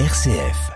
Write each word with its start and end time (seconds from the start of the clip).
RCF. 0.00 0.72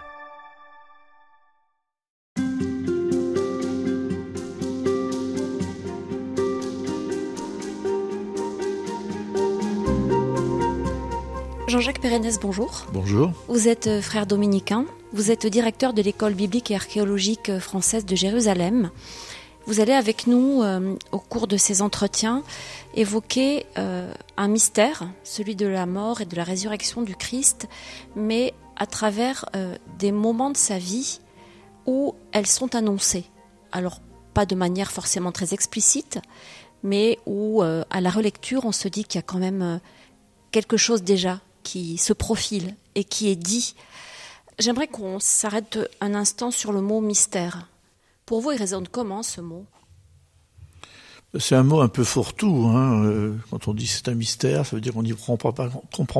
Jean-Jacques 11.66 12.00
Pérennes, 12.00 12.30
bonjour. 12.40 12.86
Bonjour. 12.92 13.32
Vous 13.48 13.66
êtes 13.66 13.88
euh, 13.88 14.00
frère 14.00 14.24
dominicain, 14.24 14.86
vous 15.12 15.32
êtes 15.32 15.48
directeur 15.48 15.94
de 15.94 16.00
l'école 16.00 16.34
biblique 16.34 16.70
et 16.70 16.76
archéologique 16.76 17.48
euh, 17.48 17.58
française 17.58 18.06
de 18.06 18.14
Jérusalem. 18.14 18.92
Vous 19.68 19.80
allez 19.80 19.92
avec 19.92 20.26
nous, 20.26 20.62
euh, 20.62 20.94
au 21.12 21.18
cours 21.18 21.46
de 21.46 21.58
ces 21.58 21.82
entretiens, 21.82 22.42
évoquer 22.94 23.66
euh, 23.76 24.10
un 24.38 24.48
mystère, 24.48 25.10
celui 25.24 25.56
de 25.56 25.66
la 25.66 25.84
mort 25.84 26.22
et 26.22 26.24
de 26.24 26.34
la 26.34 26.42
résurrection 26.42 27.02
du 27.02 27.14
Christ, 27.14 27.68
mais 28.16 28.54
à 28.78 28.86
travers 28.86 29.44
euh, 29.54 29.76
des 29.98 30.12
moments 30.12 30.50
de 30.50 30.56
sa 30.56 30.78
vie 30.78 31.20
où 31.84 32.14
elles 32.32 32.46
sont 32.46 32.74
annoncées. 32.74 33.26
Alors, 33.72 34.00
pas 34.34 34.46
de 34.46 34.54
manière 34.54 34.92
forcément 34.92 35.32
très 35.32 35.52
explicite, 35.52 36.20
mais 36.82 37.18
où, 37.26 37.62
euh, 37.62 37.84
à 37.90 38.00
la 38.00 38.10
relecture, 38.10 38.64
on 38.64 38.72
se 38.72 38.88
dit 38.88 39.04
qu'il 39.04 39.18
y 39.18 39.24
a 39.24 39.26
quand 39.26 39.38
même 39.38 39.62
euh, 39.62 39.78
quelque 40.52 40.76
chose 40.76 41.02
déjà 41.02 41.40
qui 41.64 41.98
se 41.98 42.12
profile 42.12 42.74
et 42.94 43.04
qui 43.04 43.28
est 43.28 43.36
dit. 43.36 43.74
J'aimerais 44.58 44.86
qu'on 44.86 45.18
s'arrête 45.18 45.78
un 46.00 46.14
instant 46.14 46.50
sur 46.50 46.72
le 46.72 46.80
mot 46.80 47.00
mystère. 47.00 47.68
Pour 48.26 48.40
vous, 48.40 48.52
il 48.52 48.58
résonne 48.58 48.86
comment 48.86 49.22
ce 49.22 49.40
mot? 49.40 49.66
C'est 51.38 51.56
un 51.56 51.62
mot 51.62 51.80
un 51.80 51.88
peu 51.88 52.04
fourre-tout. 52.04 52.68
Hein. 52.68 53.34
Quand 53.50 53.68
on 53.68 53.74
dit 53.74 53.86
c'est 53.86 54.08
un 54.08 54.14
mystère, 54.14 54.64
ça 54.64 54.76
veut 54.76 54.80
dire 54.80 54.94
qu'on 54.94 55.02
n'y 55.02 55.12
comprend 55.12 55.52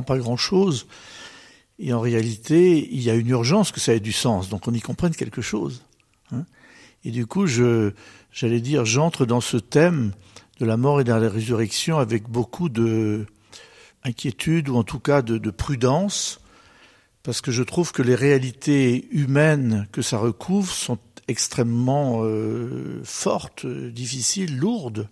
pas 0.02 0.18
grand-chose. 0.18 0.86
Et 1.78 1.92
en 1.92 2.00
réalité, 2.00 2.88
il 2.92 3.02
y 3.02 3.10
a 3.10 3.14
une 3.14 3.28
urgence 3.28 3.70
que 3.70 3.80
ça 3.80 3.94
ait 3.94 4.00
du 4.00 4.12
sens, 4.12 4.48
donc 4.48 4.66
on 4.66 4.74
y 4.74 4.80
comprenne 4.80 5.14
quelque 5.14 5.42
chose. 5.42 5.82
hein. 6.32 6.44
Et 7.04 7.10
du 7.12 7.26
coup, 7.26 7.46
j'allais 7.46 8.60
dire, 8.60 8.84
j'entre 8.84 9.24
dans 9.24 9.40
ce 9.40 9.56
thème 9.56 10.12
de 10.58 10.66
la 10.66 10.76
mort 10.76 11.00
et 11.00 11.04
de 11.04 11.12
la 11.12 11.28
résurrection 11.28 11.98
avec 11.98 12.28
beaucoup 12.28 12.68
de 12.68 13.26
inquiétude 14.02 14.68
ou 14.68 14.76
en 14.76 14.82
tout 14.82 14.98
cas 14.98 15.22
de, 15.22 15.38
de 15.38 15.50
prudence, 15.50 16.40
parce 17.22 17.40
que 17.40 17.52
je 17.52 17.62
trouve 17.62 17.92
que 17.92 18.02
les 18.02 18.14
réalités 18.14 19.08
humaines 19.12 19.86
que 19.92 20.02
ça 20.02 20.18
recouvre 20.18 20.72
sont 20.72 20.98
extrêmement 21.28 22.24
euh, 22.24 23.00
fortes, 23.04 23.64
euh, 23.64 23.90
difficiles, 23.90 24.56
lourdes. 24.56 25.08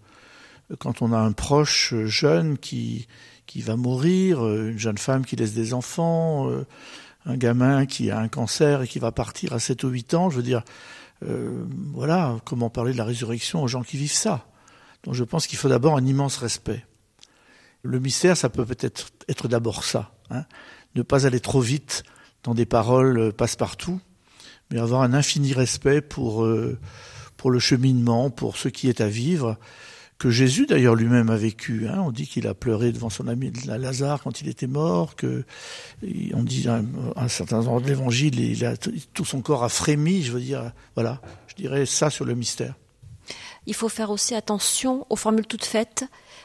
Quand 0.78 1.02
on 1.02 1.12
a 1.12 1.18
un 1.18 1.32
proche 1.32 1.92
euh, 1.92 2.06
jeune 2.06 2.58
qui, 2.58 3.06
qui 3.46 3.62
va 3.62 3.76
mourir, 3.76 4.44
euh, 4.44 4.70
une 4.70 4.78
jeune 4.78 4.98
femme 4.98 5.24
qui 5.24 5.36
laisse 5.36 5.54
des 5.54 5.74
enfants, 5.74 6.50
euh, 6.50 6.66
un 7.24 7.36
gamin 7.36 7.86
qui 7.86 8.10
a 8.10 8.18
un 8.18 8.28
cancer 8.28 8.82
et 8.82 8.88
qui 8.88 8.98
va 8.98 9.12
partir 9.12 9.52
à 9.52 9.58
7 9.58 9.84
ou 9.84 9.88
8 9.88 10.14
ans, 10.14 10.30
je 10.30 10.36
veux 10.36 10.42
dire, 10.42 10.62
euh, 11.24 11.64
voilà, 11.92 12.36
comment 12.44 12.70
parler 12.70 12.92
de 12.92 12.98
la 12.98 13.04
résurrection 13.04 13.62
aux 13.62 13.68
gens 13.68 13.82
qui 13.82 13.96
vivent 13.96 14.12
ça. 14.12 14.46
Donc 15.04 15.14
je 15.14 15.24
pense 15.24 15.46
qu'il 15.46 15.58
faut 15.58 15.68
d'abord 15.68 15.96
un 15.96 16.04
immense 16.04 16.36
respect. 16.36 16.84
Le 17.82 18.00
mystère, 18.00 18.36
ça 18.36 18.48
peut 18.48 18.66
peut-être 18.66 19.10
être 19.28 19.48
d'abord 19.48 19.84
ça. 19.84 20.12
Hein. 20.30 20.44
Ne 20.94 21.02
pas 21.02 21.26
aller 21.26 21.40
trop 21.40 21.60
vite 21.60 22.02
dans 22.42 22.54
des 22.54 22.66
paroles 22.66 23.32
passe-partout, 23.32 24.00
mais 24.70 24.78
avoir 24.78 25.02
un 25.02 25.14
infini 25.14 25.52
respect 25.52 26.00
pour, 26.00 26.44
euh, 26.44 26.78
pour 27.36 27.50
le 27.50 27.58
cheminement, 27.58 28.30
pour 28.30 28.56
ce 28.56 28.68
qui 28.68 28.88
est 28.88 29.00
à 29.00 29.08
vivre, 29.08 29.58
que 30.18 30.30
Jésus 30.30 30.66
d'ailleurs 30.66 30.94
lui-même 30.94 31.28
a 31.30 31.36
vécu. 31.36 31.86
Hein. 31.88 32.00
On 32.00 32.10
dit 32.10 32.26
qu'il 32.26 32.46
a 32.46 32.54
pleuré 32.54 32.92
devant 32.92 33.10
son 33.10 33.28
ami 33.28 33.52
Lazare 33.66 34.22
quand 34.22 34.40
il 34.40 34.48
était 34.48 34.66
mort, 34.66 35.14
que 35.14 35.44
on 36.32 36.42
dit 36.42 36.68
à 36.68 36.76
un, 36.76 36.84
un 37.16 37.28
certain 37.28 37.58
endroit 37.58 37.80
de 37.80 37.86
l'Évangile, 37.86 38.40
il 38.40 38.64
a 38.64 38.76
tout 38.76 39.24
son 39.24 39.42
corps 39.42 39.64
a 39.64 39.68
frémi. 39.68 40.22
Je 40.22 40.32
veux 40.32 40.40
dire, 40.40 40.72
voilà, 40.94 41.20
je 41.48 41.54
dirais 41.54 41.86
ça 41.86 42.10
sur 42.10 42.24
le 42.24 42.34
mystère. 42.34 42.74
Il 43.66 43.74
faut 43.74 43.88
faire 43.88 44.10
aussi 44.10 44.34
attention 44.34 45.04
aux 45.10 45.16
formules 45.16 45.46
toutes 45.46 45.64
faites, 45.64 46.04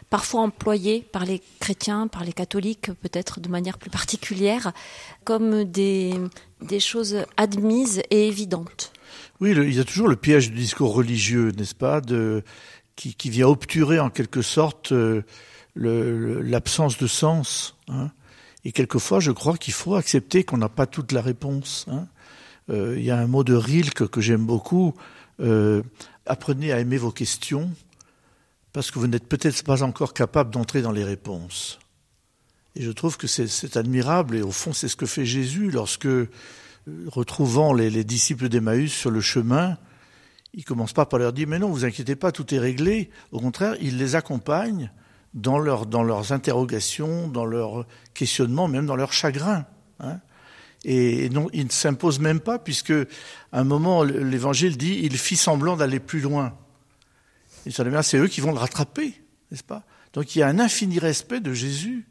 parfois 0.09 0.41
employées 0.41 1.05
par 1.11 1.23
les 1.23 1.39
chrétiens, 1.59 2.07
par 2.07 2.23
les 2.23 2.33
catholiques, 2.33 2.91
peut-être 2.93 3.39
de 3.39 3.47
manière 3.47 3.77
plus 3.77 3.91
particulière, 3.91 4.73
comme 5.23 5.63
des, 5.63 6.15
des 6.61 6.79
choses 6.79 7.17
admises 7.37 8.01
et 8.09 8.27
évidentes. 8.27 8.91
Oui, 9.39 9.53
le, 9.53 9.67
il 9.67 9.75
y 9.75 9.79
a 9.79 9.83
toujours 9.83 10.07
le 10.07 10.15
piège 10.15 10.49
du 10.49 10.57
discours 10.57 10.93
religieux, 10.93 11.51
n'est-ce 11.55 11.75
pas, 11.75 12.01
de, 12.01 12.43
qui, 13.09 13.29
vient 13.29 13.47
obturer 13.47 13.99
en 13.99 14.09
quelque 14.09 14.41
sorte 14.41 14.91
euh, 14.91 15.23
l'absence 15.75 16.97
de 16.97 17.07
sens. 17.07 17.75
Hein. 17.87 18.11
Et 18.63 18.71
quelquefois, 18.71 19.19
je 19.19 19.31
crois 19.31 19.57
qu'il 19.57 19.73
faut 19.73 19.95
accepter 19.95 20.43
qu'on 20.43 20.57
n'a 20.57 20.69
pas 20.69 20.85
toute 20.85 21.11
la 21.11 21.21
réponse. 21.21 21.85
Hein. 21.89 22.07
Euh, 22.69 22.95
il 22.97 23.03
y 23.03 23.11
a 23.11 23.17
un 23.17 23.27
mot 23.27 23.43
de 23.43 23.55
Rilke 23.55 24.07
que 24.07 24.21
j'aime 24.21 24.45
beaucoup. 24.45 24.93
Euh, 25.39 25.81
apprenez 26.25 26.71
à 26.71 26.79
aimer 26.79 26.97
vos 26.97 27.11
questions 27.11 27.71
parce 28.73 28.91
que 28.91 28.99
vous 28.99 29.07
n'êtes 29.07 29.27
peut-être 29.27 29.63
pas 29.63 29.83
encore 29.83 30.13
capable 30.13 30.51
d'entrer 30.51 30.81
dans 30.81 30.91
les 30.91 31.03
réponses. 31.03 31.79
Et 32.75 32.83
je 32.83 32.91
trouve 32.91 33.17
que 33.17 33.27
c'est 33.27 33.75
admirable 33.75 34.37
et 34.37 34.41
au 34.41 34.51
fond 34.51 34.71
c'est 34.71 34.87
ce 34.87 34.95
que 34.95 35.05
fait 35.05 35.25
Jésus 35.25 35.71
lorsque, 35.71 36.07
retrouvant 37.07 37.73
les, 37.73 37.89
les 37.89 38.05
disciples 38.05 38.47
d'Emmaüs 38.47 38.93
sur 38.93 39.11
le 39.11 39.19
chemin, 39.19 39.77
il 40.53 40.65
commence 40.65 40.93
pas 40.93 41.05
par 41.05 41.19
leur 41.19 41.33
dire 41.33 41.47
mais 41.47 41.59
non 41.59 41.69
vous 41.69 41.85
inquiétez 41.85 42.15
pas 42.15 42.31
tout 42.31 42.53
est 42.53 42.59
réglé. 42.59 43.09
Au 43.31 43.39
contraire 43.39 43.75
il 43.81 43.97
les 43.97 44.15
accompagne 44.15 44.91
dans, 45.33 45.59
leur, 45.59 45.85
dans 45.85 46.03
leurs 46.03 46.31
interrogations, 46.31 47.27
dans 47.27 47.45
leurs 47.45 47.85
questionnements, 48.13 48.67
même 48.67 48.85
dans 48.85 48.95
leur 48.95 49.13
chagrin. 49.13 49.65
Hein. 49.99 50.19
Et 50.83 51.29
non, 51.29 51.47
il 51.53 51.65
ne 51.65 51.71
s'impose 51.71 52.19
même 52.19 52.39
pas, 52.39 52.57
puisque 52.57 52.91
à 52.91 53.59
un 53.59 53.63
moment, 53.63 54.03
l'Évangile 54.03 54.77
dit, 54.77 54.99
il 55.03 55.17
fit 55.17 55.35
semblant 55.35 55.77
d'aller 55.77 55.99
plus 55.99 56.21
loin. 56.21 56.57
Et 57.65 57.71
c'est 57.71 58.17
eux 58.17 58.27
qui 58.27 58.41
vont 58.41 58.51
le 58.51 58.57
rattraper, 58.57 59.13
n'est-ce 59.51 59.63
pas? 59.63 59.83
Donc 60.13 60.35
il 60.35 60.39
y 60.39 60.41
a 60.41 60.47
un 60.47 60.59
infini 60.59 60.97
respect 60.97 61.39
de 61.39 61.53
Jésus 61.53 62.07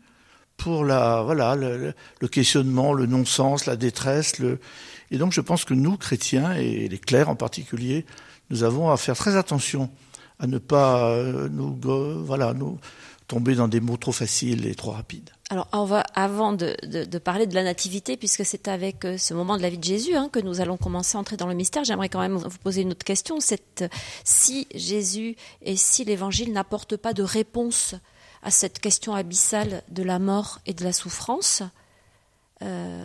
pour 0.57 0.85
la, 0.85 1.23
voilà, 1.23 1.57
le, 1.57 1.95
le 2.21 2.29
questionnement, 2.29 2.93
le 2.93 3.07
non-sens, 3.07 3.67
la 3.67 3.77
détresse. 3.77 4.39
Le... 4.39 4.61
Et 5.11 5.19
donc 5.19 5.33
je 5.33 5.41
pense 5.41 5.65
que 5.65 5.75
nous, 5.75 5.97
chrétiens, 5.97 6.53
et 6.53 6.89
les 6.89 6.99
clercs 6.99 7.29
en 7.29 7.35
particulier, 7.35 8.07
nous 8.51 8.63
avons 8.63 8.91
à 8.91 8.97
faire 8.97 9.17
très 9.17 9.37
attention 9.37 9.91
à 10.39 10.47
ne 10.47 10.59
pas 10.59 11.11
euh, 11.11 11.49
nous, 11.51 11.79
voilà, 12.25 12.55
nous 12.55 12.79
tomber 13.29 13.55
dans 13.55 13.69
des 13.69 13.81
mots 13.81 13.97
trop 13.97 14.13
faciles 14.13 14.67
et 14.67 14.75
trop 14.75 14.91
rapides. 14.91 15.31
Alors, 15.51 15.69
on 15.73 15.85
va, 15.85 16.01
avant 16.15 16.53
de, 16.53 16.77
de, 16.87 17.05
de, 17.05 17.19
parler 17.19 17.47
de 17.47 17.55
la 17.55 17.63
nativité, 17.63 18.17
puisque 18.17 18.45
c'est 18.45 18.69
avec 18.69 19.05
euh, 19.05 19.19
ce 19.19 19.35
moment 19.35 19.57
de 19.57 19.63
la 19.63 19.71
vie 19.71 19.79
de 19.79 19.85
Jésus 19.85 20.15
hein, 20.15 20.29
que 20.33 20.41
nous 20.41 20.61
allons 20.61 20.77
commencer 20.77 21.17
à 21.17 21.21
entrer 21.21 21.37
dans 21.37 21.47
le 21.47 21.55
mystère, 21.55 21.85
j'aimerais 21.85 22.09
quand 22.09 22.21
même 22.21 22.37
vous 22.37 22.59
poser 22.59 22.83
une 22.83 22.91
autre 22.91 23.05
question. 23.05 23.39
C'est 23.41 23.85
si 24.25 24.67
Jésus 24.75 25.37
et 25.63 25.77
si 25.77 26.05
l'Évangile 26.05 26.53
n'apportent 26.53 26.97
pas 26.97 27.13
de 27.13 27.23
réponse 27.23 27.95
à 28.43 28.51
cette 28.51 28.79
question 28.79 29.15
abyssale 29.15 29.83
de 29.91 30.03
la 30.03 30.19
mort 30.19 30.61
et 30.67 30.73
de 30.73 30.83
la 30.83 30.93
souffrance, 30.93 31.63
euh, 32.63 33.05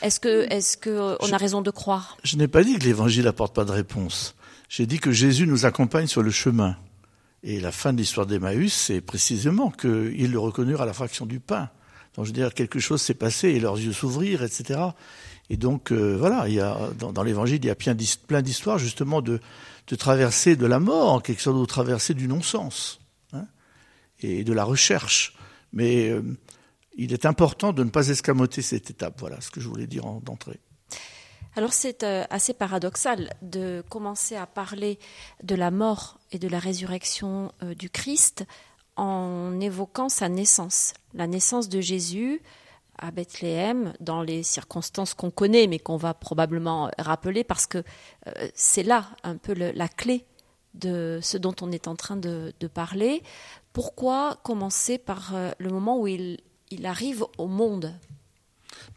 est-ce 0.00 0.20
que, 0.20 0.46
est-ce 0.50 0.76
que 0.76 1.16
on 1.20 1.32
a 1.32 1.36
raison 1.36 1.62
de 1.62 1.70
croire? 1.70 2.16
Je 2.22 2.36
n'ai 2.36 2.48
pas 2.48 2.64
dit 2.64 2.78
que 2.78 2.84
l'Évangile 2.84 3.24
n'apporte 3.24 3.54
pas 3.54 3.64
de 3.64 3.72
réponse. 3.72 4.34
J'ai 4.72 4.86
dit 4.86 5.00
que 5.00 5.12
Jésus 5.12 5.46
nous 5.46 5.66
accompagne 5.66 6.06
sur 6.06 6.22
le 6.22 6.30
chemin. 6.30 6.78
Et 7.42 7.60
la 7.60 7.72
fin 7.72 7.92
de 7.92 7.98
l'histoire 7.98 8.26
d'Emmaüs, 8.26 8.72
c'est 8.72 9.02
précisément 9.02 9.70
qu'ils 9.70 10.32
le 10.32 10.38
reconnurent 10.38 10.80
à 10.80 10.86
la 10.86 10.94
fraction 10.94 11.26
du 11.26 11.40
pain. 11.40 11.68
Donc 12.14 12.24
je 12.24 12.30
veux 12.30 12.34
dire, 12.34 12.54
quelque 12.54 12.80
chose 12.80 13.02
s'est 13.02 13.12
passé 13.12 13.48
et 13.48 13.60
leurs 13.60 13.78
yeux 13.78 13.92
s'ouvrirent, 13.92 14.42
etc. 14.42 14.80
Et 15.50 15.58
donc 15.58 15.92
euh, 15.92 16.16
voilà, 16.16 16.48
il 16.48 16.54
y 16.54 16.60
a, 16.60 16.88
dans, 16.98 17.22
l'Évangile, 17.22 17.58
il 17.62 17.66
y 17.66 17.70
a 17.70 17.74
plein 17.74 17.92
d'histoires 18.40 18.78
justement 18.78 19.20
de, 19.20 19.40
de 19.88 20.54
de 20.54 20.66
la 20.66 20.80
mort, 20.80 21.12
en 21.12 21.20
quelque 21.20 21.42
sorte 21.42 21.60
de 21.60 21.66
traversée 21.66 22.14
du 22.14 22.26
non-sens 22.26 23.02
hein, 23.34 23.44
et 24.22 24.42
de 24.42 24.54
la 24.54 24.64
recherche. 24.64 25.36
Mais 25.74 26.08
euh, 26.08 26.22
il 26.96 27.12
est 27.12 27.26
important 27.26 27.74
de 27.74 27.84
ne 27.84 27.90
pas 27.90 28.08
escamoter 28.08 28.62
cette 28.62 28.88
étape. 28.88 29.20
Voilà 29.20 29.38
ce 29.42 29.50
que 29.50 29.60
je 29.60 29.68
voulais 29.68 29.86
dire 29.86 30.04
d'entrée. 30.22 30.60
Alors 31.54 31.74
c'est 31.74 32.02
euh, 32.02 32.24
assez 32.30 32.54
paradoxal 32.54 33.30
de 33.42 33.84
commencer 33.90 34.36
à 34.36 34.46
parler 34.46 34.98
de 35.42 35.54
la 35.54 35.70
mort 35.70 36.18
et 36.30 36.38
de 36.38 36.48
la 36.48 36.58
résurrection 36.58 37.52
euh, 37.62 37.74
du 37.74 37.90
Christ 37.90 38.46
en 38.96 39.60
évoquant 39.60 40.08
sa 40.08 40.30
naissance, 40.30 40.94
la 41.12 41.26
naissance 41.26 41.68
de 41.68 41.80
Jésus 41.82 42.40
à 42.98 43.10
Bethléem 43.10 43.92
dans 44.00 44.22
les 44.22 44.42
circonstances 44.42 45.12
qu'on 45.12 45.30
connaît 45.30 45.66
mais 45.66 45.78
qu'on 45.78 45.98
va 45.98 46.14
probablement 46.14 46.90
rappeler 46.98 47.44
parce 47.44 47.66
que 47.66 47.78
euh, 48.28 48.48
c'est 48.54 48.82
là 48.82 49.10
un 49.22 49.36
peu 49.36 49.52
la 49.52 49.88
clé 49.88 50.24
de 50.72 51.18
ce 51.22 51.36
dont 51.36 51.54
on 51.60 51.70
est 51.70 51.86
en 51.86 51.96
train 51.96 52.16
de, 52.16 52.54
parler. 52.72 53.22
Pourquoi 53.74 54.40
commencer 54.42 54.96
par 54.96 55.34
le 55.58 55.68
moment 55.68 56.00
où 56.00 56.06
il 56.06 56.38
arrive 56.84 57.26
au 57.36 57.46
monde? 57.46 57.92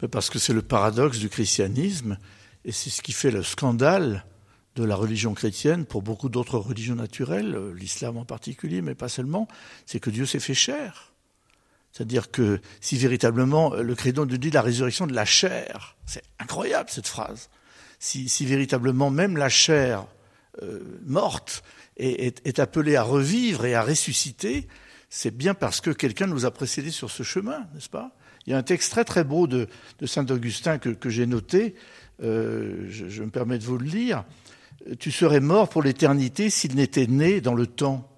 Parce 0.10 0.30
que 0.30 0.40
c'est 0.40 0.54
le 0.54 0.62
paradoxe 0.62 1.19
du 1.19 1.28
christianisme 1.28 2.18
et 2.66 2.72
c'est 2.72 2.90
ce 2.90 3.02
qui 3.02 3.14
fait 3.14 3.32
le 3.32 3.44
scandale 3.44 4.26
de 4.76 4.84
la 4.84 4.96
religion 4.96 5.34
chrétienne 5.34 5.86
pour 5.86 6.02
beaucoup 6.02 6.30
d'autres 6.30 6.58
religions 6.58 6.96
naturelles, 6.96 7.58
l'islam 7.76 8.18
en 8.18 8.26
particulier, 8.26 8.82
mais 8.82 8.96
pas 8.96 9.08
seulement, 9.08 9.48
c'est 9.86 10.00
que 10.00 10.10
Dieu 10.10 10.26
s'est 10.26 10.40
fait 10.40 10.56
chair. 10.56 11.14
C'est-à-dire 11.94 12.30
que 12.30 12.60
si 12.82 12.98
véritablement 12.98 13.74
le 13.74 13.96
credo 13.96 14.26
nous 14.26 14.38
dit 14.38 14.52
la 14.52 14.62
résurrection 14.62 15.08
de 15.08 15.14
la 15.14 15.24
chair, 15.24 15.96
c'est 16.06 16.24
incroyable 16.40 16.90
cette 16.90 17.08
phrase. 17.08 17.50
Si, 18.00 18.28
si, 18.28 18.46
véritablement 18.46 19.10
même 19.10 19.38
la 19.38 19.48
chair 19.48 20.06
euh, 20.62 21.00
morte 21.06 21.64
est, 21.96 22.60
appelée 22.60 22.98
à 22.98 23.04
revivre 23.04 23.66
et 23.66 23.76
à 23.76 23.84
ressusciter, 23.84 24.68
c'est 25.10 25.32
bien 25.32 25.54
parce 25.54 25.80
que 25.80 25.92
quelqu'un 25.92 26.28
nous 26.28 26.46
a 26.46 26.52
précédés 26.52 26.92
sur 26.92 27.10
ce 27.10 27.24
chemin, 27.24 27.66
n'est-ce 27.74 27.90
pas? 27.90 28.12
Il 28.46 28.52
y 28.52 28.54
a 28.54 28.58
un 28.58 28.64
texte 28.64 28.92
très 28.92 29.06
très 29.06 29.24
beau 29.24 29.48
de, 29.48 29.68
saint 30.06 30.26
Augustin 30.30 30.78
que 30.78 31.10
j'ai 31.10 31.26
noté. 31.26 31.76
Euh, 32.24 32.88
je, 32.90 33.24
me 33.24 33.30
permets 33.30 33.58
de 33.58 33.64
vous 33.64 33.78
le 33.78 33.86
lire. 33.86 34.24
Tu 35.00 35.12
serais 35.12 35.40
mort 35.40 35.70
pour 35.70 35.84
l'éternité 35.84 36.50
s'il 36.50 36.76
n'était 36.76 37.08
né 37.08 37.42
dans 37.42 37.54
le 37.54 37.68
temps. 37.68 38.10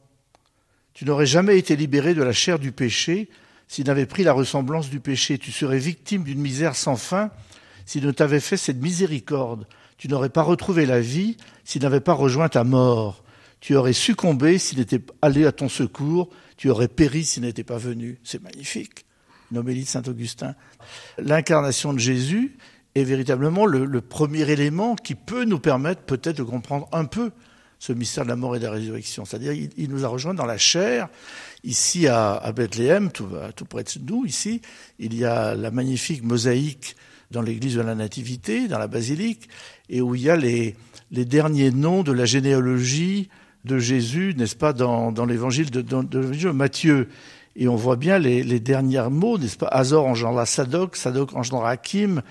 Tu 0.93 1.05
n'aurais 1.05 1.25
jamais 1.25 1.57
été 1.57 1.75
libéré 1.75 2.13
de 2.13 2.23
la 2.23 2.33
chair 2.33 2.59
du 2.59 2.71
péché 2.71 3.29
s'il 3.67 3.85
n'avait 3.85 4.05
pris 4.05 4.23
la 4.23 4.33
ressemblance 4.33 4.89
du 4.89 4.99
péché. 4.99 5.37
Tu 5.37 5.51
serais 5.51 5.79
victime 5.79 6.23
d'une 6.23 6.39
misère 6.39 6.75
sans 6.75 6.95
fin 6.95 7.31
s'il 7.85 8.05
ne 8.05 8.11
t'avait 8.11 8.39
fait 8.39 8.57
cette 8.57 8.81
miséricorde. 8.81 9.67
Tu 9.97 10.07
n'aurais 10.07 10.29
pas 10.29 10.43
retrouvé 10.43 10.85
la 10.85 10.99
vie 10.99 11.37
s'il 11.63 11.81
n'avait 11.81 11.99
pas 11.99 12.13
rejoint 12.13 12.49
ta 12.49 12.63
mort. 12.63 13.23
Tu 13.59 13.75
aurais 13.75 13.93
succombé 13.93 14.57
s'il 14.57 14.77
n'était 14.79 15.01
allé 15.21 15.45
à 15.45 15.51
ton 15.51 15.69
secours. 15.69 16.29
Tu 16.57 16.69
aurais 16.69 16.87
péri 16.87 17.23
s'il 17.23 17.43
n'était 17.43 17.63
pas 17.63 17.77
venu. 17.77 18.19
C'est 18.23 18.41
magnifique. 18.41 19.05
Une 19.51 19.61
de 19.61 19.81
Saint-Augustin. 19.85 20.55
L'incarnation 21.17 21.93
de 21.93 21.99
Jésus 21.99 22.57
est 22.97 23.03
véritablement 23.03 23.65
le, 23.65 24.01
premier 24.01 24.49
élément 24.49 24.95
qui 24.95 25.15
peut 25.15 25.45
nous 25.45 25.59
permettre 25.59 26.01
peut-être 26.01 26.37
de 26.37 26.43
comprendre 26.43 26.87
un 26.91 27.05
peu 27.05 27.31
ce 27.79 27.93
mystère 27.93 28.23
de 28.23 28.29
la 28.29 28.35
mort 28.35 28.55
et 28.55 28.59
de 28.59 28.65
la 28.65 28.71
résurrection. 28.71 29.25
C'est-à-dire, 29.25 29.53
il, 29.53 29.89
nous 29.89 30.03
a 30.03 30.07
rejoints 30.07 30.33
dans 30.33 30.45
la 30.45 30.57
chair. 30.57 31.09
Ici, 31.63 32.07
à, 32.07 32.51
Bethléem, 32.55 33.11
tout, 33.11 33.27
près 33.69 33.83
de 33.83 33.89
nous, 34.09 34.25
ici, 34.25 34.61
il 34.99 35.15
y 35.15 35.25
a 35.25 35.55
la 35.55 35.69
magnifique 35.69 36.23
mosaïque 36.23 36.95
dans 37.29 37.41
l'église 37.41 37.75
de 37.75 37.81
la 37.81 37.93
Nativité, 37.93 38.67
dans 38.67 38.79
la 38.79 38.87
basilique, 38.87 39.49
et 39.89 40.01
où 40.01 40.15
il 40.15 40.21
y 40.21 40.29
a 40.29 40.35
les, 40.35 40.75
derniers 41.11 41.71
noms 41.71 42.03
de 42.03 42.11
la 42.11 42.25
généalogie 42.25 43.29
de 43.65 43.77
Jésus, 43.79 44.33
n'est-ce 44.37 44.55
pas, 44.55 44.73
dans, 44.73 45.25
l'évangile 45.25 45.69
de, 45.69 45.81
de, 45.81 46.01
de, 46.03 46.49
Matthieu. 46.51 47.09
Et 47.55 47.67
on 47.67 47.75
voit 47.75 47.95
bien 47.95 48.17
les, 48.17 48.43
les 48.43 48.59
derniers 48.59 49.09
mots, 49.09 49.37
n'est-ce 49.37 49.57
pas 49.57 49.67
Azor 49.67 50.05
engendra 50.05 50.45
Sadoc, 50.45 50.95
Sadoc 50.95 51.35
engendra 51.35 51.71
Hakim, 51.71 52.21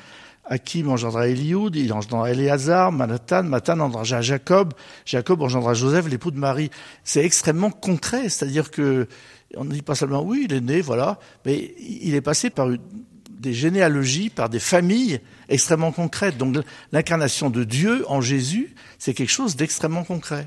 Hakim 0.49 0.89
engendra 0.89 1.29
Eliud, 1.29 1.75
il 1.75 1.93
engendra 1.93 2.31
Éléazar, 2.31 2.93
Manatan, 2.93 3.45
Matan 3.45 3.81
engendra 3.81 4.23
Jacob, 4.23 4.75
Jacob 5.05 5.43
engendra 5.43 5.75
Joseph, 5.75 6.09
l'époux 6.09 6.31
de 6.31 6.39
Marie. 6.39 6.71
C'est 7.05 7.25
extrêmement 7.25 7.71
concret, 7.71 8.29
c'est-à-dire 8.29 8.71
que 8.71 9.09
on 9.57 9.65
ne 9.65 9.71
dit 9.71 9.83
pas 9.83 9.95
seulement 9.95 10.23
oui, 10.23 10.47
il 10.49 10.55
est 10.55 10.61
né, 10.61 10.81
voilà, 10.81 11.19
mais 11.45 11.75
il 11.79 12.15
est 12.15 12.21
passé 12.21 12.51
par 12.51 12.69
des 13.31 13.55
généalogies, 13.55 14.31
par 14.31 14.49
des 14.49 14.61
familles 14.61 15.21
extrêmement 15.49 15.93
concrètes. 15.93 16.39
Donc 16.39 16.57
l'incarnation 16.93 17.51
de 17.51 17.65
Dieu 17.65 18.05
en 18.09 18.21
Jésus, 18.21 18.75
c'est 18.99 19.15
quelque 19.15 19.31
chose 19.31 19.57
d'extrêmement 19.57 20.05
concret. 20.05 20.47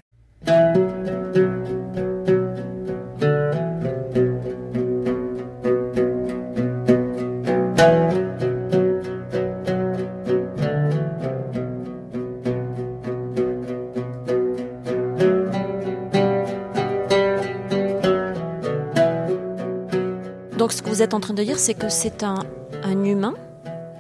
Que 20.90 20.96
vous 20.96 21.02
êtes 21.04 21.14
en 21.14 21.20
train 21.20 21.36
de 21.36 21.44
dire, 21.44 21.60
c'est 21.60 21.76
que 21.76 21.88
c'est 21.88 22.24
un, 22.24 22.40
un, 22.82 23.04
humain, 23.04 23.36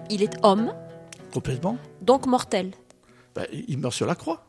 il 0.09 0.24
est 0.24 0.33
homme. 0.41 0.74
Complètement. 1.31 1.77
Donc 2.01 2.25
mortel. 2.25 2.71
Ben, 3.36 3.45
il 3.68 3.77
meurt 3.77 3.94
sur 3.94 4.07
la 4.07 4.15
croix. 4.15 4.47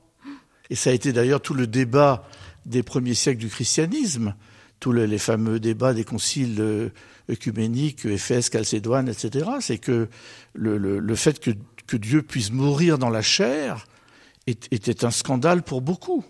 Et 0.71 0.75
ça 0.75 0.89
a 0.89 0.95
été 0.95 1.13
d'ailleurs 1.13 1.43
tout 1.43 1.53
le 1.53 1.67
débat 1.67 2.25
des 2.65 2.83
premiers 2.83 3.13
siècles 3.13 3.41
du 3.41 3.49
christianisme, 3.49 4.35
tous 4.79 4.93
les, 4.93 5.07
les 5.07 5.19
fameux 5.19 5.61
débats 5.61 5.93
des 5.93 6.05
conciles 6.05 6.57
euh, 6.61 6.89
œcuméniques, 7.31 8.07
Éphèse, 8.07 8.49
Chalcédoine, 8.51 9.11
etc. 9.11 9.51
C'est 9.61 9.79
que 9.79 10.09
le, 10.55 10.79
le, 10.79 10.99
le 10.99 11.15
fait 11.17 11.41
que, 11.41 11.51
que, 11.87 11.99
Dieu 11.99 12.23
puisse 12.23 12.53
mourir 12.53 12.97
dans 12.97 13.11
la 13.11 13.23
chair 13.23 13.87
était 14.47 15.05
un 15.05 15.11
scandale 15.11 15.63
pour 15.63 15.83
beaucoup. 15.83 16.25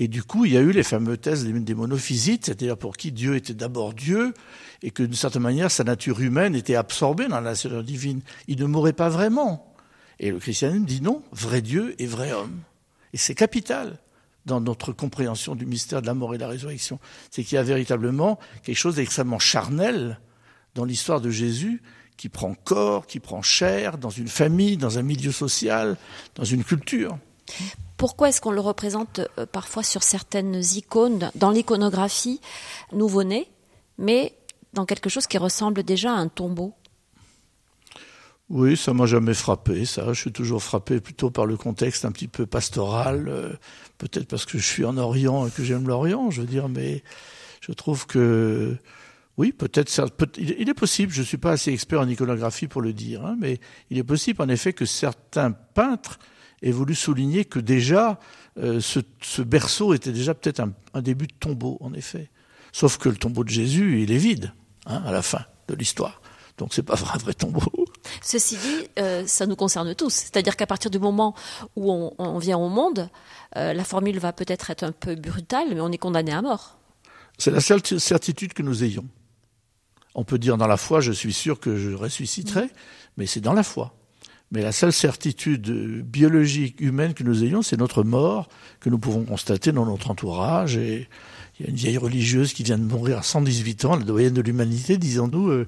Et 0.00 0.06
du 0.06 0.22
coup, 0.22 0.44
il 0.44 0.52
y 0.52 0.56
a 0.56 0.60
eu 0.60 0.70
les 0.70 0.84
fameuses 0.84 1.20
thèses 1.20 1.44
des 1.44 1.74
monophysites, 1.74 2.46
c'est-à-dire 2.46 2.76
pour 2.76 2.96
qui 2.96 3.10
Dieu 3.10 3.34
était 3.34 3.54
d'abord 3.54 3.94
Dieu, 3.94 4.32
et 4.82 4.90
que 4.92 5.02
d'une 5.02 5.14
certaine 5.14 5.42
manière, 5.42 5.70
sa 5.70 5.82
nature 5.82 6.20
humaine 6.20 6.54
était 6.54 6.76
absorbée 6.76 7.26
dans 7.26 7.40
la 7.40 7.50
nature 7.50 7.82
divine. 7.82 8.20
Il 8.46 8.60
ne 8.60 8.66
mourrait 8.66 8.92
pas 8.92 9.08
vraiment. 9.08 9.74
Et 10.20 10.30
le 10.30 10.38
christianisme 10.38 10.84
dit 10.84 11.00
non, 11.00 11.22
vrai 11.32 11.62
Dieu 11.62 11.94
et 12.00 12.06
vrai 12.06 12.32
homme. 12.32 12.60
Et 13.12 13.16
c'est 13.16 13.34
capital 13.34 13.98
dans 14.46 14.60
notre 14.60 14.92
compréhension 14.92 15.54
du 15.54 15.66
mystère 15.66 16.00
de 16.00 16.06
la 16.06 16.14
mort 16.14 16.34
et 16.34 16.38
de 16.38 16.42
la 16.42 16.48
résurrection. 16.48 17.00
C'est 17.30 17.42
qu'il 17.42 17.56
y 17.56 17.58
a 17.58 17.62
véritablement 17.62 18.38
quelque 18.62 18.76
chose 18.76 18.96
d'extrêmement 18.96 19.38
charnel 19.38 20.20
dans 20.74 20.84
l'histoire 20.84 21.20
de 21.20 21.30
Jésus 21.30 21.82
qui 22.16 22.28
prend 22.28 22.54
corps, 22.54 23.06
qui 23.06 23.20
prend 23.20 23.42
chair, 23.42 23.98
dans 23.98 24.10
une 24.10 24.28
famille, 24.28 24.76
dans 24.76 24.98
un 24.98 25.02
milieu 25.02 25.32
social, 25.32 25.96
dans 26.34 26.44
une 26.44 26.64
culture. 26.64 27.18
Pourquoi 27.96 28.28
est-ce 28.28 28.40
qu'on 28.40 28.52
le 28.52 28.60
représente 28.60 29.20
euh, 29.38 29.46
parfois 29.46 29.82
sur 29.82 30.02
certaines 30.02 30.62
icônes, 30.74 31.30
dans 31.34 31.50
l'iconographie 31.50 32.40
nouveau-né, 32.92 33.48
mais 33.98 34.34
dans 34.72 34.86
quelque 34.86 35.08
chose 35.08 35.26
qui 35.26 35.38
ressemble 35.38 35.82
déjà 35.82 36.12
à 36.12 36.16
un 36.16 36.28
tombeau? 36.28 36.74
Oui, 38.50 38.78
ça 38.78 38.94
m'a 38.94 39.04
jamais 39.04 39.34
frappé, 39.34 39.84
ça. 39.84 40.12
Je 40.12 40.20
suis 40.20 40.32
toujours 40.32 40.62
frappé 40.62 41.00
plutôt 41.00 41.30
par 41.30 41.44
le 41.44 41.56
contexte 41.56 42.06
un 42.06 42.12
petit 42.12 42.28
peu 42.28 42.46
pastoral, 42.46 43.28
euh, 43.28 43.52
peut-être 43.98 44.26
parce 44.26 44.46
que 44.46 44.56
je 44.58 44.66
suis 44.66 44.84
en 44.84 44.96
Orient 44.96 45.46
et 45.46 45.50
que 45.50 45.62
j'aime 45.62 45.86
l'Orient, 45.86 46.30
je 46.30 46.40
veux 46.40 46.46
dire, 46.46 46.68
mais 46.68 47.02
je 47.60 47.72
trouve 47.72 48.06
que 48.06 48.76
oui, 49.36 49.52
peut-être 49.52 49.92
il 50.38 50.68
est 50.68 50.74
possible. 50.74 51.12
Je 51.12 51.22
suis 51.22 51.36
pas 51.36 51.52
assez 51.52 51.72
expert 51.72 52.00
en 52.00 52.08
iconographie 52.08 52.68
pour 52.68 52.80
le 52.80 52.92
dire, 52.92 53.24
hein, 53.24 53.36
mais 53.38 53.60
il 53.90 53.98
est 53.98 54.04
possible 54.04 54.40
en 54.42 54.48
effet 54.48 54.72
que 54.72 54.84
certains 54.84 55.52
peintres 55.52 56.18
aient 56.62 56.72
voulu 56.72 56.94
souligner 56.94 57.44
que 57.44 57.58
déjà 57.58 58.18
euh, 58.58 58.80
ce, 58.80 59.00
ce, 59.22 59.42
berceau 59.42 59.94
était 59.94 60.12
déjà 60.12 60.34
peut-être 60.34 60.60
un, 60.60 60.72
un, 60.94 61.02
début 61.02 61.26
de 61.26 61.34
tombeau, 61.38 61.78
en 61.80 61.92
effet. 61.94 62.30
Sauf 62.72 62.98
que 62.98 63.08
le 63.08 63.16
tombeau 63.16 63.44
de 63.44 63.48
Jésus, 63.48 64.02
il 64.02 64.12
est 64.12 64.18
vide 64.18 64.52
hein, 64.86 65.02
à 65.06 65.12
la 65.12 65.22
fin 65.22 65.44
de 65.68 65.74
l'histoire. 65.74 66.20
Donc 66.56 66.74
c'est 66.74 66.82
pas 66.82 66.94
un 66.94 67.18
vrai 67.18 67.34
tombeau. 67.34 67.62
Ceci 68.20 68.56
dit, 68.56 68.88
euh, 68.98 69.24
ça 69.26 69.46
nous 69.46 69.54
concerne 69.54 69.94
tous. 69.94 70.12
C'est-à-dire 70.12 70.56
qu'à 70.56 70.66
partir 70.66 70.90
du 70.90 70.98
moment 70.98 71.34
où 71.76 71.92
on, 71.92 72.12
on 72.18 72.38
vient 72.38 72.58
au 72.58 72.68
monde, 72.68 73.08
euh, 73.56 73.72
la 73.72 73.84
formule 73.84 74.18
va 74.18 74.32
peut-être 74.32 74.70
être 74.70 74.82
un 74.82 74.92
peu 74.92 75.14
brutale, 75.14 75.68
mais 75.74 75.80
on 75.80 75.92
est 75.92 75.98
condamné 75.98 76.32
à 76.32 76.42
mort. 76.42 76.78
C'est 77.38 77.52
la 77.52 77.60
seule 77.60 77.80
certitude 77.86 78.52
que 78.52 78.62
nous 78.62 78.82
ayons. 78.82 79.06
On 80.16 80.24
peut 80.24 80.38
dire 80.38 80.56
dans 80.56 80.66
la 80.66 80.76
foi, 80.76 81.00
je 81.00 81.12
suis 81.12 81.32
sûr 81.32 81.60
que 81.60 81.76
je 81.76 81.90
ressusciterai, 81.90 82.64
mmh. 82.64 82.70
mais 83.18 83.26
c'est 83.26 83.40
dans 83.40 83.52
la 83.52 83.62
foi. 83.62 83.94
Mais 84.50 84.62
la 84.62 84.72
seule 84.72 84.92
certitude 84.92 85.70
biologique, 86.02 86.80
humaine 86.80 87.12
que 87.12 87.22
nous 87.22 87.44
ayons, 87.44 87.62
c'est 87.62 87.76
notre 87.76 88.02
mort, 88.02 88.48
que 88.80 88.88
nous 88.88 88.98
pouvons 88.98 89.24
constater 89.24 89.72
dans 89.72 89.84
notre 89.84 90.10
entourage. 90.10 90.76
Et 90.76 91.06
il 91.58 91.66
y 91.66 91.68
a 91.68 91.70
une 91.70 91.76
vieille 91.76 91.98
religieuse 91.98 92.54
qui 92.54 92.62
vient 92.62 92.78
de 92.78 92.84
mourir 92.84 93.18
à 93.18 93.22
118 93.22 93.84
ans, 93.84 93.96
la 93.96 94.04
doyenne 94.04 94.32
de 94.32 94.40
l'humanité, 94.40 94.96
disons-nous, 94.96 95.48
euh, 95.48 95.66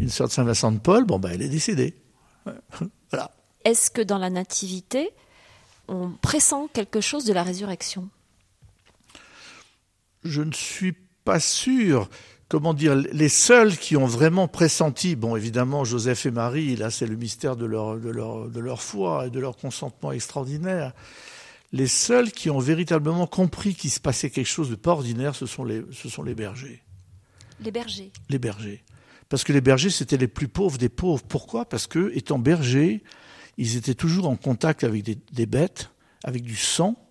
une 0.00 0.08
sœur 0.08 0.28
de 0.28 0.32
Saint-Vincent 0.32 0.72
de 0.72 0.78
Paul, 0.78 1.04
bon, 1.04 1.18
ben, 1.18 1.30
elle 1.32 1.42
est 1.42 1.48
décédée. 1.48 1.94
voilà. 3.10 3.30
Est-ce 3.64 3.90
que 3.90 4.00
dans 4.00 4.18
la 4.18 4.30
nativité, 4.30 5.10
on 5.88 6.10
pressent 6.10 6.68
quelque 6.72 7.00
chose 7.00 7.24
de 7.24 7.32
la 7.32 7.42
résurrection? 7.42 8.08
Je 10.24 10.42
ne 10.42 10.52
suis 10.52 10.94
pas 11.24 11.40
sûr 11.40 12.08
comment 12.52 12.74
dire, 12.74 12.94
les 12.94 13.30
seuls 13.30 13.78
qui 13.78 13.96
ont 13.96 14.04
vraiment 14.04 14.46
pressenti, 14.46 15.16
bon 15.16 15.36
évidemment 15.36 15.84
Joseph 15.84 16.26
et 16.26 16.30
Marie, 16.30 16.76
là 16.76 16.90
c'est 16.90 17.06
le 17.06 17.16
mystère 17.16 17.56
de 17.56 17.64
leur, 17.64 17.96
de, 17.96 18.10
leur, 18.10 18.50
de 18.50 18.60
leur 18.60 18.82
foi 18.82 19.26
et 19.26 19.30
de 19.30 19.40
leur 19.40 19.56
consentement 19.56 20.12
extraordinaire, 20.12 20.92
les 21.72 21.86
seuls 21.86 22.30
qui 22.30 22.50
ont 22.50 22.58
véritablement 22.58 23.26
compris 23.26 23.74
qu'il 23.74 23.88
se 23.90 24.00
passait 24.00 24.28
quelque 24.28 24.50
chose 24.50 24.68
de 24.68 24.74
pas 24.74 24.90
ordinaire, 24.90 25.34
ce 25.34 25.46
sont 25.46 25.64
les, 25.64 25.82
ce 25.92 26.10
sont 26.10 26.22
les 26.22 26.34
bergers. 26.34 26.82
Les 27.62 27.70
bergers 27.70 28.12
Les 28.28 28.38
bergers. 28.38 28.84
Parce 29.30 29.44
que 29.44 29.54
les 29.54 29.62
bergers, 29.62 29.88
c'était 29.88 30.18
les 30.18 30.28
plus 30.28 30.48
pauvres 30.48 30.76
des 30.76 30.90
pauvres. 30.90 31.22
Pourquoi? 31.26 31.64
Parce 31.64 31.86
que, 31.86 32.12
étant 32.14 32.38
bergers, 32.38 33.02
ils 33.56 33.78
étaient 33.78 33.94
toujours 33.94 34.28
en 34.28 34.36
contact 34.36 34.84
avec 34.84 35.04
des, 35.04 35.16
des 35.32 35.46
bêtes, 35.46 35.90
avec 36.22 36.42
du 36.42 36.56
sang, 36.56 37.02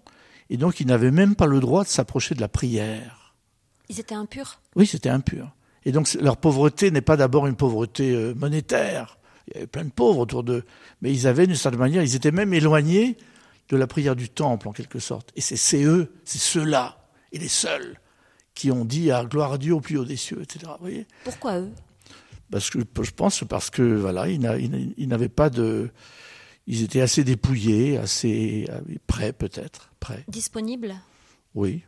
et 0.51 0.57
donc 0.57 0.81
ils 0.81 0.86
n'avaient 0.86 1.10
même 1.10 1.33
pas 1.36 1.48
le 1.48 1.60
droit 1.60 1.83
de 1.83 1.89
s'approcher 1.89 2.36
de 2.36 2.41
la 2.41 2.48
prière. 2.48 3.20
Ils 3.91 4.00
étaient 4.00 4.15
impurs 4.15 4.62
Oui, 4.77 4.88
c'était 4.88 5.10
impur. 5.10 5.53
Et 5.83 5.91
donc 5.91 6.13
leur 6.13 6.38
pauvreté 6.38 6.91
n'est 6.91 7.01
pas 7.01 7.17
d'abord 7.17 7.45
une 7.45 7.57
pauvreté 7.57 8.12
euh, 8.12 8.33
monétaire. 8.33 9.19
Il 9.48 9.53
y 9.53 9.57
avait 9.57 9.67
plein 9.67 9.83
de 9.83 9.91
pauvres 9.91 10.19
autour 10.19 10.43
d'eux. 10.43 10.63
Mais 11.01 11.12
ils 11.12 11.27
avaient, 11.27 11.45
d'une 11.45 11.57
certaine 11.57 11.79
manière, 11.81 12.01
ils 12.01 12.15
étaient 12.15 12.31
même 12.31 12.53
éloignés 12.53 13.17
de 13.67 13.75
la 13.75 13.88
prière 13.88 14.15
du 14.15 14.29
temple, 14.29 14.69
en 14.69 14.71
quelque 14.71 15.00
sorte. 15.00 15.33
Et 15.36 15.41
c'est 15.41 15.83
eux, 15.83 16.13
c'est 16.24 16.39
ceux-là, 16.39 17.05
et 17.33 17.39
les 17.39 17.50
seuls, 17.50 18.00
qui 18.55 18.71
ont 18.71 18.86
dit 18.86 19.12
à 19.12 19.25
gloire 19.25 19.53
à 19.53 19.57
Dieu 19.57 19.74
au 19.74 19.81
plus 19.81 19.98
haut 19.98 20.05
des 20.05 20.15
cieux, 20.15 20.41
etc. 20.41 20.71
Vous 20.79 20.86
voyez? 20.86 21.05
Pourquoi 21.25 21.60
eux? 21.60 21.71
Parce 22.50 22.69
que 22.69 22.79
je 22.79 23.12
pense 23.12 23.43
parce 23.43 23.69
que 23.69 23.81
voilà, 23.81 24.29
ils 24.29 25.07
n'avaient 25.07 25.29
pas 25.29 25.50
de, 25.50 25.89
ils 26.65 26.83
étaient 26.83 27.01
assez 27.01 27.25
dépouillés, 27.25 27.98
assez 27.98 28.67
prêts 29.07 29.33
peut-être, 29.33 29.91
prêts. 30.00 30.24
Disponibles? 30.29 30.95
Oui. 31.55 31.83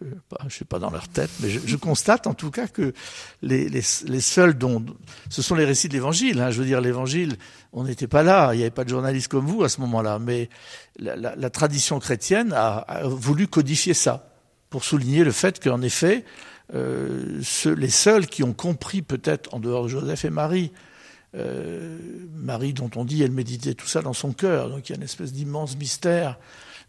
Je 0.00 0.44
ne 0.44 0.50
suis 0.50 0.64
pas 0.64 0.78
dans 0.78 0.90
leur 0.90 1.08
tête, 1.08 1.30
mais 1.40 1.50
je, 1.50 1.76
constate 1.76 2.26
en 2.26 2.34
tout 2.34 2.50
cas 2.50 2.66
que 2.66 2.94
les, 3.42 3.82
seuls 3.82 4.54
dont 4.54 4.84
ce 5.28 5.42
sont 5.42 5.54
les 5.54 5.64
récits 5.64 5.88
de 5.88 5.92
l'Évangile. 5.92 6.40
Hein, 6.40 6.50
je 6.50 6.60
veux 6.60 6.66
dire, 6.66 6.80
l'Évangile, 6.80 7.36
on 7.72 7.84
n'était 7.84 8.06
pas 8.06 8.22
là, 8.22 8.54
il 8.54 8.58
n'y 8.58 8.62
avait 8.62 8.70
pas 8.70 8.84
de 8.84 8.88
journalistes 8.88 9.28
comme 9.28 9.46
vous 9.46 9.62
à 9.62 9.68
ce 9.68 9.80
moment-là, 9.82 10.18
mais 10.18 10.48
la, 10.98 11.50
tradition 11.50 11.98
chrétienne 11.98 12.52
a, 12.52 12.78
a, 12.78 13.06
voulu 13.06 13.46
codifier 13.46 13.94
ça 13.94 14.30
pour 14.70 14.84
souligner 14.84 15.24
le 15.24 15.32
fait 15.32 15.62
qu'en 15.62 15.82
effet, 15.82 16.24
euh, 16.74 17.42
les 17.76 17.90
seuls 17.90 18.26
qui 18.26 18.42
ont 18.42 18.52
compris 18.52 19.02
peut-être 19.02 19.52
en 19.54 19.58
dehors 19.58 19.84
de 19.84 19.88
Joseph 19.88 20.24
et 20.24 20.30
Marie, 20.30 20.72
euh, 21.34 21.98
Marie 22.34 22.72
dont 22.72 22.90
on 22.96 23.04
dit 23.04 23.22
elle 23.22 23.32
méditait 23.32 23.74
tout 23.74 23.86
ça 23.86 24.02
dans 24.02 24.12
son 24.12 24.32
cœur, 24.32 24.70
donc 24.70 24.88
il 24.88 24.92
y 24.92 24.94
a 24.94 24.96
une 24.96 25.04
espèce 25.04 25.32
d'immense 25.32 25.76
mystère 25.76 26.38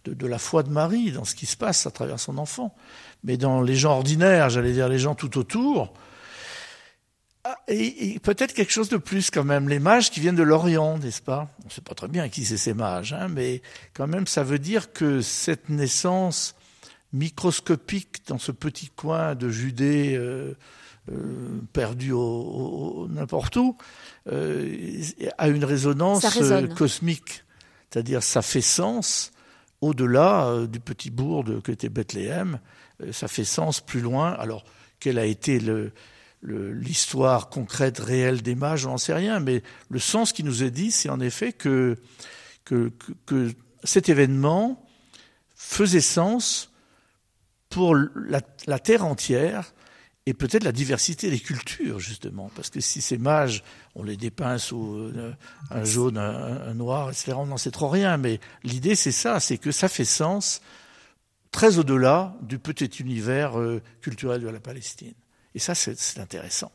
de, 0.06 0.14
de, 0.14 0.28
la 0.28 0.38
foi 0.38 0.64
de 0.64 0.70
Marie 0.70 1.12
dans 1.12 1.26
ce 1.26 1.36
qui 1.36 1.46
se 1.46 1.58
passe 1.58 1.86
à 1.86 1.92
travers 1.92 2.20
son 2.20 2.38
enfant. 2.38 2.76
Mais 3.24 3.38
dans 3.38 3.62
les 3.62 3.76
gens 3.76 3.92
ordinaires, 3.92 4.50
j'allais 4.50 4.74
dire 4.74 4.90
les 4.90 5.00
gens 5.00 5.16
tout 5.16 5.38
autour, 5.38 5.94
ah, 7.44 7.58
et, 7.68 8.14
et 8.14 8.20
peut-être 8.20 8.54
quelque 8.54 8.72
chose 8.72 8.90
de 8.90 8.98
plus 8.98 9.32
quand 9.32 9.44
même, 9.44 9.68
les 9.68 9.80
mages 9.80 10.12
qui 10.12 10.20
viennent 10.20 10.36
de 10.36 10.44
l'Orient, 10.44 11.00
n'est-ce 11.00 11.24
pas? 11.24 11.50
On 11.64 11.68
ne 11.68 11.72
sait 11.72 11.82
pas 11.82 11.96
très 11.96 12.08
bien 12.08 12.30
qui 12.30 12.46
c'est 12.46 12.58
ces 12.58 12.76
mages, 12.76 13.14
hein, 13.14 13.30
mais 13.30 13.64
quand 13.96 14.06
même 14.06 14.28
ça 14.28 14.44
veut 14.44 14.60
dire 14.60 14.94
que 14.94 15.22
cette 15.22 15.70
naissance 15.70 16.56
microscopique 17.14 18.28
dans 18.28 18.38
ce 18.38 18.52
petit 18.52 18.90
coin 18.90 19.34
de 19.34 19.50
Judée 19.50 20.16
euh, 20.16 20.56
euh, 21.12 21.60
perdu 21.74 22.12
au, 22.12 23.08
n'importe 23.10 23.56
où, 23.56 23.76
euh, 24.32 25.02
a 25.40 25.48
une 25.48 25.66
résonance 25.66 26.24
cosmique. 26.78 27.44
C'est-à-dire 27.90 28.22
ça 28.22 28.44
fait 28.44 28.62
sens 28.62 29.32
au-delà 29.82 30.68
du 30.68 30.80
petit 30.80 31.10
bourg 31.10 31.46
que 31.64 31.72
était 31.72 31.90
Bethléem, 31.90 32.60
ça 33.12 33.28
fait 33.28 33.44
sens 33.44 33.82
plus 33.82 34.02
loin. 34.02 34.32
Alors, 34.34 34.64
quelle 35.00 35.18
a 35.18 35.26
été 35.26 35.60
l'histoire 36.44 37.50
concrète, 37.50 38.00
réelle 38.00 38.42
des 38.42 38.56
mages, 38.56 38.86
on 38.86 38.92
n'en 38.92 38.98
sait 38.98 39.14
rien, 39.14 39.40
mais 39.40 39.64
le 39.90 40.00
sens 40.00 40.34
qui 40.34 40.44
nous 40.44 40.64
est 40.64 40.72
dit, 40.72 40.92
c'est 40.92 41.10
en 41.10 41.20
effet 41.20 41.52
que, 41.54 41.98
cet 43.84 44.10
événement 44.10 44.86
faisait 45.56 46.02
sens 46.02 46.72
pour 47.70 47.96
la 47.96 48.80
terre 48.80 49.06
entière 49.06 49.74
et 50.28 50.34
peut-être 50.34 50.64
la 50.64 50.72
diversité 50.72 51.30
des 51.32 51.40
cultures, 51.40 52.00
justement. 52.00 52.52
Parce 52.56 52.70
que 52.70 52.80
si 52.80 53.02
ces 53.02 53.18
mages, 53.18 53.64
on 53.96 54.04
les 54.04 54.18
dépeint 54.18 54.58
sous 54.58 54.96
euh, 54.96 55.34
un 55.72 55.84
jaune, 55.84 56.18
un, 56.18 56.74
noir, 56.74 57.10
etc., 57.10 57.34
on 57.36 57.48
n'en 57.48 57.58
sait 57.58 57.72
trop 57.72 57.90
rien. 57.90 58.18
Mais 58.18 58.40
l'idée, 58.64 58.96
c'est 58.96 59.12
ça, 59.12 59.40
c'est 59.40 59.58
que 59.58 59.72
ça 59.72 59.88
fait 59.88 60.06
sens 60.06 60.62
très 61.50 61.80
au-delà 61.80 62.36
du 62.42 62.60
petit 62.60 62.86
univers 63.02 63.60
euh, 63.60 63.82
culturel 64.02 64.42
de 64.42 64.50
la 64.50 64.60
Palestine. 64.60 65.14
Et 65.56 65.60
ça, 65.60 65.76
c'est 65.76 66.20
intéressant. 66.20 66.72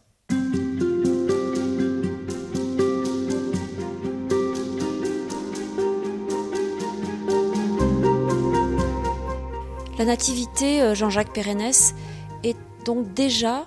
La 9.98 10.04
nativité, 10.04 10.82
euh, 10.82 10.94
Jean-Jacques 10.94 11.32
Pérennes, 11.32 11.72
donc 12.86 13.12
déjà 13.12 13.66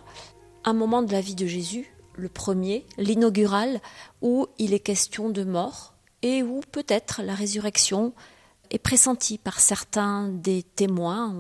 un 0.64 0.74
moment 0.74 1.04
de 1.04 1.12
la 1.12 1.22
vie 1.22 1.36
de 1.36 1.46
Jésus, 1.46 1.94
le 2.16 2.30
premier, 2.30 2.86
l'inaugural, 2.98 3.82
où 4.22 4.48
il 4.58 4.74
est 4.74 4.80
question 4.80 5.30
de 5.30 5.44
mort 5.44 5.94
et 6.22 6.42
où 6.42 6.62
peut-être 6.72 7.22
la 7.22 7.36
résurrection 7.36 8.14
est 8.72 8.80
pressentie 8.80 9.38
par 9.38 9.60
certains 9.60 10.30
des 10.30 10.64
témoins, 10.64 11.36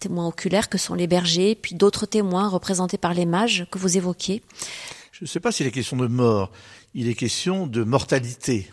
témoins 0.00 0.26
oculaires 0.26 0.68
que 0.68 0.78
sont 0.78 0.94
les 0.94 1.06
bergers, 1.06 1.54
puis 1.54 1.74
d'autres 1.74 2.06
témoins 2.06 2.48
représentés 2.48 2.98
par 2.98 3.12
les 3.12 3.26
mages 3.26 3.66
que 3.70 3.78
vous 3.78 3.96
évoquiez. 3.96 4.42
Je 5.12 5.24
ne 5.24 5.28
sais 5.28 5.40
pas 5.40 5.52
s'il 5.52 5.66
est 5.66 5.72
question 5.72 5.96
de 5.96 6.06
mort, 6.06 6.52
il 6.94 7.08
est 7.08 7.14
question 7.14 7.66
de 7.66 7.84
mortalité. 7.84 8.70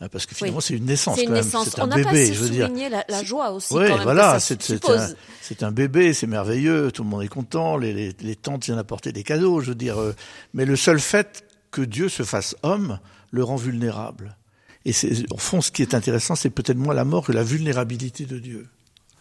Hein, 0.00 0.08
parce 0.10 0.26
que 0.26 0.34
finalement, 0.34 0.60
c'est 0.60 0.74
une 0.74 0.84
naissance. 0.84 1.18
C'est 1.18 1.26
C'est 1.70 1.80
un 1.80 1.88
bébé. 1.88 2.32
je 2.32 2.40
veux 2.40 2.50
dire. 2.50 2.70
La, 2.90 3.04
la 3.08 3.24
joie 3.24 3.50
aussi. 3.50 3.74
Oui, 3.74 3.86
voilà. 4.02 4.38
C'est 4.38 5.62
un, 5.62 5.68
un, 5.68 5.72
bébé, 5.72 6.12
c'est 6.12 6.28
merveilleux. 6.28 6.92
Tout 6.92 7.02
le 7.02 7.08
monde 7.08 7.22
est 7.22 7.28
content. 7.28 7.76
Les, 7.76 7.92
les, 7.92 8.16
les, 8.20 8.36
tantes 8.36 8.64
viennent 8.64 8.78
apporter 8.78 9.12
des 9.12 9.24
cadeaux. 9.24 9.60
Je 9.60 9.70
veux 9.70 9.74
dire. 9.74 9.98
Euh, 9.98 10.14
mais 10.54 10.64
le 10.64 10.76
seul 10.76 11.00
fait 11.00 11.44
que 11.70 11.82
Dieu 11.82 12.08
se 12.08 12.22
fasse 12.22 12.54
homme 12.62 13.00
le 13.30 13.42
rend 13.42 13.56
vulnérable. 13.56 14.36
Et 14.84 14.92
au 15.30 15.36
fond, 15.36 15.60
ce 15.60 15.70
qui 15.70 15.82
est 15.82 15.94
intéressant, 15.94 16.34
c'est 16.34 16.50
peut-être 16.50 16.78
moins 16.78 16.94
la 16.94 17.04
mort 17.04 17.26
que 17.26 17.32
la 17.32 17.42
vulnérabilité 17.42 18.24
de 18.24 18.38
Dieu. 18.38 18.68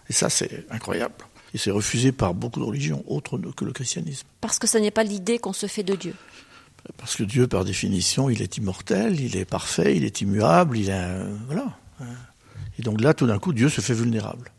Et 0.10 0.13
ça, 0.13 0.29
c'est 0.29 0.65
incroyable. 0.69 1.15
Et 1.53 1.57
c'est 1.57 1.72
refusé 1.72 2.12
par 2.12 2.34
beaucoup 2.34 2.60
de 2.60 2.65
religions 2.65 3.03
autres 3.07 3.38
que 3.38 3.65
le 3.65 3.72
christianisme. 3.74 4.27
Parce 4.41 4.60
que 4.60 4.67
ce 4.67 4.77
n'est 4.77 4.91
pas 4.91 5.03
l'idée 5.03 5.39
qu'on 5.39 5.53
se 5.53 5.65
fait 5.65 5.84
de 5.84 5.96
Dieu. 5.96 6.13
Parce 6.98 7.15
que 7.15 7.24
Dieu, 7.24 7.48
par 7.48 7.65
définition, 7.65 8.29
il 8.29 8.41
est 8.41 8.58
immortel, 8.58 9.20
il 9.20 9.36
est 9.36 9.46
parfait, 9.46 9.96
il 9.96 10.06
est 10.06 10.22
immuable, 10.22 10.77
il 10.77 10.89
est. 10.89 11.24
voilà. 11.48 11.77
Et 12.79 12.82
donc 12.82 13.01
là, 13.01 13.13
tout 13.13 13.27
d'un 13.27 13.39
coup, 13.39 13.53
Dieu 13.53 13.70
se 13.70 13.82
fait 13.82 13.94
vulnérable. 13.94 14.51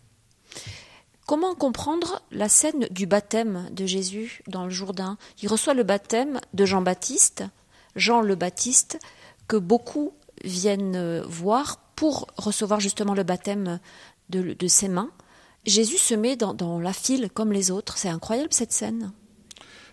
Comment 1.26 1.54
comprendre 1.54 2.22
la 2.30 2.48
scène 2.48 2.86
du 2.90 3.06
baptême 3.06 3.68
de 3.70 3.86
Jésus 3.86 4.42
dans 4.48 4.64
le 4.64 4.70
Jourdain? 4.70 5.18
Il 5.42 5.48
reçoit 5.48 5.74
le 5.74 5.82
baptême 5.82 6.40
de 6.54 6.64
Jean-Baptiste, 6.64 7.44
Jean 7.96 8.22
le 8.22 8.34
Baptiste, 8.34 8.98
que 9.46 9.56
beaucoup 9.56 10.14
viennent 10.42 11.20
voir 11.22 11.80
pour 11.96 12.28
recevoir 12.36 12.80
justement 12.80 13.14
le 13.14 13.24
baptême 13.24 13.78
de, 14.30 14.68
ses 14.68 14.88
mains. 14.88 15.10
Jésus 15.66 15.98
se 15.98 16.14
met 16.14 16.36
dans 16.36 16.80
la 16.80 16.92
file 16.92 17.28
comme 17.32 17.52
les 17.52 17.70
autres. 17.70 17.98
C'est 17.98 18.08
incroyable 18.08 18.52
cette 18.52 18.72
scène. 18.72 19.12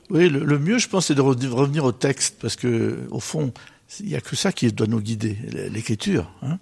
Oui, 0.09 0.29
le, 0.29 0.59
mieux, 0.59 0.77
je 0.77 0.87
pense, 0.87 1.07
c'est 1.07 1.15
de 1.15 1.21
revenir 1.21 1.83
au 1.83 1.91
texte, 1.91 2.37
parce 2.39 2.55
que 2.55 3.07
au 3.09 3.19
fond, 3.19 3.51
il 3.99 4.07
n'y 4.07 4.15
a 4.15 4.21
que 4.21 4.35
ça 4.35 4.51
qui 4.51 4.71
doit 4.71 4.87
nous 4.87 5.01
guider, 5.01 5.37
l'écriture. 5.71 6.31
Hein. 6.41 6.59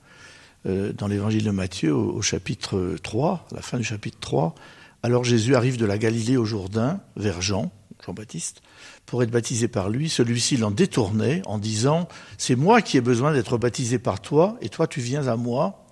Euh, 0.66 0.94
dans 0.94 1.08
l'évangile 1.08 1.44
de 1.44 1.52
Matthieu, 1.52 1.94
au, 1.94 2.22
chapitre 2.22 2.96
3, 3.04 3.48
à 3.52 3.56
la 3.56 3.62
fin 3.62 3.78
du 3.78 3.84
chapitre 3.84 4.18
3, 4.22 4.56
alors 5.04 5.26
Jésus 5.26 5.56
arrive 5.56 5.78
de 5.78 5.86
la 5.86 5.98
Galilée 5.98 6.38
au 6.38 6.46
Jourdain, 6.46 7.02
vers 7.18 7.42
Jean, 7.42 7.72
Jean-Baptiste, 8.06 8.62
pour 9.06 9.24
être 9.24 9.32
baptisé 9.32 9.68
par 9.68 9.90
lui. 9.90 10.08
Celui-ci 10.08 10.56
l'en 10.56 10.72
détournait 10.72 11.42
en 11.46 11.58
disant, 11.58 12.08
c'est 12.38 12.56
moi 12.56 12.82
qui 12.82 12.96
ai 12.96 13.02
besoin 13.02 13.34
d'être 13.34 13.58
baptisé 13.58 14.00
par 14.00 14.22
toi, 14.22 14.58
et 14.62 14.70
toi 14.70 14.88
tu 14.88 15.02
viens 15.02 15.28
à 15.28 15.36
moi. 15.36 15.86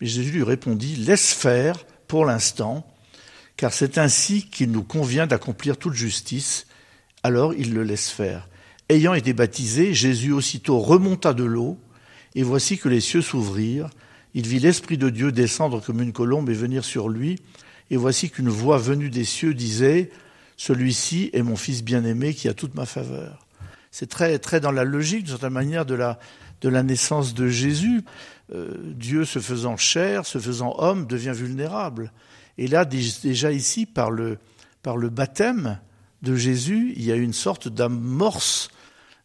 Mais 0.00 0.06
Jésus 0.06 0.32
lui 0.32 0.42
répondit, 0.42 0.96
laisse 0.96 1.32
faire 1.32 1.84
pour 2.06 2.26
l'instant, 2.26 2.86
car 3.56 3.72
c'est 3.72 3.96
ainsi 3.96 4.46
qu'il 4.48 4.70
nous 4.70 4.82
convient 4.82 5.26
d'accomplir 5.26 5.78
toute 5.78 5.94
justice. 5.94 6.66
Alors 7.22 7.54
il 7.54 7.72
le 7.74 7.84
laisse 7.84 8.10
faire. 8.10 8.48
Ayant 8.88 9.14
été 9.14 9.32
baptisé, 9.32 9.94
Jésus 9.94 10.32
aussitôt 10.32 10.78
remonta 10.80 11.32
de 11.32 11.44
l'eau, 11.44 11.78
et 12.34 12.42
voici 12.42 12.78
que 12.78 12.88
les 12.88 13.00
cieux 13.00 13.22
s'ouvrirent. 13.22 13.88
Il 14.34 14.46
vit 14.46 14.58
l'Esprit 14.58 14.98
de 14.98 15.10
Dieu 15.10 15.32
descendre 15.32 15.80
comme 15.80 16.00
une 16.00 16.12
colombe 16.12 16.50
et 16.50 16.54
venir 16.54 16.84
sur 16.84 17.08
lui, 17.08 17.38
et 17.90 17.96
voici 17.96 18.30
qu'une 18.30 18.48
voix 18.48 18.78
venue 18.78 19.10
des 19.10 19.24
cieux 19.24 19.54
disait, 19.54 20.10
Celui-ci 20.56 21.30
est 21.32 21.42
mon 21.42 21.56
Fils 21.56 21.84
bien-aimé 21.84 22.34
qui 22.34 22.48
a 22.48 22.54
toute 22.54 22.74
ma 22.74 22.86
faveur. 22.86 23.46
C'est 23.90 24.08
très, 24.08 24.38
très 24.38 24.60
dans 24.60 24.72
la 24.72 24.84
logique, 24.84 25.24
d'une 25.24 25.32
certaine 25.32 25.52
manière, 25.52 25.84
de 25.84 25.94
la, 25.94 26.18
de 26.62 26.68
la 26.68 26.82
naissance 26.82 27.34
de 27.34 27.48
Jésus. 27.48 28.02
Euh, 28.54 28.74
Dieu 28.94 29.24
se 29.24 29.38
faisant 29.38 29.76
chair, 29.76 30.24
se 30.24 30.38
faisant 30.38 30.74
homme, 30.78 31.06
devient 31.06 31.34
vulnérable. 31.34 32.12
Et 32.58 32.66
là, 32.66 32.84
déjà 32.86 33.52
ici, 33.52 33.86
par 33.86 34.10
le, 34.10 34.38
par 34.82 34.96
le 34.96 35.10
baptême, 35.10 35.78
de 36.22 36.36
Jésus, 36.36 36.92
il 36.96 37.04
y 37.04 37.12
a 37.12 37.16
une 37.16 37.32
sorte 37.32 37.68
d'amorce 37.68 38.70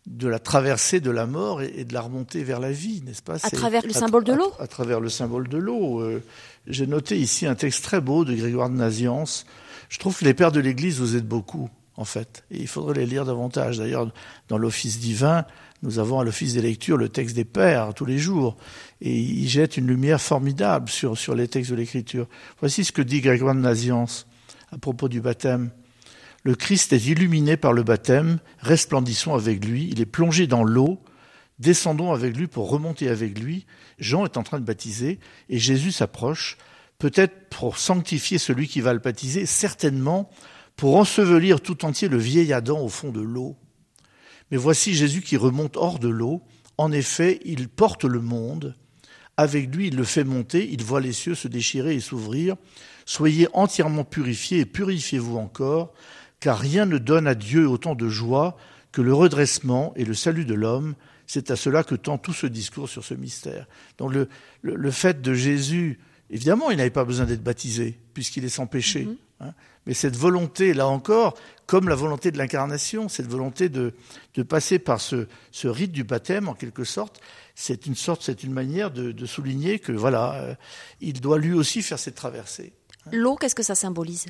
de 0.08 0.28
la 0.28 0.40
traversée 0.40 1.00
de 1.00 1.12
la 1.12 1.26
mort 1.26 1.62
et, 1.62 1.84
de 1.84 1.94
la 1.94 2.02
remontée 2.02 2.44
vers 2.44 2.60
la 2.60 2.72
vie, 2.72 3.02
n'est-ce 3.06 3.22
pas? 3.22 3.36
À 3.46 3.50
travers 3.50 3.86
le 3.86 3.92
symbole 3.92 4.24
de 4.24 4.34
l'eau? 4.34 4.54
à, 4.60 4.68
travers 4.68 5.00
le 5.00 5.10
symbole 5.10 5.50
de 5.50 5.58
l'eau. 5.58 6.00
Euh, 6.00 6.24
j'ai 6.66 6.88
noté 6.88 7.18
ici 7.18 7.46
un 7.46 7.56
texte 7.56 7.84
très 7.84 8.02
beau 8.02 8.24
de 8.24 8.34
Grégoire 8.34 8.70
de 8.70 8.76
Naziance. 8.76 9.46
Je 9.90 10.00
trouve 10.00 10.18
que 10.18 10.26
les 10.26 10.34
pères 10.34 10.52
de 10.52 10.60
l'Église 10.60 11.00
vous 11.00 11.18
aident 11.18 11.28
beaucoup, 11.28 11.70
en 11.98 12.06
fait. 12.06 12.46
Et 12.52 12.58
il 12.60 12.68
faudrait 12.68 12.96
les 12.96 13.06
lire 13.06 13.26
davantage. 13.26 13.78
D'ailleurs, 13.78 14.10
dans 14.48 14.58
l'office 14.58 15.00
divin, 15.00 15.46
nous 15.84 16.00
avons 16.00 16.20
à 16.20 16.24
l'office 16.24 16.54
des 16.54 16.62
lectures 16.62 16.98
le 16.98 17.10
texte 17.10 17.36
des 17.36 17.46
pères 17.46 17.94
tous 17.94 18.06
les 18.06 18.18
jours. 18.18 18.56
Et 19.02 19.14
il 19.14 19.48
jette 19.48 19.76
une 19.76 19.88
lumière 19.88 20.22
formidable 20.22 20.90
sur, 20.90 21.18
sur 21.18 21.36
les 21.36 21.50
textes 21.50 21.72
de 21.72 21.76
l'Écriture. 21.76 22.28
Voici 22.62 22.86
ce 22.86 22.94
que 22.94 23.02
dit 23.02 23.20
Grégoire 23.20 23.56
de 23.56 23.60
Naziance 23.60 24.26
à 24.72 24.78
propos 24.78 25.10
du 25.10 25.22
baptême. 25.22 25.70
Le 26.44 26.56
Christ 26.56 26.94
est 26.94 27.06
illuminé 27.06 27.58
par 27.58 27.74
le 27.74 27.84
baptême, 27.84 28.40
resplendissons 28.60 29.34
avec 29.34 29.66
lui, 29.66 29.90
il 29.92 30.00
est 30.00 30.06
plongé 30.06 30.48
dans 30.48 30.64
l'eau, 30.64 31.02
descendons 31.60 32.14
avec 32.14 32.38
lui 32.38 32.48
pour 32.48 32.70
remonter 32.70 33.10
avec 33.10 33.40
lui. 33.40 33.66
Jean 34.00 34.26
est 34.26 34.38
en 34.38 34.44
train 34.44 34.60
de 34.60 34.66
baptiser 34.66 35.20
et 35.50 35.60
Jésus 35.60 35.92
s'approche, 35.92 36.58
peut-être 37.00 37.50
pour 37.50 37.78
sanctifier 37.78 38.38
celui 38.38 38.68
qui 38.68 38.82
va 38.82 38.94
le 38.94 39.00
baptiser, 39.00 39.46
certainement 39.46 40.30
pour 40.76 40.96
ensevelir 40.96 41.60
tout 41.60 41.86
entier 41.86 42.08
le 42.08 42.18
vieil 42.18 42.54
Adam 42.54 42.80
au 42.80 42.90
fond 42.90 43.12
de 43.12 43.22
l'eau. 43.22 43.58
Mais 44.52 44.58
voici 44.58 44.94
Jésus 44.94 45.22
qui 45.22 45.36
remonte 45.36 45.76
hors 45.76 46.00
de 46.00 46.08
l'eau. 46.08 46.42
En 46.78 46.92
effet, 46.92 47.40
il 47.44 47.68
porte 47.68 48.06
le 48.06 48.22
monde. 48.22 48.76
Avec 49.36 49.74
lui, 49.76 49.88
il 49.88 49.96
le 49.96 50.04
fait 50.04 50.24
monter, 50.24 50.68
il 50.72 50.84
voit 50.84 51.02
les 51.02 51.14
cieux 51.14 51.36
se 51.36 51.48
déchirer 51.48 51.96
et 51.96 52.00
s'ouvrir. 52.00 52.56
Soyez 53.06 53.48
entièrement 53.54 54.04
purifiés 54.04 54.60
et 54.60 54.66
purifiez-vous 54.66 55.38
encore, 55.38 55.94
car 56.40 56.60
rien 56.60 56.86
ne 56.86 56.98
donne 56.98 57.28
à 57.28 57.36
Dieu 57.36 57.68
autant 57.68 57.96
de 57.96 58.10
joie 58.10 58.58
que 58.92 59.02
le 59.02 59.14
redressement 59.14 59.94
et 59.96 60.06
le 60.06 60.14
salut 60.14 60.46
de 60.46 60.54
l'homme. 60.54 60.96
C'est 61.26 61.52
à 61.52 61.56
cela 61.56 61.84
que 61.84 61.96
tend 61.96 62.18
tout 62.18 62.34
ce 62.34 62.48
discours 62.48 62.88
sur 62.88 63.04
ce 63.04 63.14
mystère. 63.14 63.68
Donc 63.98 64.14
le, 64.14 64.30
le, 64.62 64.92
fait 64.92 65.22
de 65.22 65.34
Jésus, 65.34 66.00
évidemment, 66.30 66.72
il 66.72 66.78
n'avait 66.78 66.90
pas 66.90 67.04
besoin 67.04 67.26
d'être 67.26 67.44
baptisé, 67.44 68.00
puisqu'il 68.14 68.46
est 68.46 68.50
sans 68.50 68.66
péché. 68.66 69.06
Mm-hmm. 69.06 69.18
Hein. 69.42 69.54
Mais 69.86 69.94
cette 69.94 70.16
volonté, 70.16 70.74
là 70.74 70.88
encore, 70.88 71.38
comme 71.66 71.90
la 71.90 71.96
volonté 71.96 72.32
de 72.32 72.38
l'incarnation, 72.38 73.10
cette 73.10 73.28
volonté 73.28 73.70
de, 73.70 73.94
de 74.34 74.44
passer 74.44 74.80
par 74.80 75.00
ce, 75.00 75.28
ce, 75.52 75.68
rite 75.68 75.92
du 75.92 76.04
baptême, 76.04 76.48
en 76.48 76.54
quelque 76.54 76.84
sorte, 76.84 77.22
c'est 77.56 77.86
une 77.86 77.96
sorte, 77.96 78.22
c'est 78.24 78.44
une 78.44 78.54
manière 78.54 78.92
de, 78.92 79.12
de, 79.12 79.26
souligner 79.26 79.80
que 79.80 79.92
voilà, 79.92 80.36
euh, 80.36 80.56
il 81.02 81.22
doit 81.22 81.40
lui 81.40 81.54
aussi 81.54 81.82
faire 81.82 82.00
cette 82.00 82.16
traversée. 82.16 82.74
L'eau, 83.12 83.36
qu'est-ce 83.36 83.56
que 83.56 83.64
ça 83.64 83.76
symbolise? 83.76 84.26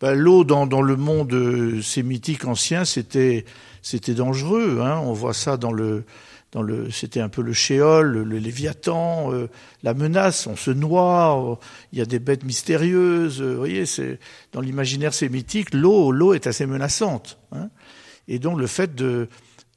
Ben, 0.00 0.14
L'eau 0.14 0.44
dans, 0.44 0.66
dans, 0.66 0.82
le 0.82 0.96
monde 0.96 1.32
euh, 1.32 1.82
sémitique 1.82 2.44
ancien, 2.44 2.84
c'était 2.84 3.44
c'était 3.82 4.14
dangereux. 4.14 4.80
Hein. 4.82 4.98
On 5.02 5.12
voit 5.12 5.34
ça 5.34 5.56
dans 5.56 5.72
le 5.72 6.04
dans 6.52 6.62
le, 6.62 6.90
c'était 6.90 7.20
un 7.20 7.28
peu 7.28 7.42
le 7.42 7.52
shéol, 7.52 8.22
le, 8.22 8.38
léviathan, 8.38 9.32
euh, 9.32 9.50
la 9.82 9.92
menace. 9.92 10.46
On 10.46 10.56
se 10.56 10.70
noie, 10.70 11.58
il 11.92 11.98
y 11.98 12.02
a 12.02 12.06
des 12.06 12.18
bêtes 12.18 12.44
mystérieuses. 12.44 13.42
vous 13.42 13.56
voyez, 13.56 13.84
c'est 13.84 14.18
dans 14.52 14.60
l'imaginaire 14.60 15.12
sémitique, 15.12 15.74
l'eau, 15.74 16.10
l'eau 16.10 16.32
est 16.32 16.46
assez 16.46 16.64
menaçante. 16.64 17.38
Hein. 17.52 17.68
Et 18.28 18.38
donc 18.38 18.58
le 18.58 18.66
fait 18.66 18.94
de, 18.94 19.28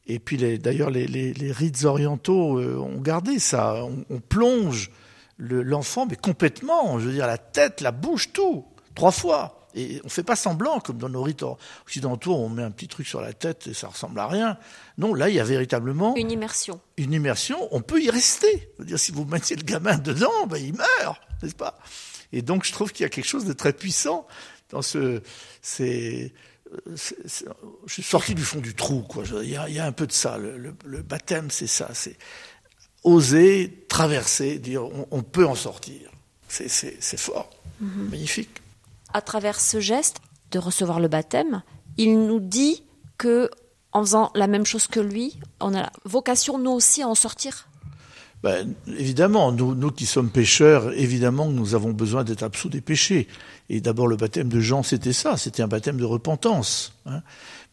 et 0.07 0.19
puis 0.19 0.37
d'ailleurs 0.57 0.89
les, 0.89 1.07
les, 1.07 1.33
les, 1.33 1.51
rites 1.51 1.83
orientaux 1.83 2.59
euh, 2.59 2.77
ont 2.77 3.01
gardé 3.01 3.39
ça. 3.39 3.83
On, 3.83 4.05
on 4.09 4.19
plonge 4.19 4.91
l'enfant, 5.39 6.05
mais 6.09 6.15
complètement. 6.15 6.99
Je 6.99 7.07
veux 7.07 7.13
dire, 7.13 7.27
la 7.27 7.37
tête, 7.37 7.81
la 7.81 7.91
bouche, 7.91 8.31
tout, 8.31 8.65
trois 8.95 9.11
fois. 9.11 9.60
Et 9.75 9.99
on 10.03 10.07
ne 10.07 10.09
fait 10.09 10.23
pas 10.23 10.35
semblant, 10.35 10.79
comme 10.79 10.97
dans 10.97 11.09
nos 11.09 11.23
rites 11.23 11.43
occidentaux, 11.83 12.33
on 12.35 12.49
met 12.49 12.63
un 12.63 12.71
petit 12.71 12.87
truc 12.87 13.07
sur 13.07 13.21
la 13.21 13.33
tête 13.33 13.67
et 13.67 13.73
ça 13.73 13.87
ressemble 13.87 14.19
à 14.19 14.27
rien. 14.27 14.57
Non, 14.97 15.13
là, 15.13 15.29
il 15.29 15.35
y 15.35 15.39
a 15.39 15.43
véritablement... 15.43 16.15
Une 16.15 16.31
immersion. 16.31 16.79
Une 16.97 17.13
immersion, 17.13 17.67
on 17.71 17.81
peut 17.81 18.01
y 18.01 18.09
rester. 18.09 18.69
Dire, 18.79 18.99
si 18.99 19.11
vous 19.11 19.25
mettez 19.25 19.55
le 19.55 19.63
gamin 19.63 19.97
dedans, 19.97 20.47
ben, 20.47 20.57
il 20.57 20.73
meurt, 20.73 21.21
n'est-ce 21.41 21.55
pas? 21.55 21.79
Et 22.33 22.41
donc, 22.41 22.65
je 22.65 22.71
trouve 22.71 22.91
qu'il 22.91 23.03
y 23.03 23.05
a 23.05 23.09
quelque 23.09 23.27
chose 23.27 23.45
de 23.45 23.53
très 23.53 23.73
puissant 23.73 24.27
dans 24.69 24.81
ce... 24.81 25.21
C'est, 25.61 26.33
je 26.85 27.93
suis 27.93 28.03
sorti 28.03 28.33
du 28.33 28.43
fond 28.43 28.59
du 28.59 28.75
trou, 28.75 29.01
quoi. 29.01 29.23
Il 29.43 29.49
y 29.49 29.57
a, 29.57 29.67
il 29.67 29.75
y 29.75 29.79
a 29.79 29.85
un 29.85 29.91
peu 29.91 30.07
de 30.07 30.11
ça. 30.11 30.37
Le, 30.37 30.73
le, 30.85 31.01
baptême, 31.01 31.51
c'est 31.51 31.67
ça. 31.67 31.89
C'est 31.93 32.17
oser 33.03 33.85
traverser, 33.89 34.57
dire 34.57 34.83
on, 35.11 35.21
peut 35.21 35.45
en 35.45 35.55
sortir. 35.55 36.09
C'est 36.47 37.17
fort, 37.17 37.49
mhm. 37.79 38.09
magnifique 38.09 38.61
à 39.13 39.21
travers 39.21 39.59
ce 39.59 39.79
geste 39.79 40.21
de 40.51 40.59
recevoir 40.59 40.99
le 40.99 41.07
baptême, 41.07 41.63
il 41.97 42.25
nous 42.25 42.39
dit 42.39 42.83
que 43.17 43.49
en 43.93 44.01
faisant 44.01 44.31
la 44.35 44.47
même 44.47 44.65
chose 44.65 44.87
que 44.87 44.99
lui, 44.99 45.37
on 45.59 45.75
a 45.75 45.91
vocation 46.05 46.57
nous 46.57 46.71
aussi 46.71 47.01
à 47.01 47.07
en 47.07 47.15
sortir. 47.15 47.67
Ben, 48.43 48.73
évidemment, 48.87 49.51
nous, 49.51 49.75
nous 49.75 49.91
qui 49.91 50.05
sommes 50.05 50.29
pécheurs, 50.29 50.91
évidemment 50.93 51.49
nous 51.49 51.75
avons 51.75 51.91
besoin 51.91 52.23
d'être 52.23 52.41
absous 52.41 52.69
des 52.69 52.81
péchés. 52.81 53.27
Et 53.69 53.81
d'abord 53.81 54.07
le 54.07 54.15
baptême 54.15 54.49
de 54.49 54.59
Jean, 54.59 54.81
c'était 54.81 55.13
ça, 55.13 55.37
c'était 55.37 55.61
un 55.61 55.67
baptême 55.67 55.97
de 55.97 56.05
repentance. 56.05 56.93
Hein. 57.05 57.21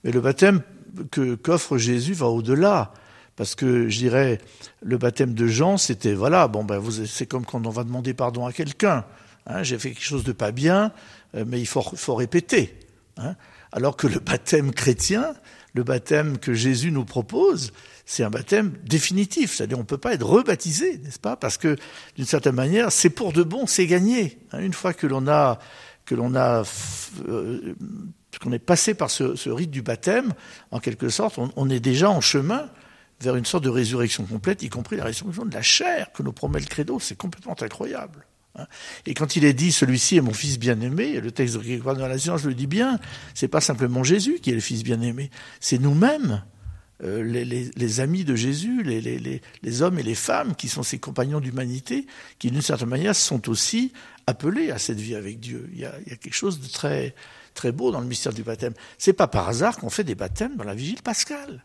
Mais 0.04 0.11
le 0.11 0.21
baptême 0.21 0.62
que 1.11 1.35
qu'offre 1.37 1.78
Jésus 1.78 2.14
va 2.14 2.26
au-delà. 2.26 2.92
Parce 3.37 3.54
que 3.54 3.88
je 3.88 3.99
dirais, 3.99 4.40
le 4.83 4.99
baptême 4.99 5.33
de 5.33 5.47
Jean, 5.47 5.76
c'était 5.76 6.12
voilà, 6.12 6.49
bon 6.49 6.64
ben 6.64 6.83
c'est 7.07 7.26
comme 7.26 7.47
quand 7.47 7.64
on 7.66 7.71
va 7.71 7.85
demander 7.85 8.12
pardon 8.12 8.45
à 8.47 8.52
quelqu'un. 8.52 9.04
Hein, 9.47 9.62
J'ai 9.62 9.78
fait 9.78 9.91
quelque 9.91 10.04
chose 10.04 10.25
de 10.25 10.32
pas 10.32 10.50
bien, 10.50 10.93
mais 11.34 11.60
il 11.60 11.67
faut, 11.67 11.82
faut 11.82 12.14
répéter. 12.14 12.78
Hein. 13.17 13.34
Alors 13.73 13.97
que 13.97 14.06
le 14.06 14.19
baptême 14.19 14.73
chrétien, 14.73 15.34
le 15.75 15.84
baptême 15.84 16.38
que 16.38 16.54
Jésus 16.54 16.91
nous 16.91 17.04
propose, 17.04 17.73
c'est 18.06 18.25
un 18.25 18.30
baptême 18.30 18.73
définitif. 18.84 19.54
C'est-à-dire, 19.54 19.76
on 19.78 19.82
ne 19.82 19.86
peut 19.86 19.99
pas 19.99 20.14
être 20.14 20.26
rebaptisé, 20.26 20.99
n'est-ce 20.99 21.19
pas? 21.19 21.36
Parce 21.36 21.58
que, 21.58 21.76
d'une 22.17 22.25
certaine 22.25 22.54
manière, 22.54 22.91
c'est 22.91 23.10
pour 23.10 23.32
de 23.32 23.43
bon, 23.43 23.67
c'est 23.67 23.86
gagné. 23.86 24.38
Hein. 24.52 24.60
Une 24.60 24.73
fois 24.73 24.95
que 24.95 25.06
l'on 25.06 25.28
a, 25.28 25.58
que 26.06 26.14
l'on 26.14 26.34
a, 26.34 26.62
euh, 27.28 27.75
qu'on 28.41 28.52
est 28.52 28.58
passé 28.58 28.95
par 28.95 29.10
ce, 29.10 29.36
ce, 29.36 29.50
rite 29.50 29.71
du 29.71 29.82
baptême, 29.82 30.32
en 30.71 30.80
quelque 30.80 31.10
sorte, 31.10 31.38
on, 31.38 31.52
on, 31.56 31.69
est 31.69 31.80
déjà 31.80 32.08
en 32.10 32.23
chemin 32.23 32.71
vers 33.21 33.36
une 33.36 33.45
sorte 33.45 33.64
de 33.64 33.69
résurrection 33.71 34.25
complète, 34.25 34.62
y 34.62 34.69
compris 34.69 34.97
la 34.97 35.04
résurrection 35.04 35.45
de 35.45 35.54
la 35.54 35.62
chair 35.62 36.10
que 36.12 36.23
nous 36.23 36.32
promet 36.32 36.60
le 36.60 36.67
credo. 36.67 36.99
C'est 37.00 37.17
complètement 37.17 37.56
incroyable. 37.60 38.25
Hein. 38.58 38.66
Et 39.06 39.14
quand 39.14 39.36
il 39.36 39.44
est 39.44 39.52
dit 39.52 39.73
celui-ci 39.73 40.16
est 40.16 40.21
mon 40.21 40.32
fils 40.32 40.58
bien-aimé, 40.58 41.21
le 41.21 41.30
texte 41.30 41.56
de 41.56 41.78
dans 41.78 42.06
la 42.06 42.18
science 42.18 42.44
le 42.44 42.54
dit 42.54 42.66
bien, 42.66 42.99
c'est 43.34 43.49
pas 43.49 43.60
simplement 43.60 44.04
Jésus 44.04 44.38
qui 44.40 44.50
est 44.50 44.54
le 44.54 44.60
fils 44.60 44.82
bien-aimé, 44.82 45.30
c'est 45.60 45.78
nous-mêmes, 45.78 46.42
euh, 47.04 47.23
les, 47.23 47.44
les, 47.44 47.71
les, 47.76 48.00
amis 48.00 48.25
de 48.25 48.34
Jésus, 48.34 48.82
les, 48.82 49.00
les, 49.00 49.82
hommes 49.82 50.00
et 50.00 50.02
les 50.02 50.16
femmes 50.16 50.56
qui 50.56 50.68
sont 50.68 50.82
ses 50.82 50.99
compagnons 50.99 51.38
d'humanité, 51.38 52.06
qui 52.40 52.50
d'une 52.50 52.62
certaine 52.62 52.88
manière 52.88 53.14
sont 53.14 53.49
aussi 53.49 53.92
appelés 54.26 54.73
à 54.73 54.78
cette 54.78 54.99
vie 54.99 55.14
avec 55.14 55.38
Dieu. 55.38 55.71
Il 55.73 55.78
y 55.78 55.84
a, 55.84 55.94
il 56.04 56.10
y 56.10 56.12
a 56.12 56.16
quelque 56.16 56.34
chose 56.34 56.60
de 56.60 56.66
très 56.66 57.14
très 57.54 57.73
beau 57.73 57.92
dans 57.92 58.00
le 58.00 58.06
mystère 58.06 58.32
du 58.32 58.42
baptême. 58.42 58.75
C'est 58.99 59.12
pas 59.12 59.28
par 59.28 59.49
hasard 59.49 59.76
qu'on 59.76 59.90
fait 59.90 60.04
des 60.04 60.14
baptêmes 60.14 60.56
dans 60.56 60.64
la 60.64 60.75
vigile 60.75 61.02
pascale. 61.02 61.64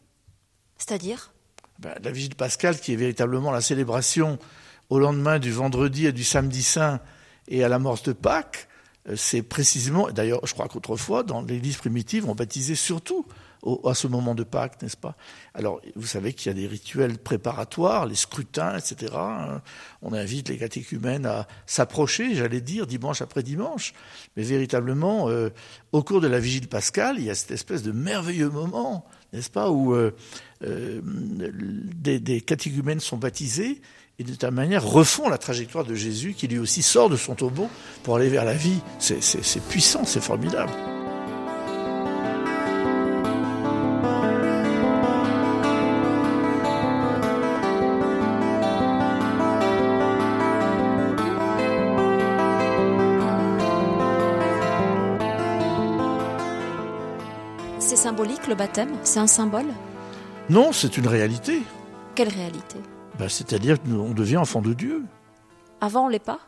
C'est-à-dire? 0.78 1.34
Ben, 1.80 1.96
La 2.04 2.12
vigile 2.12 2.36
pascale 2.36 2.80
qui 2.80 2.94
est 2.94 2.96
véritablement 2.96 3.52
la 3.52 3.62
célébration 3.62 4.38
au 4.94 5.00
lendemain 5.00 5.40
du 5.40 5.52
vendredi 5.52 6.06
et 6.06 6.12
du 6.12 6.24
samedi 6.24 6.62
saint 6.62 7.00
et 7.48 7.64
à 7.64 7.68
la 7.68 7.80
mort 7.80 8.00
de 8.06 8.14
Pâques, 8.14 8.68
euh, 9.10 9.16
c'est 9.16 9.42
précisément, 9.42 10.12
d'ailleurs 10.12 10.46
je 10.46 10.54
crois 10.54 10.68
qu'autrefois, 10.68 11.24
dans 11.24 11.42
l'Église 11.42 11.78
primitive, 11.78 12.30
on 12.30 12.36
baptisait 12.36 12.76
surtout 12.76 13.26
à 13.86 13.96
ce 13.96 14.06
moment 14.06 14.36
de 14.36 14.44
Pâques, 14.44 14.80
n'est-ce 14.84 14.98
pas? 14.98 15.16
Alors, 15.56 15.82
vous 15.96 16.06
savez 16.06 16.34
qu'il 16.34 16.52
y 16.52 16.52
a 16.52 16.54
des 16.54 16.68
rituels 16.68 17.18
préparatoires, 17.18 18.06
les 18.06 18.14
scrutins, 18.14 18.78
etc. 18.78 19.14
Hein. 19.16 19.62
On 20.04 20.14
invite 20.14 20.50
les 20.50 20.58
catéchumènes 20.58 21.26
à 21.26 21.48
s'approcher, 21.66 22.36
j'allais 22.36 22.62
dire, 22.62 22.86
dimanche 22.86 23.24
après 23.24 23.42
dimanche. 23.42 23.94
Mais 24.38 24.44
véritablement, 24.44 25.30
euh, 25.30 25.50
au 25.92 26.04
cours 26.04 26.22
de 26.22 26.28
la 26.28 26.40
vigile 26.40 26.68
pascale, 26.68 27.16
il 27.18 27.24
y 27.24 27.30
a 27.32 27.36
cette 27.36 27.52
espèce 27.52 27.82
de 27.82 27.94
merveilleux 27.94 28.50
moment, 28.50 29.06
n'est-ce 29.32 29.50
pas, 29.50 29.72
où 29.72 29.96
euh, 29.96 30.12
des, 30.62 32.20
des 32.20 32.42
catéchumènes 32.42 33.00
sont 33.00 33.18
baptisés 33.18 33.82
et 34.20 34.24
de 34.24 34.36
ta 34.36 34.52
manière 34.52 34.86
refont 34.86 35.30
la 35.30 35.38
trajectoire 35.38 35.86
de 35.86 35.96
Jésus 35.96 36.34
qui 36.34 36.48
lui 36.48 36.60
aussi 36.60 36.84
sort 36.84 37.10
de 37.10 37.18
son 37.18 37.36
tombeau 37.36 37.70
pour 38.04 38.16
aller 38.16 38.30
vers 38.30 38.46
la 38.46 38.54
vie. 38.54 38.80
C'est 39.00 39.64
puissant, 39.68 40.06
c'est 40.06 40.22
formidable. 40.22 40.72
C'est 57.80 57.96
symbolique 57.96 58.48
le 58.48 58.56
baptême? 58.56 58.92
C'est 59.04 59.20
un 59.20 59.28
symbole? 59.28 59.68
Non, 60.50 60.72
c'est 60.72 60.98
une 60.98 61.08
réalité. 61.08 61.62
Quelle 62.16 62.30
réalité? 62.30 62.78
Ben, 63.20 63.30
C'est-à-dire 63.30 63.82
qu'on 63.82 64.14
devient 64.14 64.38
enfant 64.38 64.62
de 64.62 64.74
Dieu. 64.74 65.04
Avant, 65.82 66.06
on 66.06 66.10
l'est 66.10 66.20
pas? 66.20 66.40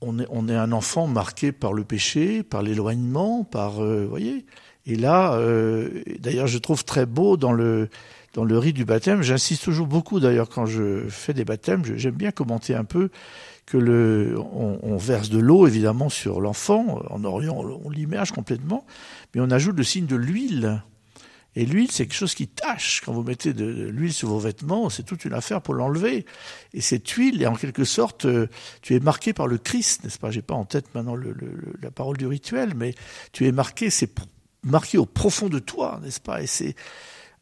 On 0.00 0.18
est, 0.18 0.26
on 0.30 0.48
est 0.48 0.56
un 0.56 0.72
enfant 0.72 1.06
marqué 1.06 1.52
par 1.52 1.72
le 1.72 1.84
péché, 1.84 2.42
par 2.42 2.62
l'éloignement, 2.62 3.44
par... 3.44 3.82
Euh, 3.82 4.06
voyez? 4.06 4.44
Et 4.86 4.96
là, 4.96 5.34
euh, 5.34 6.02
d'ailleurs, 6.18 6.48
je 6.48 6.58
trouve 6.58 6.84
très 6.84 7.06
beau 7.06 7.36
dans 7.36 7.52
le, 7.52 7.88
dans 8.34 8.44
le 8.44 8.58
rite 8.58 8.74
du 8.74 8.84
baptême, 8.84 9.22
j'insiste 9.22 9.62
toujours 9.62 9.86
beaucoup 9.86 10.18
d'ailleurs 10.18 10.48
quand 10.48 10.66
je 10.66 11.08
fais 11.08 11.34
des 11.34 11.44
baptêmes, 11.44 11.84
j'aime 11.84 12.14
bien 12.14 12.32
commenter 12.32 12.74
un 12.74 12.84
peu 12.84 13.10
que 13.64 13.76
le, 13.76 14.34
on, 14.38 14.80
on 14.82 14.96
verse 14.96 15.30
de 15.30 15.38
l'eau 15.38 15.68
évidemment 15.68 16.08
sur 16.08 16.40
l'enfant, 16.40 17.00
en 17.10 17.22
Orient 17.22 17.56
on, 17.56 17.80
on 17.84 17.90
l'immerge 17.90 18.32
complètement, 18.32 18.84
mais 19.34 19.40
on 19.40 19.50
ajoute 19.50 19.76
le 19.76 19.84
signe 19.84 20.06
de 20.06 20.16
l'huile. 20.16 20.82
Et 21.54 21.66
l'huile, 21.66 21.90
c'est 21.90 22.06
quelque 22.06 22.16
chose 22.16 22.34
qui 22.34 22.48
tâche. 22.48 23.02
Quand 23.04 23.12
vous 23.12 23.22
mettez 23.22 23.52
de, 23.52 23.64
l'huile 23.64 24.12
sur 24.12 24.28
vos 24.28 24.38
vêtements, 24.38 24.88
c'est 24.88 25.02
toute 25.02 25.24
une 25.24 25.34
affaire 25.34 25.60
pour 25.60 25.74
l'enlever. 25.74 26.24
Et 26.72 26.80
cette 26.80 27.08
huile, 27.08 27.42
est 27.42 27.46
en 27.46 27.54
quelque 27.54 27.84
sorte, 27.84 28.24
euh, 28.24 28.48
tu 28.80 28.94
es 28.94 29.00
marqué 29.00 29.32
par 29.32 29.46
le 29.46 29.58
Christ, 29.58 30.04
n'est-ce 30.04 30.18
pas? 30.18 30.30
J'ai 30.30 30.42
pas 30.42 30.54
en 30.54 30.64
tête 30.64 30.94
maintenant 30.94 31.14
le, 31.14 31.32
le, 31.32 31.74
la 31.82 31.90
parole 31.90 32.16
du 32.16 32.26
rituel, 32.26 32.72
mais 32.74 32.94
tu 33.32 33.46
es 33.46 33.52
marqué, 33.52 33.90
c'est 33.90 34.10
marqué 34.62 34.96
au 34.96 35.06
profond 35.06 35.48
de 35.48 35.58
toi, 35.58 36.00
n'est-ce 36.02 36.20
pas? 36.20 36.42
Et 36.42 36.46
c'est 36.46 36.74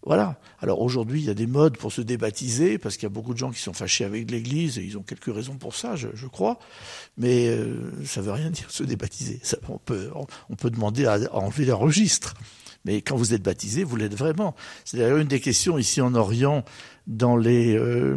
voilà. 0.03 0.39
Alors 0.61 0.81
aujourd'hui, 0.81 1.21
il 1.21 1.27
y 1.27 1.31
a 1.31 1.35
des 1.35 1.47
modes 1.47 1.77
pour 1.77 1.93
se 1.93 2.01
débaptiser, 2.01 2.79
parce 2.79 2.97
qu'il 2.97 3.05
y 3.05 3.07
a 3.07 3.11
beaucoup 3.11 3.35
de 3.35 3.39
gens 3.39 3.51
qui 3.51 3.61
sont 3.61 3.75
fâchés 3.75 4.05
avec 4.05 4.31
l'Église, 4.31 4.79
et 4.79 4.83
ils 4.83 4.97
ont 4.97 5.03
quelques 5.03 5.35
raisons 5.35 5.57
pour 5.57 5.75
ça, 5.75 5.97
je, 5.97 6.09
je 6.15 6.27
crois. 6.27 6.59
Mais 7.19 7.49
euh, 7.49 7.91
ça 8.05 8.23
veut 8.23 8.33
rien 8.33 8.51
dire 8.51 8.71
se 8.71 8.83
débaptiser. 8.83 9.41
On, 9.69 9.79
peut, 9.79 10.11
on, 10.49 10.57
peut 10.57 10.71
demander 10.71 11.05
à, 11.05 11.19
enlever 11.33 11.67
les 11.67 11.73
registres. 11.73 12.35
Mais 12.85 13.03
quand 13.03 13.17
vous 13.17 13.35
êtes 13.35 13.43
baptisé, 13.43 13.85
vous 13.85 13.97
l'êtes 13.97 14.15
vraiment. 14.15 14.55
C'est 14.85 14.97
d'ailleurs 14.97 15.19
une 15.19 15.29
des 15.29 15.41
questions 15.41 15.79
ici 15.79 16.01
en 16.01 16.15
Orient 16.15 16.65
dans 17.07 17.39
euh, 17.39 18.17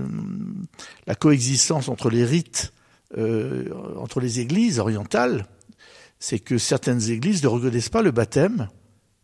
la 1.07 1.15
coexistence 1.15 1.89
entre 1.89 2.09
les 2.09 2.23
rites, 2.23 2.73
euh, 3.17 3.69
entre 3.97 4.19
les 4.19 4.39
églises 4.39 4.79
orientales, 4.79 5.45
c'est 6.19 6.39
que 6.39 6.57
certaines 6.57 7.09
églises 7.09 7.43
ne 7.43 7.47
reconnaissent 7.49 7.89
pas 7.89 8.01
le 8.01 8.11
baptême 8.11 8.69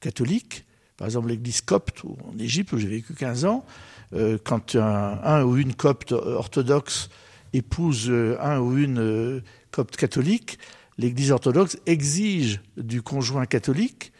catholique. 0.02 0.65
Par 0.97 1.08
exemple, 1.08 1.30
l'église 1.30 1.62
copte 1.62 2.04
en 2.04 2.38
Égypte, 2.38 2.73
où 2.73 2.78
j'ai 2.78 2.89
vécu 2.89 3.13
15 3.13 3.45
ans, 3.45 3.65
euh, 4.13 4.38
quand 4.43 4.75
un, 4.75 5.43
ou 5.43 5.56
une 5.56 5.73
copte 5.73 6.12
orthodoxe 6.12 7.10
épouse 7.54 8.12
un 8.39 8.60
ou 8.60 8.78
une 8.78 9.41
copte 9.71 9.95
catholique, 9.95 10.60
l'Église 10.99 11.32
orthodoxe 11.32 11.78
exige 11.86 12.62
du 12.78 13.02
conjoint 13.02 13.45
catholique 13.45 14.12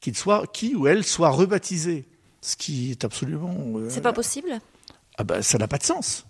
qu'il 0.00 0.16
soit, 0.16 0.46
qui 0.52 0.74
ou 0.74 0.86
elle 0.86 1.04
soit 1.04 1.30
rebaptisé, 1.30 2.06
ce 2.40 2.56
qui 2.56 2.90
est 2.90 3.04
absolument. 3.04 3.54
Euh, 3.76 3.88
c'est 3.90 4.00
pas 4.00 4.12
possible? 4.12 4.60
Ah 5.16 5.24
ben, 5.24 5.42
ça 5.42 5.58
n'a 5.58 5.68
pas 5.68 5.78
de 5.78 5.82
sens. 5.82 6.26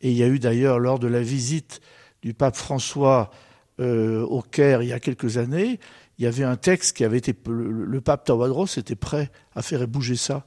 Et 0.00 0.10
il 0.10 0.16
y 0.16 0.22
a 0.22 0.28
eu 0.28 0.38
d'ailleurs 0.38 0.78
lors 0.78 0.98
de 0.98 1.08
la 1.08 1.22
visite 1.22 1.80
du 2.22 2.34
pape 2.34 2.56
François 2.56 3.30
euh, 3.80 4.22
au 4.22 4.42
Caire 4.42 4.82
il 4.82 4.88
y 4.88 4.92
a 4.92 5.00
quelques 5.00 5.38
années, 5.38 5.78
il 6.18 6.24
y 6.24 6.26
avait 6.26 6.44
un 6.44 6.56
texte 6.56 6.96
qui 6.96 7.04
avait 7.04 7.18
été 7.18 7.34
le, 7.46 7.70
le 7.84 8.00
pape 8.00 8.24
Tawadros 8.24 8.66
était 8.76 8.96
prêt 8.96 9.30
à 9.54 9.62
faire 9.62 9.86
bouger 9.86 10.16
ça. 10.16 10.44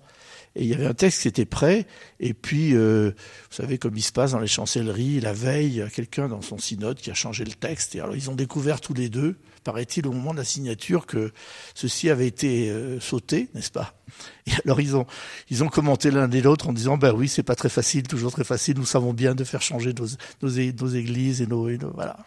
Et 0.56 0.64
il 0.64 0.70
y 0.70 0.74
avait 0.74 0.86
un 0.86 0.94
texte 0.94 1.22
qui 1.22 1.28
était 1.30 1.46
prêt, 1.46 1.88
et 2.20 2.34
puis, 2.34 2.76
euh, 2.76 3.12
vous 3.50 3.56
savez, 3.56 3.78
comme 3.78 3.96
il 3.96 4.02
se 4.02 4.12
passe 4.12 4.32
dans 4.32 4.40
les 4.40 4.48
chancelleries, 4.48 5.22
la 5.22 5.32
veille, 5.32 5.68
il 5.68 5.76
y 5.76 5.82
a 5.82 5.90
quelqu'un 5.90 6.28
dans 6.28 6.42
son 6.42 6.58
synode 6.58 6.98
qui 6.98 7.10
a 7.10 7.14
changé 7.14 7.46
le 7.46 7.54
texte. 7.54 7.96
Et 7.96 8.02
alors, 8.02 8.16
ils 8.18 8.30
ont 8.30 8.36
découvert 8.36 8.82
tous 8.82 8.94
les 8.94 9.08
deux, 9.08 9.38
paraît-il, 9.64 10.06
au 10.08 10.12
moment 10.12 10.34
de 10.34 10.40
la 10.40 10.44
signature, 10.44 11.06
que 11.06 11.32
ceci 11.74 12.10
avait 12.10 12.28
été 12.28 12.70
euh, 12.70 13.00
sauté, 13.00 13.48
n'est-ce 13.54 13.72
pas? 13.72 13.96
Et 14.46 14.52
alors, 14.66 14.82
ils 14.82 14.98
ont, 14.98 15.06
ils 15.50 15.64
ont 15.64 15.70
commenté 15.70 16.12
l'un 16.12 16.30
et 16.30 16.42
l'autre 16.42 16.68
en 16.68 16.74
disant, 16.74 16.98
ben 16.98 17.14
oui, 17.14 17.30
c'est 17.30 17.44
pas 17.44 17.56
très 17.56 17.70
facile, 17.70 18.04
toujours 18.04 18.34
très 18.34 18.44
facile, 18.44 18.78
nous 18.78 18.86
savons 18.86 19.14
bien 19.14 19.36
de 19.36 19.46
faire 19.46 19.62
changer 19.62 19.94
nos, 19.94 20.08
nos, 20.42 20.50
nos 20.50 20.88
églises 20.90 21.42
et 21.42 21.48
nos, 21.48 21.70
et 21.70 21.78
nos 21.78 21.92
voilà. 21.92 22.18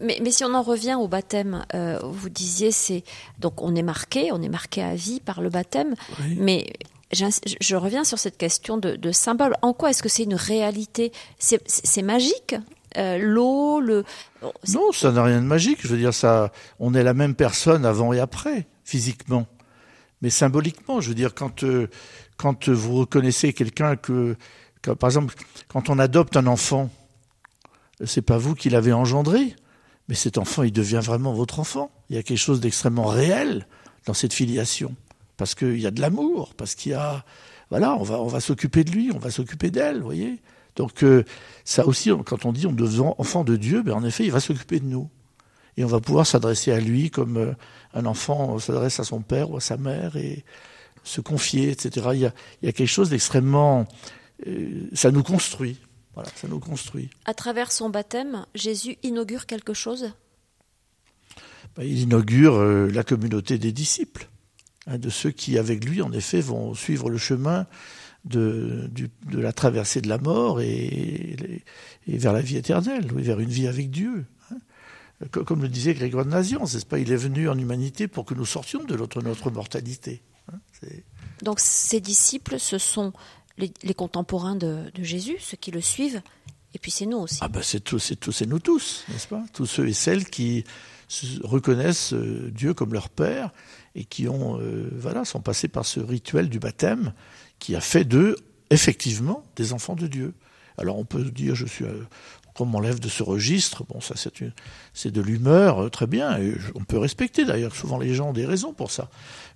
Mais, 0.00 0.18
mais, 0.20 0.32
si 0.32 0.42
on 0.42 0.52
en 0.54 0.62
revient 0.62 0.96
au 0.98 1.06
baptême, 1.06 1.64
euh, 1.74 2.00
vous 2.02 2.28
disiez 2.28 2.72
c'est 2.72 3.04
donc 3.38 3.62
on 3.62 3.76
est 3.76 3.82
marqué, 3.82 4.32
on 4.32 4.42
est 4.42 4.48
marqué 4.48 4.82
à 4.82 4.96
vie 4.96 5.20
par 5.20 5.40
le 5.40 5.48
baptême, 5.48 5.94
oui. 6.20 6.36
mais 6.40 6.72
je 7.12 7.76
reviens 7.76 8.04
sur 8.04 8.18
cette 8.18 8.38
question 8.38 8.78
de, 8.78 9.12
symbole. 9.12 9.54
En 9.62 9.72
quoi 9.72 9.90
est-ce 9.90 10.02
que 10.02 10.08
c'est 10.08 10.24
une 10.24 10.34
réalité? 10.34 11.12
C'est 11.38 12.02
magique? 12.02 12.54
Euh, 12.98 13.18
L'eau, 13.18 13.80
le... 13.80 14.04
Non, 14.42 14.92
ça 14.92 15.12
n'a 15.12 15.24
rien 15.24 15.40
de 15.40 15.46
magique. 15.46 15.78
Je 15.82 15.88
veux 15.88 15.96
dire, 15.96 16.12
ça, 16.12 16.52
on 16.78 16.94
est 16.94 17.02
la 17.02 17.14
même 17.14 17.34
personne 17.34 17.86
avant 17.86 18.12
et 18.12 18.20
après, 18.20 18.66
physiquement. 18.84 19.46
Mais 20.20 20.30
symboliquement, 20.30 21.00
je 21.00 21.08
veux 21.08 21.14
dire, 21.14 21.34
quand, 21.34 21.64
euh, 21.64 21.88
quand 22.36 22.68
vous 22.68 22.96
reconnaissez 22.96 23.52
quelqu'un 23.52 23.96
que, 23.96 24.36
que, 24.82 24.90
par 24.90 25.08
exemple, 25.08 25.34
quand 25.68 25.88
on 25.90 25.98
adopte 25.98 26.36
un 26.36 26.46
enfant, 26.46 26.90
c'est 28.04 28.22
pas 28.22 28.38
vous 28.38 28.54
qui 28.54 28.70
l'avez 28.70 28.92
engendré, 28.92 29.56
mais 30.08 30.14
cet 30.14 30.38
enfant, 30.38 30.62
il 30.62 30.72
devient 30.72 31.00
vraiment 31.02 31.32
votre 31.32 31.60
enfant. 31.60 31.90
Il 32.10 32.16
y 32.16 32.18
a 32.18 32.22
quelque 32.22 32.38
chose 32.38 32.60
d'extrêmement 32.60 33.06
réel 33.06 33.66
dans 34.06 34.14
cette 34.14 34.32
filiation 34.32 34.94
parce 35.42 35.56
qu'il 35.56 35.80
y 35.80 35.88
a 35.88 35.90
de 35.90 36.00
l'amour, 36.00 36.54
parce 36.54 36.76
qu'il 36.76 36.92
y 36.92 36.94
a, 36.94 37.24
voilà, 37.68 37.96
on 37.96 38.04
va, 38.04 38.20
on 38.20 38.28
va 38.28 38.38
s'occuper 38.38 38.84
de 38.84 38.92
lui, 38.92 39.10
on 39.12 39.18
va 39.18 39.32
s'occuper 39.32 39.72
d'elle, 39.72 39.96
vous 39.96 40.04
voyez. 40.04 40.40
Donc 40.76 41.02
euh, 41.02 41.24
ça 41.64 41.84
aussi, 41.84 42.12
quand 42.24 42.44
on 42.44 42.52
dit 42.52 42.64
on 42.68 42.72
devient 42.72 43.10
enfant 43.18 43.42
de 43.42 43.56
Dieu, 43.56 43.82
ben 43.82 43.94
en 43.94 44.04
effet, 44.04 44.22
il 44.24 44.30
va 44.30 44.38
s'occuper 44.38 44.78
de 44.78 44.84
nous. 44.84 45.10
Et 45.76 45.84
on 45.84 45.88
va 45.88 45.98
pouvoir 45.98 46.28
s'adresser 46.28 46.70
à 46.70 46.78
lui 46.78 47.10
comme 47.10 47.38
euh, 47.38 47.54
un 47.92 48.06
enfant 48.06 48.56
s'adresse 48.60 49.00
à 49.00 49.04
son 49.04 49.20
père 49.20 49.50
ou 49.50 49.56
à 49.56 49.60
sa 49.60 49.76
mère 49.76 50.14
et 50.14 50.44
se 51.02 51.20
confier, 51.20 51.72
etc. 51.72 52.10
Il 52.12 52.20
y 52.20 52.26
a, 52.26 52.32
il 52.62 52.66
y 52.66 52.68
a 52.68 52.72
quelque 52.72 52.86
chose 52.86 53.10
d'extrêmement... 53.10 53.88
Euh, 54.46 54.88
ça 54.92 55.10
nous 55.10 55.24
construit. 55.24 55.76
Voilà, 56.14 56.30
ça 56.36 56.46
nous 56.46 56.60
construit. 56.60 57.10
À 57.24 57.34
travers 57.34 57.72
son 57.72 57.90
baptême, 57.90 58.46
Jésus 58.54 58.96
inaugure 59.02 59.46
quelque 59.46 59.74
chose? 59.74 60.12
Ben, 61.76 61.82
Il 61.82 61.98
inaugure 61.98 62.54
euh, 62.54 62.88
la 62.92 63.02
communauté 63.02 63.58
des 63.58 63.72
disciples. 63.72 64.28
Hein, 64.86 64.98
de 64.98 65.10
ceux 65.10 65.30
qui, 65.30 65.58
avec 65.58 65.84
lui, 65.84 66.02
en 66.02 66.12
effet, 66.12 66.40
vont 66.40 66.74
suivre 66.74 67.08
le 67.08 67.18
chemin 67.18 67.66
de, 68.24 68.88
du, 68.90 69.10
de 69.30 69.38
la 69.38 69.52
traversée 69.52 70.00
de 70.00 70.08
la 70.08 70.18
mort 70.18 70.60
et, 70.60 71.62
et, 72.08 72.18
vers 72.18 72.32
la 72.32 72.40
vie 72.40 72.56
éternelle, 72.56 73.10
oui, 73.12 73.22
vers 73.22 73.40
une 73.40 73.50
vie 73.50 73.68
avec 73.68 73.90
Dieu. 73.90 74.24
Hein. 74.50 74.56
Comme 75.30 75.62
le 75.62 75.68
disait 75.68 75.94
Grégoire 75.94 76.24
de 76.24 76.30
Nazian, 76.30 76.66
c'est 76.66 76.84
pas, 76.84 76.98
il 76.98 77.12
est 77.12 77.16
venu 77.16 77.48
en 77.48 77.56
humanité 77.56 78.08
pour 78.08 78.24
que 78.24 78.34
nous 78.34 78.46
sortions 78.46 78.82
de 78.82 78.96
notre, 78.96 79.22
notre 79.22 79.50
mortalité. 79.50 80.22
Hein, 80.52 80.58
Donc 81.42 81.60
ces 81.60 82.00
disciples, 82.00 82.58
ce 82.58 82.78
sont 82.78 83.12
les, 83.58 83.72
les 83.84 83.94
contemporains 83.94 84.56
de, 84.56 84.90
de, 84.92 85.02
Jésus, 85.04 85.36
ceux 85.38 85.56
qui 85.56 85.70
le 85.70 85.80
suivent, 85.80 86.22
et 86.74 86.78
puis 86.80 86.90
c'est 86.90 87.06
nous 87.06 87.18
aussi. 87.18 87.38
Ah 87.40 87.48
ben 87.48 87.62
c'est 87.62 87.80
tout, 87.80 88.00
c'est 88.00 88.16
tout, 88.16 88.32
c'est 88.32 88.46
nous 88.46 88.58
tous, 88.58 89.04
n'est-ce 89.10 89.28
pas? 89.28 89.44
Tous 89.52 89.66
ceux 89.66 89.86
et 89.86 89.92
celles 89.92 90.24
qui 90.24 90.64
reconnaissent 91.42 92.14
euh, 92.14 92.50
Dieu 92.52 92.72
comme 92.74 92.94
leur 92.94 93.10
Père 93.10 93.52
et 93.94 94.04
qui 94.04 94.28
ont, 94.28 94.58
euh, 94.60 94.90
voilà, 94.96 95.24
sont 95.24 95.40
passés 95.40 95.68
par 95.68 95.84
ce 95.84 96.00
rituel 96.00 96.48
du 96.48 96.58
baptême 96.58 97.12
qui 97.58 97.76
a 97.76 97.80
fait 97.80 98.04
d'eux, 98.04 98.36
effectivement, 98.70 99.44
des 99.56 99.72
enfants 99.72 99.94
de 99.94 100.06
Dieu. 100.06 100.34
Alors 100.78 100.98
on 100.98 101.04
peut 101.04 101.24
dire, 101.24 101.54
je 101.54 101.66
suis, 101.66 101.84
euh, 101.84 102.02
m'enlève 102.60 103.00
de 103.00 103.08
ce 103.08 103.22
registre, 103.22 103.84
bon, 103.88 104.00
ça 104.00 104.14
c'est, 104.94 105.10
de 105.10 105.20
l'humeur, 105.20 105.84
euh, 105.84 105.88
très 105.88 106.06
bien, 106.06 106.38
on 106.74 106.84
peut 106.84 106.98
respecter 106.98 107.44
d'ailleurs, 107.44 107.74
souvent 107.74 107.98
les 107.98 108.14
gens 108.14 108.30
ont 108.30 108.32
des 108.32 108.46
raisons 108.46 108.72
pour 108.72 108.90
ça. 108.90 109.08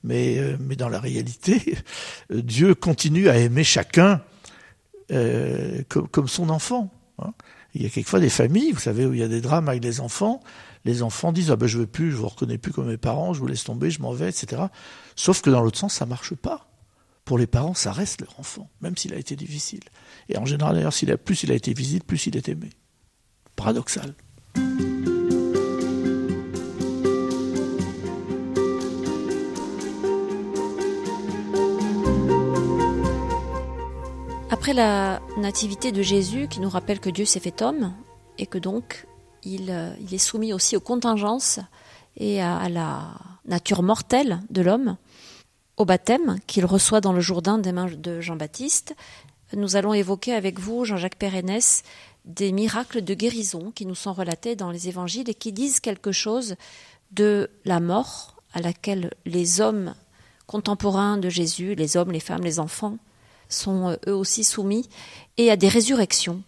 Mais, 0.04 0.38
euh, 0.38 0.56
mais 0.60 0.76
dans 0.76 0.88
la 0.88 1.00
réalité, 1.00 1.76
Dieu 2.30 2.74
continue 2.74 3.28
à 3.28 3.36
aimer 3.38 3.64
chacun 3.64 4.22
euh, 5.12 5.82
comme, 5.88 6.08
comme, 6.08 6.28
son 6.28 6.48
enfant. 6.50 6.92
Hein. 7.18 7.32
Il 7.74 7.82
y 7.82 7.86
a 7.86 7.90
quelquefois 7.90 8.20
des 8.20 8.30
familles, 8.30 8.72
vous 8.72 8.80
savez, 8.80 9.06
où 9.06 9.12
il 9.12 9.20
y 9.20 9.22
a 9.22 9.28
des 9.28 9.40
drames 9.40 9.68
avec 9.68 9.84
les 9.84 10.00
enfants, 10.00 10.40
les 10.86 11.02
enfants 11.02 11.32
disent 11.32 11.50
ah 11.50 11.56
ben 11.56 11.66
je 11.66 11.78
veux 11.78 11.86
plus, 11.86 12.12
je 12.12 12.16
vous 12.16 12.28
reconnais 12.28 12.58
plus 12.58 12.72
comme 12.72 12.86
mes 12.86 12.96
parents, 12.96 13.34
je 13.34 13.40
vous 13.40 13.46
laisse 13.46 13.64
tomber, 13.64 13.90
je 13.90 14.00
m'en 14.00 14.12
vais, 14.12 14.28
etc. 14.28 14.62
Sauf 15.16 15.42
que 15.42 15.50
dans 15.50 15.60
l'autre 15.60 15.78
sens, 15.78 15.94
ça 15.94 16.06
marche 16.06 16.34
pas. 16.34 16.68
Pour 17.24 17.38
les 17.38 17.48
parents, 17.48 17.74
ça 17.74 17.90
reste 17.90 18.20
leur 18.20 18.38
enfant, 18.38 18.70
même 18.80 18.96
s'il 18.96 19.12
a 19.12 19.16
été 19.16 19.34
difficile. 19.34 19.80
Et 20.28 20.38
en 20.38 20.46
général, 20.46 20.76
d'ailleurs, 20.76 20.94
plus 21.18 21.42
il 21.42 21.50
a 21.50 21.54
été 21.54 21.74
difficile, 21.74 22.04
plus 22.04 22.24
il 22.28 22.36
est 22.36 22.48
aimé. 22.48 22.70
Paradoxal. 23.56 24.14
Après 34.50 34.72
la 34.72 35.20
nativité 35.36 35.90
de 35.90 36.02
Jésus, 36.02 36.46
qui 36.48 36.60
nous 36.60 36.68
rappelle 36.68 37.00
que 37.00 37.10
Dieu 37.10 37.24
s'est 37.24 37.40
fait 37.40 37.60
homme, 37.60 37.92
et 38.38 38.46
que 38.46 38.58
donc 38.58 39.06
il, 39.42 39.70
euh, 39.70 39.94
il, 40.00 40.14
est 40.14 40.18
soumis 40.18 40.52
aussi 40.52 40.76
aux 40.76 40.80
contingences 40.80 41.60
et 42.16 42.40
à, 42.40 42.56
à 42.56 42.68
la 42.68 43.14
nature 43.46 43.82
mortelle 43.82 44.40
de 44.50 44.62
l'homme, 44.62 44.96
au 45.76 45.84
baptême 45.84 46.38
qu'il 46.46 46.64
reçoit 46.64 47.00
dans 47.00 47.12
le 47.12 47.20
Jourdain 47.20 47.58
des 47.58 47.72
mains 47.72 47.90
de 47.90 48.20
Jean-Baptiste. 48.20 48.94
Nous 49.52 49.76
allons 49.76 49.94
évoquer 49.94 50.32
avec 50.32 50.58
vous, 50.58 50.84
Jean-Jacques 50.84 51.16
Pérennes, 51.16 51.60
des 52.24 52.50
miracles 52.52 53.02
de 53.02 53.14
guérison 53.14 53.70
qui 53.70 53.86
nous 53.86 53.94
sont 53.94 54.12
relatés 54.12 54.56
dans 54.56 54.70
les 54.70 54.88
évangiles 54.88 55.30
et 55.30 55.34
qui 55.34 55.52
disent 55.52 55.80
quelque 55.80 56.12
chose 56.12 56.56
de 57.12 57.48
la 57.64 57.78
mort 57.78 58.36
à 58.52 58.60
laquelle 58.60 59.12
les 59.24 59.60
hommes 59.60 59.94
contemporains 60.46 61.18
de 61.18 61.28
Jésus, 61.28 61.74
les 61.74 61.96
hommes, 61.96 62.12
les 62.12 62.20
femmes, 62.20 62.42
les 62.42 62.58
enfants, 62.58 62.98
sont 63.48 63.90
euh, 63.90 63.96
eux 64.08 64.14
aussi 64.14 64.44
soumis, 64.44 64.88
et 65.36 65.50
à 65.50 65.56
des 65.56 65.68
résurrections, 65.68 66.42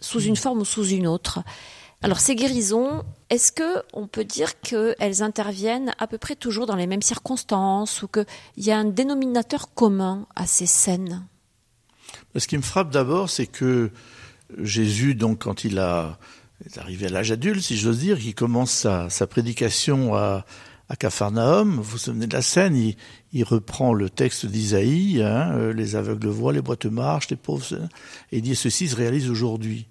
sous 0.00 0.20
une 0.20 0.36
forme 0.36 0.60
ou 0.60 0.64
sous 0.64 0.86
une 0.86 1.06
autre. 1.06 1.40
Alors 2.02 2.20
ces 2.20 2.34
guérisons, 2.34 3.04
est-ce 3.28 3.52
que 3.52 3.82
on 3.92 4.06
peut 4.06 4.24
dire 4.24 4.60
qu'elles 4.60 5.22
interviennent 5.22 5.92
à 5.98 6.06
peu 6.06 6.16
près 6.16 6.34
toujours 6.34 6.64
dans 6.64 6.76
les 6.76 6.86
mêmes 6.86 7.02
circonstances 7.02 8.02
ou 8.02 8.08
qu'il 8.08 8.24
y 8.56 8.70
a 8.70 8.78
un 8.78 8.86
dénominateur 8.86 9.74
commun 9.74 10.26
à 10.34 10.46
ces 10.46 10.64
scènes? 10.64 11.26
Ce 12.36 12.46
qui 12.46 12.56
me 12.56 12.62
frappe 12.62 12.90
d'abord, 12.90 13.28
c'est 13.28 13.46
que 13.46 13.90
Jésus, 14.58 15.14
donc 15.14 15.42
quand 15.42 15.64
il 15.64 15.76
est 15.76 16.78
arrivé 16.78 17.06
à 17.06 17.10
l'âge 17.10 17.32
adulte, 17.32 17.60
si 17.60 17.76
j'ose 17.76 17.98
dire, 17.98 18.18
il 18.18 18.34
commence 18.34 18.86
sa, 19.08 19.26
prédication 19.26 20.14
à, 20.14 20.46
à 20.88 20.96
Capharnaüm, 20.96 21.76
vous 21.76 21.82
vous 21.82 21.98
souvenez 21.98 22.26
de 22.26 22.32
la 22.32 22.42
scène, 22.42 22.76
il, 22.76 22.96
il 23.32 23.44
reprend 23.44 23.92
le 23.92 24.08
texte 24.08 24.46
d'Isaïe, 24.46 25.22
hein, 25.22 25.72
les 25.72 25.96
aveugles 25.96 26.28
voient, 26.28 26.52
les 26.52 26.62
boîtes 26.62 26.86
marchent, 26.86 27.28
les 27.28 27.36
pauvres, 27.36 27.74
et 28.32 28.38
il 28.38 28.42
dit 28.42 28.56
ceci 28.56 28.88
se 28.88 28.96
réalise 28.96 29.30
aujourd'hui, 29.30 29.86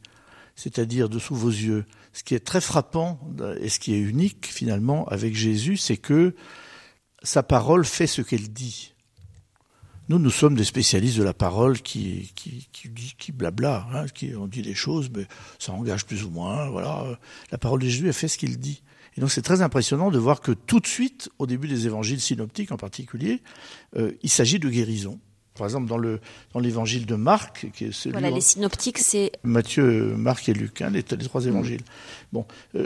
c'est-à-dire 0.60 1.08
dessous 1.08 1.36
vos 1.36 1.50
yeux 1.50 1.86
ce 2.12 2.22
qui 2.22 2.36
est 2.36 2.46
très 2.46 2.60
frappant 2.60 3.18
et 3.62 3.70
ce 3.70 3.80
qui 3.80 3.94
est 3.94 4.00
unique 4.00 4.48
finalement 4.52 5.08
avec 5.08 5.34
Jésus, 5.34 5.78
c'est 5.78 5.96
que 5.96 6.36
sa 7.24 7.44
parole 7.44 7.86
fait 7.86 8.08
ce 8.08 8.22
qu'elle 8.22 8.50
dit. 8.50 8.94
Nous, 10.10 10.20
nous 10.20 10.30
sommes 10.30 10.56
des 10.56 10.66
spécialistes 10.66 11.18
de 11.18 11.24
la 11.24 11.34
parole 11.34 11.82
qui, 11.82 12.34
qui, 12.36 12.68
qui, 13.18 13.32
blabla, 13.32 13.88
hein, 13.94 14.06
qui 14.08 14.36
on 14.36 14.48
dit 14.48 14.62
des 14.62 14.74
choses, 14.74 15.10
mais 15.16 15.28
ça 15.60 15.72
engage 15.72 16.06
plus 16.06 16.26
ou 16.26 16.30
moins. 16.30 16.68
Voilà, 16.70 17.06
la 17.52 17.58
parole 17.58 17.80
de 17.80 17.88
Jésus, 17.88 18.12
fait 18.12 18.28
ce 18.28 18.38
qu'il 18.38 18.60
dit. 18.60 18.84
Et 19.16 19.22
donc 19.22 19.32
c'est 19.32 19.42
très 19.42 19.62
impressionnant 19.62 20.12
de 20.12 20.20
voir 20.20 20.42
que 20.42 20.52
tout 20.52 20.82
de 20.82 20.88
suite, 20.88 21.30
au 21.40 21.48
début 21.48 21.70
des 21.70 21.86
évangiles 21.86 22.20
synoptiques 22.20 22.74
en 22.74 22.78
particulier, 22.78 23.42
euh, 23.96 24.12
il 24.24 24.30
s'agit 24.30 24.60
de 24.60 24.68
guérison. 24.68 25.22
Par 25.56 25.66
exemple, 25.68 25.88
dans 25.88 25.98
le 25.98 26.20
dans 26.54 26.60
l'évangile 26.62 27.06
de 27.06 27.16
Marc, 27.16 27.68
qui 27.74 27.86
est 27.86 27.92
celui 27.92 28.14
Voilà, 28.14 28.30
les 28.30 28.40
synoptiques, 28.42 28.98
c'est 28.98 29.32
Matthieu, 29.44 30.16
Marc 30.16 30.48
et 30.48 30.54
Luc, 30.54 30.82
hein, 30.82 30.90
les, 30.90 31.04
les 31.10 31.26
trois 31.26 31.46
évangiles. 31.46 31.82
Bon, 32.32 32.46
euh, 32.76 32.86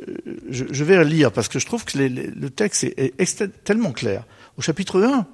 je, 0.49 0.65
je 0.71 0.84
vais 0.84 1.04
lire 1.06 1.32
parce 1.32 1.47
que 1.49 1.60
je 1.60 1.65
trouve 1.67 1.86
que 1.86 1.97
les- 1.99 2.10
les- 2.10 2.28
le 2.28 2.49
texte 2.49 2.84
est, 2.84 3.63
tellement 3.63 3.91
clair. 3.91 4.26
Au 4.58 4.62
chapitre 4.62 5.02
1, 5.04 5.28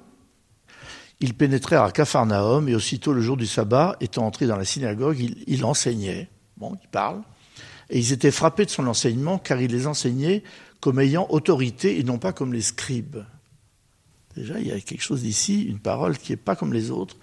ils 1.20 1.34
pénétrèrent 1.34 1.82
à 1.84 1.92
Capharnaüm 1.92 2.68
et 2.68 2.74
aussitôt 2.74 3.12
le 3.12 3.20
jour 3.22 3.36
du 3.36 3.46
sabbat, 3.46 3.96
étant 4.00 4.26
entrés 4.26 4.46
dans 4.46 4.56
la 4.56 4.64
synagogue, 4.64 5.18
il, 5.18 5.42
il 5.46 5.64
enseignait. 5.64 6.28
Bon, 6.56 6.76
il 6.82 6.88
parle. 6.88 7.22
Et 7.90 7.98
ils 7.98 8.12
étaient 8.12 8.30
frappés 8.30 8.64
de 8.66 8.70
son 8.70 8.86
enseignement 8.86 9.38
car 9.38 9.60
il 9.60 9.70
les 9.70 9.86
enseignait 9.86 10.42
comme 10.80 10.98
ayant 11.00 11.26
autorité 11.30 11.98
et 11.98 12.04
non 12.04 12.18
pas 12.18 12.32
comme 12.32 12.52
les 12.52 12.62
scribes. 12.62 13.18
Déjà, 14.40 14.58
il 14.58 14.68
y 14.68 14.72
a 14.72 14.80
quelque 14.80 15.02
chose 15.02 15.20
d'ici, 15.20 15.64
une 15.64 15.78
parole 15.78 16.16
qui 16.16 16.32
n'est 16.32 16.36
pas 16.36 16.56
comme 16.56 16.72
les 16.72 16.90
autres. 16.90 17.16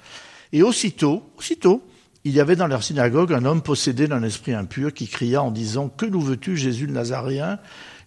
Et 0.54 0.62
aussitôt, 0.62 1.24
aussitôt, 1.36 1.82
il 2.24 2.32
y 2.32 2.40
avait 2.40 2.56
dans 2.56 2.68
leur 2.68 2.84
synagogue 2.84 3.34
un 3.34 3.44
homme 3.44 3.64
possédé 3.64 4.08
d'un 4.08 4.22
esprit 4.22 4.54
impur 4.54 4.94
qui 4.94 5.08
cria 5.08 5.42
en 5.42 5.50
disant 5.50 5.90
Que 5.90 6.06
nous 6.06 6.22
veux-tu, 6.22 6.56
Jésus 6.56 6.86
le 6.86 6.94
Nazaréen? 6.94 7.58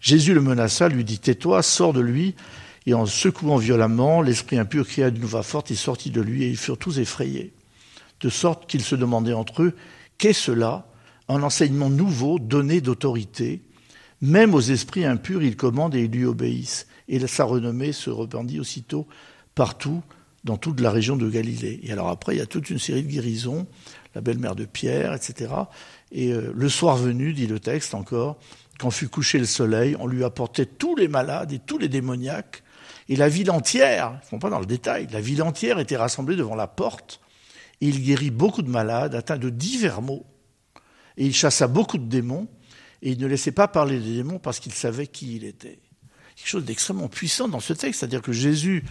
Jésus 0.01 0.33
le 0.33 0.41
menaça, 0.41 0.89
lui 0.89 1.03
dit 1.03 1.19
Tais-toi, 1.19 1.61
sors 1.65 1.93
de 1.93 2.01
lui. 2.01 2.37
Et 2.87 2.95
en 2.95 3.05
secouant 3.05 3.57
violemment, 3.57 4.23
l'esprit 4.23 4.59
impur 4.59 4.87
cria 4.87 5.11
d'une 5.11 5.25
voix 5.25 5.43
forte 5.43 5.73
et 5.73 5.75
sortit 5.75 6.11
de 6.11 6.21
lui, 6.21 6.45
et 6.45 6.49
ils 6.49 6.57
furent 6.57 6.79
tous 6.79 7.01
effrayés. 7.01 7.53
De 8.21 8.29
sorte 8.29 8.71
qu'ils 8.71 8.85
se 8.85 8.95
demandaient 8.95 9.33
entre 9.33 9.63
eux 9.63 9.75
Qu'est 10.19 10.33
cela? 10.35 10.87
Un 11.29 11.43
enseignement 11.43 11.91
nouveau 11.91 12.39
donné 12.39 12.81
d'autorité. 12.81 13.63
Même 14.21 14.55
aux 14.55 14.61
esprits 14.61 15.05
impurs, 15.05 15.43
il 15.43 15.57
commande 15.57 15.97
et 15.97 16.05
ils 16.05 16.11
lui 16.11 16.27
obéissent. 16.27 16.87
Et 17.11 17.27
sa 17.27 17.45
renommée 17.45 17.93
se 17.93 18.09
répandit 18.09 18.61
aussitôt 18.61 19.07
partout, 19.55 20.03
dans 20.45 20.57
toute 20.57 20.81
la 20.81 20.91
région 20.91 21.17
de 21.17 21.29
Galilée. 21.29 21.81
Et 21.83 21.93
alors 21.93 22.09
après, 22.09 22.35
il 22.35 22.39
y 22.39 22.43
a 22.43 22.47
toute 22.47 22.71
une 22.71 22.79
série 22.79 23.03
de 23.03 23.09
guérisons, 23.11 23.67
la 24.15 24.21
belle-mère 24.21 24.55
de 24.55 24.65
Pierre, 24.65 25.13
etc. 25.13 25.53
Et 26.13 26.33
euh, 26.33 26.53
le 26.55 26.69
soir 26.69 26.97
venu, 26.97 27.33
dit 27.33 27.47
le 27.47 27.61
texte 27.61 27.95
encore, 27.95 28.39
quand 28.79 28.91
fut 28.91 29.09
couché 29.09 29.39
le 29.39 29.45
soleil, 29.45 29.97
on 29.99 30.07
lui 30.07 30.25
apportait 30.25 30.67
tous 30.67 30.97
les 30.97 31.09
malades 31.09 31.53
et 31.53 31.59
tous 31.59 31.79
les 31.79 31.89
démoniaques. 31.89 32.63
Et 33.09 33.17
la 33.17 33.29
ville 33.29 33.51
entière, 33.51 34.13
ils 34.23 34.25
ne 34.25 34.29
font 34.31 34.39
pas 34.39 34.51
dans 34.51 34.61
le 34.61 34.67
détail, 34.67 35.09
la 35.13 35.21
ville 35.21 35.43
entière 35.43 35.79
était 35.79 35.97
rassemblée 35.97 36.37
devant 36.37 36.55
la 36.55 36.69
porte. 36.69 37.21
Et 37.81 37.89
il 37.89 38.03
guérit 38.03 38.31
beaucoup 38.31 38.63
de 38.63 38.71
malades, 38.71 39.15
atteints 39.15 39.39
de 39.39 39.51
divers 39.51 40.01
maux. 40.01 40.25
Et 41.17 41.27
il 41.27 41.35
chassa 41.35 41.67
beaucoup 41.67 41.99
de 41.99 42.07
démons. 42.07 42.47
Et 43.03 43.13
il 43.13 43.19
ne 43.19 43.27
laissait 43.27 43.53
pas 43.53 43.69
parler 43.69 43.99
des 43.99 44.17
démons 44.17 44.39
parce 44.39 44.61
qu'il 44.61 44.73
savait 44.73 45.07
qui 45.07 45.37
il 45.37 45.45
était. 45.45 45.79
Quelque 46.41 46.49
chose 46.49 46.65
d'extrêmement 46.65 47.09
puissant 47.09 47.49
dans 47.49 47.61
ce 47.61 47.75
texte. 47.75 48.01
C'est-à-dire 48.01 48.23
que 48.23 48.33
Jésus, 48.33 48.83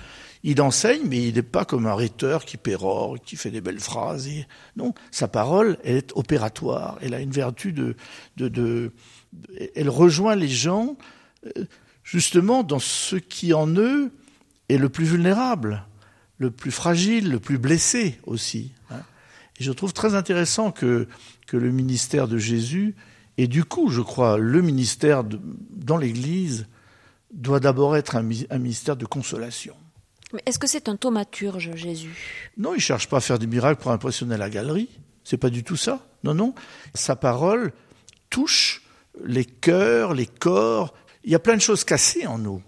il 0.43 0.61
enseigne, 0.61 1.01
mais 1.07 1.27
il 1.27 1.33
n'est 1.33 1.41
pas 1.41 1.65
comme 1.65 1.87
un 1.87 1.95
rhéteur 1.95 2.45
qui 2.45 2.57
pérore, 2.57 3.17
qui 3.19 3.37
fait 3.37 3.49
des 3.49 3.59
belles 3.59 3.79
phrases. 3.79 4.29
Non, 4.75 4.93
sa 5.09 5.27
parole, 5.27 5.79
elle 5.83 5.95
est 5.97 6.11
opératoire. 6.13 6.99
Elle 7.01 7.15
a 7.15 7.21
une 7.21 7.31
vertu 7.31 7.73
de, 7.73 7.95
de, 8.37 8.91
elle 9.73 9.89
rejoint 9.89 10.35
les 10.35 10.47
gens 10.47 10.95
euh, 11.57 11.65
justement 12.03 12.61
dans 12.61 12.77
ce 12.77 13.15
qui 13.15 13.51
en 13.55 13.67
eux 13.67 14.11
est 14.69 14.77
le 14.77 14.89
plus 14.89 15.05
vulnérable, 15.05 15.87
le 16.37 16.51
plus 16.51 16.71
fragile, 16.71 17.31
le 17.31 17.39
plus 17.39 17.57
blessé 17.57 18.19
aussi. 18.27 18.73
hein. 18.91 19.01
Et 19.59 19.63
je 19.63 19.71
trouve 19.71 19.93
très 19.93 20.13
intéressant 20.13 20.71
que, 20.71 21.07
que 21.47 21.57
le 21.57 21.71
ministère 21.71 22.27
de 22.27 22.37
Jésus, 22.37 22.95
et 23.37 23.47
du 23.47 23.63
coup, 23.63 23.89
je 23.89 24.01
crois, 24.01 24.37
le 24.37 24.61
ministère 24.61 25.23
dans 25.23 25.97
l'Église, 25.97 26.67
doit 27.31 27.59
d'abord 27.59 27.95
être 27.95 28.15
un, 28.15 28.23
mi- 28.23 28.47
un 28.49 28.57
ministère 28.59 28.95
de 28.95 29.05
consolation. 29.05 29.75
Mais 30.33 30.41
est-ce 30.45 30.59
que 30.59 30.67
c'est 30.67 30.89
un 30.89 30.95
thaumaturge, 30.95 31.71
Jésus? 31.75 32.15
Non, 32.57 32.75
il 32.75 32.81
cherche 32.81 33.07
pas 33.07 33.17
à 33.17 33.21
faire 33.21 33.39
des 33.39 33.47
miracles 33.47 33.81
pour 33.81 33.91
impressionner 33.91 34.37
la 34.37 34.49
galerie. 34.49 34.89
C'est 35.23 35.37
pas 35.37 35.49
du 35.49 35.63
tout 35.63 35.75
ça. 35.75 36.05
Non, 36.23 36.33
non. 36.33 36.53
Sa 36.93 37.15
parole 37.15 37.71
touche 38.29 38.83
les 39.25 39.45
cœurs, 39.45 40.13
les 40.13 40.27
corps. 40.27 40.93
Il 41.23 41.31
y 41.31 41.35
a 41.35 41.39
plein 41.39 41.55
de 41.55 41.61
choses 41.61 41.83
cassées 41.83 42.27
en 42.27 42.37
nous. 42.37 42.61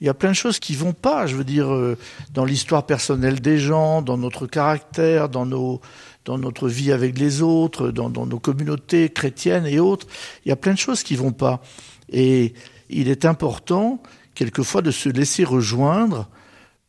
Il 0.00 0.06
y 0.06 0.08
a 0.08 0.14
plein 0.14 0.30
de 0.30 0.36
choses 0.36 0.58
qui 0.58 0.74
vont 0.74 0.92
pas, 0.94 1.26
je 1.26 1.36
veux 1.36 1.44
dire, 1.44 1.72
euh, 1.72 1.96
dans 2.34 2.44
l'histoire 2.44 2.86
personnelle 2.86 3.40
des 3.40 3.58
gens, 3.58 4.02
dans 4.02 4.18
notre 4.18 4.46
caractère, 4.48 5.28
dans 5.28 5.46
nos, 5.46 5.80
dans 6.24 6.38
notre 6.38 6.68
vie 6.68 6.90
avec 6.90 7.18
les 7.18 7.40
autres, 7.40 7.90
dans, 7.90 8.10
dans 8.10 8.26
nos 8.26 8.40
communautés 8.40 9.10
chrétiennes 9.10 9.66
et 9.66 9.78
autres. 9.78 10.06
Il 10.44 10.48
y 10.48 10.52
a 10.52 10.56
plein 10.56 10.72
de 10.74 10.78
choses 10.78 11.04
qui 11.04 11.14
vont 11.14 11.32
pas. 11.32 11.62
Et 12.10 12.52
il 12.92 13.08
est 13.08 13.24
important, 13.24 14.02
quelquefois, 14.34 14.82
de 14.82 14.90
se 14.90 15.08
laisser 15.08 15.44
rejoindre 15.44 16.28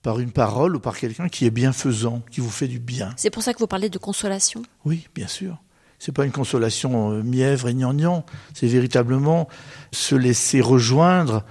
par 0.01 0.19
une 0.19 0.31
parole 0.31 0.75
ou 0.75 0.79
par 0.79 0.97
quelqu'un 0.97 1.29
qui 1.29 1.45
est 1.45 1.51
bienfaisant, 1.51 2.21
qui 2.29 2.41
vous 2.41 2.49
fait 2.49 2.67
du 2.67 2.79
bien. 2.79 3.13
C'est 3.15 3.29
pour 3.29 3.41
ça 3.41 3.53
que 3.53 3.59
vous 3.59 3.67
parlez 3.67 3.89
de 3.89 3.97
consolation? 3.97 4.61
Oui, 4.85 5.07
bien 5.15 5.27
sûr. 5.27 5.57
C'est 5.97 6.11
pas 6.11 6.25
une 6.25 6.31
consolation 6.31 7.11
euh, 7.11 7.23
mièvre 7.23 7.69
et 7.69 7.73
gnangnan. 7.73 8.25
C'est 8.53 8.67
véritablement 8.67 9.47
se 9.93 10.15
laisser 10.15 10.59
rejoindre 10.59 11.45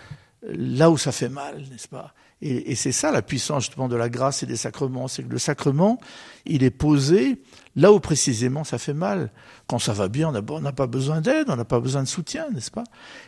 là 0.47 0.91
où 0.91 0.99
ça 0.99 1.12
fait 1.12 1.31
mal, 1.31 1.62
n'est-ce 1.71 1.88
pas? 1.88 2.12
Et, 2.42 2.72
et 2.72 2.74
c'est 2.74 2.92
ça 2.92 3.11
la 3.11 3.22
puissance 3.22 3.64
justement 3.64 3.88
de 3.88 3.96
la 3.96 4.09
grâce 4.11 4.42
et 4.42 4.46
des 4.46 4.57
sacrements. 4.57 5.09
C'est 5.09 5.22
que 5.22 5.31
le 5.31 5.38
sacrement, 5.38 5.98
il 6.44 6.62
est 6.62 6.70
posé 6.70 7.38
là 7.76 7.92
où 7.92 8.00
précisément 8.00 8.64
ça 8.64 8.78
fait 8.78 8.94
mal. 8.94 9.31
Quand 9.66 9.78
ça 9.78 9.92
va 9.92 10.09
bien, 10.09 10.28
on 10.28 10.61
n'a 10.61 10.72
pas 10.72 10.87
besoin 10.87 11.20
d'aide, 11.20 11.46
on 11.48 11.57
n'a 11.57 11.64
pas 11.64 11.81
besoin 11.81 12.02
de 12.02 12.09
soutien, 12.09 12.50
n'est-ce 12.50 12.70
pas? 12.70 12.85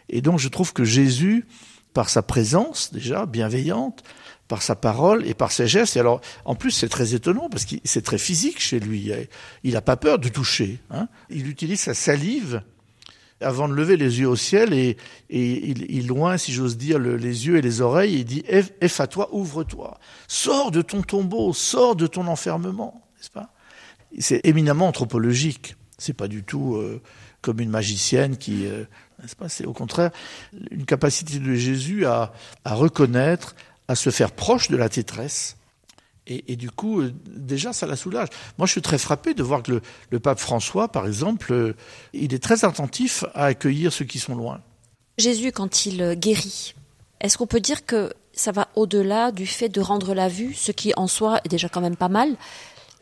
Et 0.09 0.21
donc 0.21 0.39
je 0.39 0.49
trouve 0.49 0.73
que 0.73 0.85
Jésus, 0.85 1.47
par 1.95 2.11
sa 2.11 2.23
présence 2.23 2.93
déjà 2.93 3.25
bienveillante, 3.25 4.03
par 4.49 4.63
sa 4.63 4.75
parole 4.75 5.27
et 5.27 5.35
par 5.35 5.53
ses 5.53 5.67
gestes. 5.67 5.97
Et 5.97 6.01
alors, 6.01 6.21
en 6.45 6.55
plus, 6.55 6.71
c'est 6.71 6.89
très 6.89 7.15
étonnant 7.15 7.49
parce 7.49 7.65
que 7.65 7.77
c'est 7.85 8.03
très 8.03 8.19
physique 8.19 8.61
chez 8.61 8.81
lui. 8.81 9.11
Il 9.63 9.73
n'a 9.73 9.81
pas 9.81 9.97
peur 9.97 10.19
de 10.19 10.29
toucher. 10.29 10.81
Hein. 10.91 11.09
Il 11.31 11.49
utilise 11.49 11.81
sa 11.81 11.95
salive 11.95 12.63
avant 13.45 13.69
de 13.69 13.75
lever 13.75 13.97
les 13.97 14.19
yeux 14.21 14.29
au 14.29 14.37
ciel 14.37 14.73
et, 14.73 14.97
et 15.31 15.69
il, 15.69 16.07
loin, 16.09 16.37
si 16.37 16.53
j'ose 16.53 16.77
dire, 16.77 16.99
le- 16.99 17.17
les 17.17 17.47
yeux 17.47 17.57
et 17.59 17.63
les 17.63 17.81
oreilles. 17.81 18.15
Il 18.21 18.25
dit 18.25 18.43
Eff 18.49 18.73
Eff 18.81 18.99
à 19.01 19.07
toi, 19.07 19.29
ouvre-toi, 19.33 19.99
sors 20.27 20.71
de 20.71 20.83
ton 20.83 21.03
tombeau, 21.03 21.53
sors 21.53 21.95
de 21.95 22.07
ton 22.07 22.27
enfermement, 22.27 23.07
n'est-ce 23.17 23.31
pas? 23.31 23.53
C'est 24.19 24.41
éminemment 24.45 24.89
anthropologique. 24.89 25.77
C'est 25.99 26.13
pas 26.15 26.29
du 26.29 26.43
tout 26.43 26.75
euh, 26.77 27.01
comme 27.41 27.61
une 27.61 27.71
magicienne 27.71 28.37
qui, 28.37 28.67
euh, 28.67 28.85
n'est-ce 29.23 29.37
pas? 29.37 29.49
C'est 29.49 29.65
au 29.67 29.73
contraire 29.73 30.11
une 30.71 30.85
capacité 30.85 31.39
de 31.39 31.55
Jésus 31.55 32.07
à, 32.07 32.33
à 32.65 32.75
reconnaître, 32.75 33.55
à 33.87 33.95
se 33.95 34.11
faire 34.11 34.33
proche 34.33 34.69
de 34.71 34.77
la 34.77 34.89
détresse. 34.89 35.57
Et, 36.27 36.53
et 36.53 36.57
du 36.57 36.71
coup, 36.71 37.01
euh, 37.01 37.13
déjà, 37.27 37.73
ça 37.73 37.87
la 37.87 37.97
soulage. 37.97 38.29
Moi, 38.57 38.67
je 38.67 38.73
suis 38.73 38.83
très 38.83 38.99
frappé 38.99 39.35
de 39.35 39.43
voir 39.43 39.63
que 39.63 39.73
le, 39.73 39.83
le 40.11 40.21
pape 40.21 40.39
François, 40.39 40.89
par 40.89 41.07
exemple, 41.07 41.53
euh, 41.53 41.75
il 42.13 42.33
est 42.33 42.43
très 42.43 42.65
attentif 42.65 43.25
à 43.35 43.45
accueillir 43.47 43.93
ceux 43.93 44.07
qui 44.07 44.19
sont 44.19 44.35
loin. 44.35 44.61
Jésus, 45.19 45.53
quand 45.53 45.87
il 45.87 46.01
euh, 46.01 46.15
guérit, 46.15 46.75
est-ce 47.21 47.37
qu'on 47.37 47.47
peut 47.47 47.61
dire 47.61 47.85
que 47.85 48.13
ça 48.33 48.53
va 48.53 48.69
au-delà 48.75 49.33
du 49.33 49.47
fait 49.47 49.69
de 49.69 49.81
rendre 49.81 50.15
la 50.15 50.29
vue, 50.29 50.55
ce 50.55 50.73
qui 50.73 50.93
en 50.97 51.07
soi 51.07 51.41
est 51.45 51.49
déjà 51.49 51.69
quand 51.69 51.83
même 51.83 51.97
pas 51.97 52.09
mal? 52.09 52.37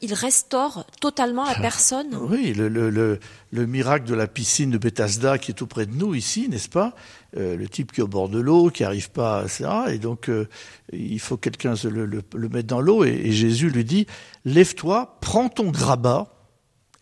Il 0.05 0.15
restaure 0.15 0.85
totalement 1.01 1.45
la 1.45 1.55
personne? 1.55 2.09
Oui, 2.17 2.53
le, 2.55 2.69
le, 2.69 2.91
le, 2.91 3.21
le 3.53 3.67
miracle 3.67 4.05
de 4.05 4.15
la 4.15 4.27
piscine 4.27 4.73
de 4.73 4.79
Bethesda 4.79 5.39
qui 5.39 5.53
est 5.53 5.55
tout 5.55 5.69
près 5.69 5.87
de 5.87 5.95
nous 5.95 6.17
ici, 6.17 6.49
n'est-ce 6.49 6.69
pas? 6.69 6.97
Euh, 7.37 7.57
Le 7.57 7.68
type 7.68 7.92
qui 7.92 8.01
est 8.01 8.05
au 8.05 8.09
bord 8.09 8.29
de 8.29 8.38
l'eau, 8.38 8.68
qui 8.71 8.83
n'arrive 8.83 9.11
pas, 9.11 9.45
etc. 9.45 9.64
Et 9.88 9.99
donc, 9.99 10.29
euh, 10.29 10.49
il 10.92 11.18
faut 11.18 11.37
que 11.37 11.49
quelqu'un 11.49 11.75
le, 11.85 12.05
le, 12.05 12.23
le 12.35 12.49
mette 12.49 12.66
dans 12.66 12.81
l'eau. 12.81 13.05
Et, 13.05 13.11
et 13.11 13.33
Jésus 13.33 13.71
lui 13.71 13.85
dit, 13.85 14.07
lève-toi, 14.45 15.18
prends 15.21 15.49
ton 15.49 15.71
grabat 15.71 16.35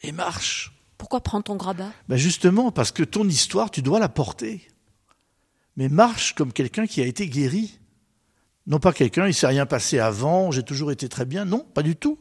et 0.03 0.13
marche. 0.13 0.73
Pourquoi 0.99 1.21
prends 1.21 1.43
ton 1.43 1.57
grabat? 1.57 1.91
Ben 2.09 2.17
justement, 2.17 2.71
parce 2.71 2.93
que 2.93 3.03
ton 3.03 3.27
histoire, 3.27 3.71
tu 3.71 3.83
dois 3.83 3.99
la 3.99 4.09
porter. 4.09 4.69
Mais 5.77 5.89
marche 5.89 6.35
comme 6.35 6.53
quelqu'un 6.53 6.87
qui 6.87 7.01
a 7.01 7.07
été 7.07 7.27
guéri. 7.27 7.79
Non 8.67 8.79
pas 8.79 8.93
quelqu'un, 8.93 9.27
il 9.27 9.35
s'est 9.35 9.47
rien 9.47 9.67
passé 9.67 9.99
avant, 9.99 10.51
j'ai 10.51 10.63
toujours 10.63 10.93
été 10.93 11.09
très 11.09 11.25
bien. 11.25 11.45
Non, 11.45 11.67
pas 11.75 11.83
du 11.83 11.97
tout. 11.97 12.19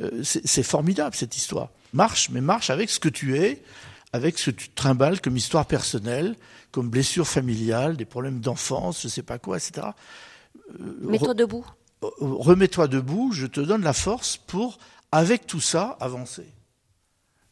Euh, 0.00 0.22
c'est 0.22 0.62
formidable 0.62 1.14
cette 1.16 1.36
histoire. 1.36 1.70
Marche, 1.94 2.28
mais 2.30 2.40
marche 2.40 2.68
avec 2.68 2.90
ce 2.90 3.00
que 3.00 3.08
tu 3.08 3.38
es, 3.38 3.62
avec 4.16 4.38
ce 4.38 4.50
que 4.50 4.56
tu 4.56 4.68
trimbales 4.70 5.20
comme 5.20 5.36
histoire 5.36 5.66
personnelle, 5.66 6.34
comme 6.72 6.90
blessure 6.90 7.26
familiale, 7.28 7.96
des 7.96 8.04
problèmes 8.04 8.40
d'enfance, 8.40 9.02
je 9.02 9.08
sais 9.08 9.22
pas 9.22 9.38
quoi, 9.38 9.56
etc. 9.58 9.88
Euh, 10.80 10.94
Mets-toi 11.02 11.34
debout. 11.34 11.64
re- 12.02 12.10
remets-toi 12.20 12.88
debout, 12.88 13.30
je 13.32 13.46
te 13.46 13.60
donne 13.60 13.82
la 13.82 13.92
force 13.92 14.36
pour, 14.36 14.78
avec 15.12 15.46
tout 15.46 15.60
ça, 15.60 15.96
avancer. 16.00 16.46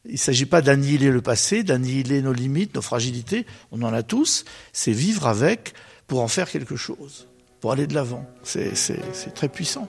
Il 0.05 0.13
ne 0.13 0.17
s'agit 0.17 0.45
pas 0.45 0.61
d'annihiler 0.61 1.09
le 1.09 1.21
passé, 1.21 1.63
d'annihiler 1.63 2.21
nos 2.21 2.33
limites, 2.33 2.75
nos 2.75 2.81
fragilités, 2.81 3.45
on 3.71 3.81
en 3.81 3.93
a 3.93 4.03
tous, 4.03 4.45
c'est 4.73 4.91
vivre 4.91 5.25
avec 5.27 5.73
pour 6.05 6.21
en 6.21 6.27
faire 6.27 6.49
quelque 6.51 6.75
chose, 6.75 7.27
pour 7.59 7.71
aller 7.71 7.87
de 7.87 7.95
l'avant. 7.95 8.23
C'est 8.43 8.73
très 9.33 9.49
puissant. 9.49 9.87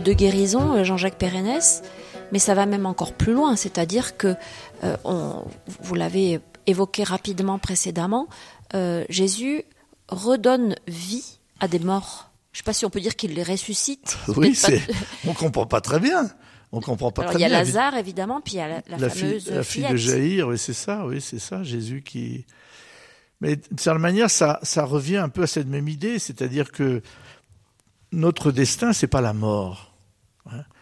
De 0.00 0.12
guérison, 0.12 0.82
Jean-Jacques 0.84 1.18
Pérenès, 1.18 1.82
mais 2.32 2.38
ça 2.38 2.54
va 2.54 2.66
même 2.66 2.86
encore 2.86 3.12
plus 3.12 3.32
loin, 3.32 3.56
c'est-à-dire 3.56 4.16
que, 4.16 4.34
on, 5.04 5.44
vous 5.82 5.94
l'avez 5.94 6.40
évoqué 6.66 7.04
rapidement 7.04 7.58
précédemment, 7.58 8.28
Jésus 9.08 9.64
redonne 10.08 10.74
vie 10.86 11.38
à 11.60 11.68
des 11.68 11.78
morts. 11.78 12.30
Je 12.52 12.58
ne 12.58 12.62
sais 12.62 12.64
pas 12.64 12.72
si 12.72 12.84
on 12.84 12.90
peut 12.90 13.00
dire 13.00 13.16
qu'il 13.16 13.34
les 13.34 13.42
ressuscite. 13.42 14.18
Oui, 14.36 14.58
on 15.26 15.34
comprend 15.34 15.66
pas 15.66 15.80
très 15.80 16.00
bien. 16.00 16.30
On 16.72 16.80
comprend 16.80 17.10
pas 17.10 17.22
Alors, 17.22 17.32
très 17.32 17.40
il 17.40 17.42
y 17.42 17.46
a 17.46 17.48
bien. 17.48 17.58
Lazare, 17.58 17.96
évidemment, 17.96 18.40
puis 18.40 18.54
il 18.54 18.58
y 18.58 18.60
a 18.60 18.68
la, 18.68 18.82
la, 18.88 18.98
la 18.98 19.10
fameuse 19.10 19.44
fille, 19.44 19.54
la 19.54 19.62
fille 19.62 19.88
de. 19.88 19.96
Jaïr, 19.96 20.48
oui, 20.48 20.58
c'est 20.58 20.72
ça, 20.72 21.04
oui, 21.06 21.20
c'est 21.20 21.38
ça, 21.38 21.62
Jésus 21.62 22.02
qui. 22.02 22.46
Mais 23.40 23.56
de 23.56 23.62
certaine 23.80 24.02
manière, 24.02 24.30
ça, 24.30 24.60
ça 24.62 24.84
revient 24.84 25.16
un 25.16 25.28
peu 25.28 25.42
à 25.42 25.46
cette 25.46 25.66
même 25.66 25.88
idée, 25.88 26.18
c'est-à-dire 26.18 26.70
que 26.70 27.02
notre 28.12 28.52
destin, 28.52 28.92
c'est 28.92 29.06
pas 29.06 29.20
la 29.20 29.32
mort. 29.32 29.89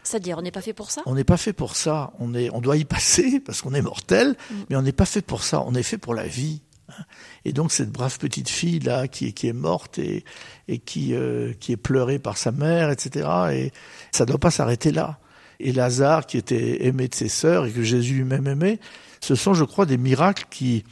C'est-à-dire, 0.02 0.38
on 0.38 0.42
n'est 0.42 0.50
pas 0.50 0.62
fait 0.62 0.72
pour 0.72 0.90
ça? 0.90 1.02
On 1.06 1.14
n'est 1.14 1.24
pas 1.24 1.36
fait 1.36 1.52
pour 1.52 1.76
ça. 1.76 2.12
On 2.18 2.34
est, 2.34 2.48
on 2.52 2.60
doit 2.60 2.76
y 2.76 2.84
passer 2.96 3.40
parce 3.40 3.60
qu'on 3.62 3.74
est 3.74 3.82
mortel, 3.82 4.36
Mm. 4.50 4.54
mais 4.70 4.76
on 4.76 4.82
n'est 4.82 4.92
pas 4.92 5.04
fait 5.06 5.22
pour 5.22 5.42
ça. 5.42 5.62
On 5.66 5.74
est 5.74 5.82
fait 5.82 5.98
pour 5.98 6.14
la 6.14 6.26
vie. 6.26 6.62
hein. 6.88 7.04
Et 7.44 7.52
donc 7.52 7.70
cette 7.72 7.90
brave 7.90 8.18
petite 8.18 8.48
fille 8.48 8.78
là 8.80 9.08
qui, 9.08 9.26
est- 9.28 9.32
qui 9.32 9.46
est 9.48 9.52
morte 9.52 9.98
et, 9.98 10.24
et 10.68 10.78
qui, 10.78 11.14
euh, 11.14 11.52
qui 11.60 11.72
est 11.72 11.76
pleurée 11.76 12.18
par 12.18 12.36
sa 12.38 12.50
mère, 12.52 12.90
etc. 12.90 13.28
Et 13.52 13.72
ça 14.12 14.24
ne 14.24 14.28
doit 14.28 14.38
pas 14.38 14.50
s'arrêter 14.50 14.90
là. 14.92 15.18
Et 15.60 15.72
Lazare 15.72 16.24
qui 16.26 16.36
était 16.38 16.86
aimé 16.86 17.08
de 17.08 17.14
ses 17.14 17.28
sœurs 17.28 17.66
et 17.66 17.72
que 17.72 17.82
Jésus 17.82 18.14
lui-même 18.14 18.46
aimait, 18.46 18.78
ce 19.20 19.34
sont, 19.34 19.52
je 19.54 19.64
crois, 19.64 19.84
des 19.86 19.98
miracles 19.98 20.44
qui 20.50 20.84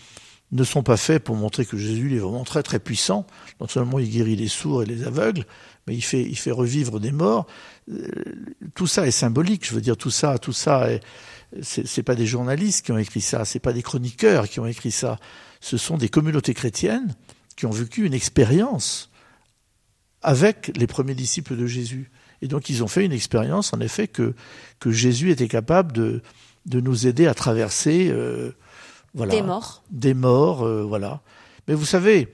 ne 0.52 0.64
sont 0.64 0.82
pas 0.82 0.96
faits 0.96 1.24
pour 1.24 1.34
montrer 1.36 1.66
que 1.66 1.76
Jésus 1.76 2.14
est 2.16 2.20
vraiment 2.20 2.44
très 2.44 2.62
très 2.62 2.78
puissant. 2.78 3.26
Non 3.60 3.66
seulement 3.68 3.98
il 3.98 4.08
guérit 4.10 4.36
les 4.36 4.48
sourds 4.48 4.82
et 4.82 4.86
les 4.86 5.04
aveugles, 5.04 5.44
mais 5.86 5.94
il 5.96 6.02
fait, 6.02 6.22
il 6.22 6.36
fait 6.36 6.52
revivre 6.52 7.00
des 7.00 7.10
morts. 7.12 7.46
Euh, 7.90 8.06
tout 8.74 8.86
ça 8.86 9.06
est 9.06 9.10
symbolique. 9.12 9.66
Je 9.66 9.74
veux 9.74 9.80
dire, 9.80 9.96
tout 9.96 10.10
ça, 10.10 10.38
tout 10.38 10.52
ça, 10.52 10.90
est- 10.90 11.00
c'est 11.62 12.02
pas 12.02 12.14
des 12.14 12.26
journalistes 12.26 12.84
qui 12.84 12.92
ont 12.92 12.98
écrit 12.98 13.20
ça, 13.20 13.44
c'est 13.44 13.58
pas 13.60 13.72
des 13.72 13.82
chroniqueurs 13.82 14.48
qui 14.48 14.60
ont 14.60 14.66
écrit 14.66 14.90
ça. 14.92 15.18
Ce 15.60 15.76
sont 15.76 15.96
des 15.96 16.08
communautés 16.08 16.54
chrétiennes 16.54 17.14
qui 17.56 17.66
ont 17.66 17.70
vécu 17.70 18.04
une 18.06 18.14
expérience 18.14 19.10
avec 20.22 20.72
les 20.76 20.86
premiers 20.86 21.14
disciples 21.14 21.56
de 21.56 21.66
Jésus. 21.66 22.10
Et 22.42 22.48
donc 22.48 22.68
ils 22.68 22.82
ont 22.84 22.88
fait 22.88 23.04
une 23.04 23.12
expérience, 23.12 23.72
en 23.72 23.80
effet, 23.80 24.08
que, 24.08 24.34
que 24.80 24.90
Jésus 24.90 25.30
était 25.30 25.48
capable 25.48 25.92
de, 25.92 26.22
de 26.66 26.80
nous 26.80 27.06
aider 27.06 27.26
à 27.26 27.34
traverser 27.34 28.08
euh, 28.10 28.52
voilà, 29.16 29.32
Des 29.34 29.42
morts. 29.42 29.82
des 29.90 30.14
morts, 30.14 30.62
euh, 30.62 30.82
voilà. 30.82 31.20
Mais 31.66 31.74
vous 31.74 31.86
savez, 31.86 32.28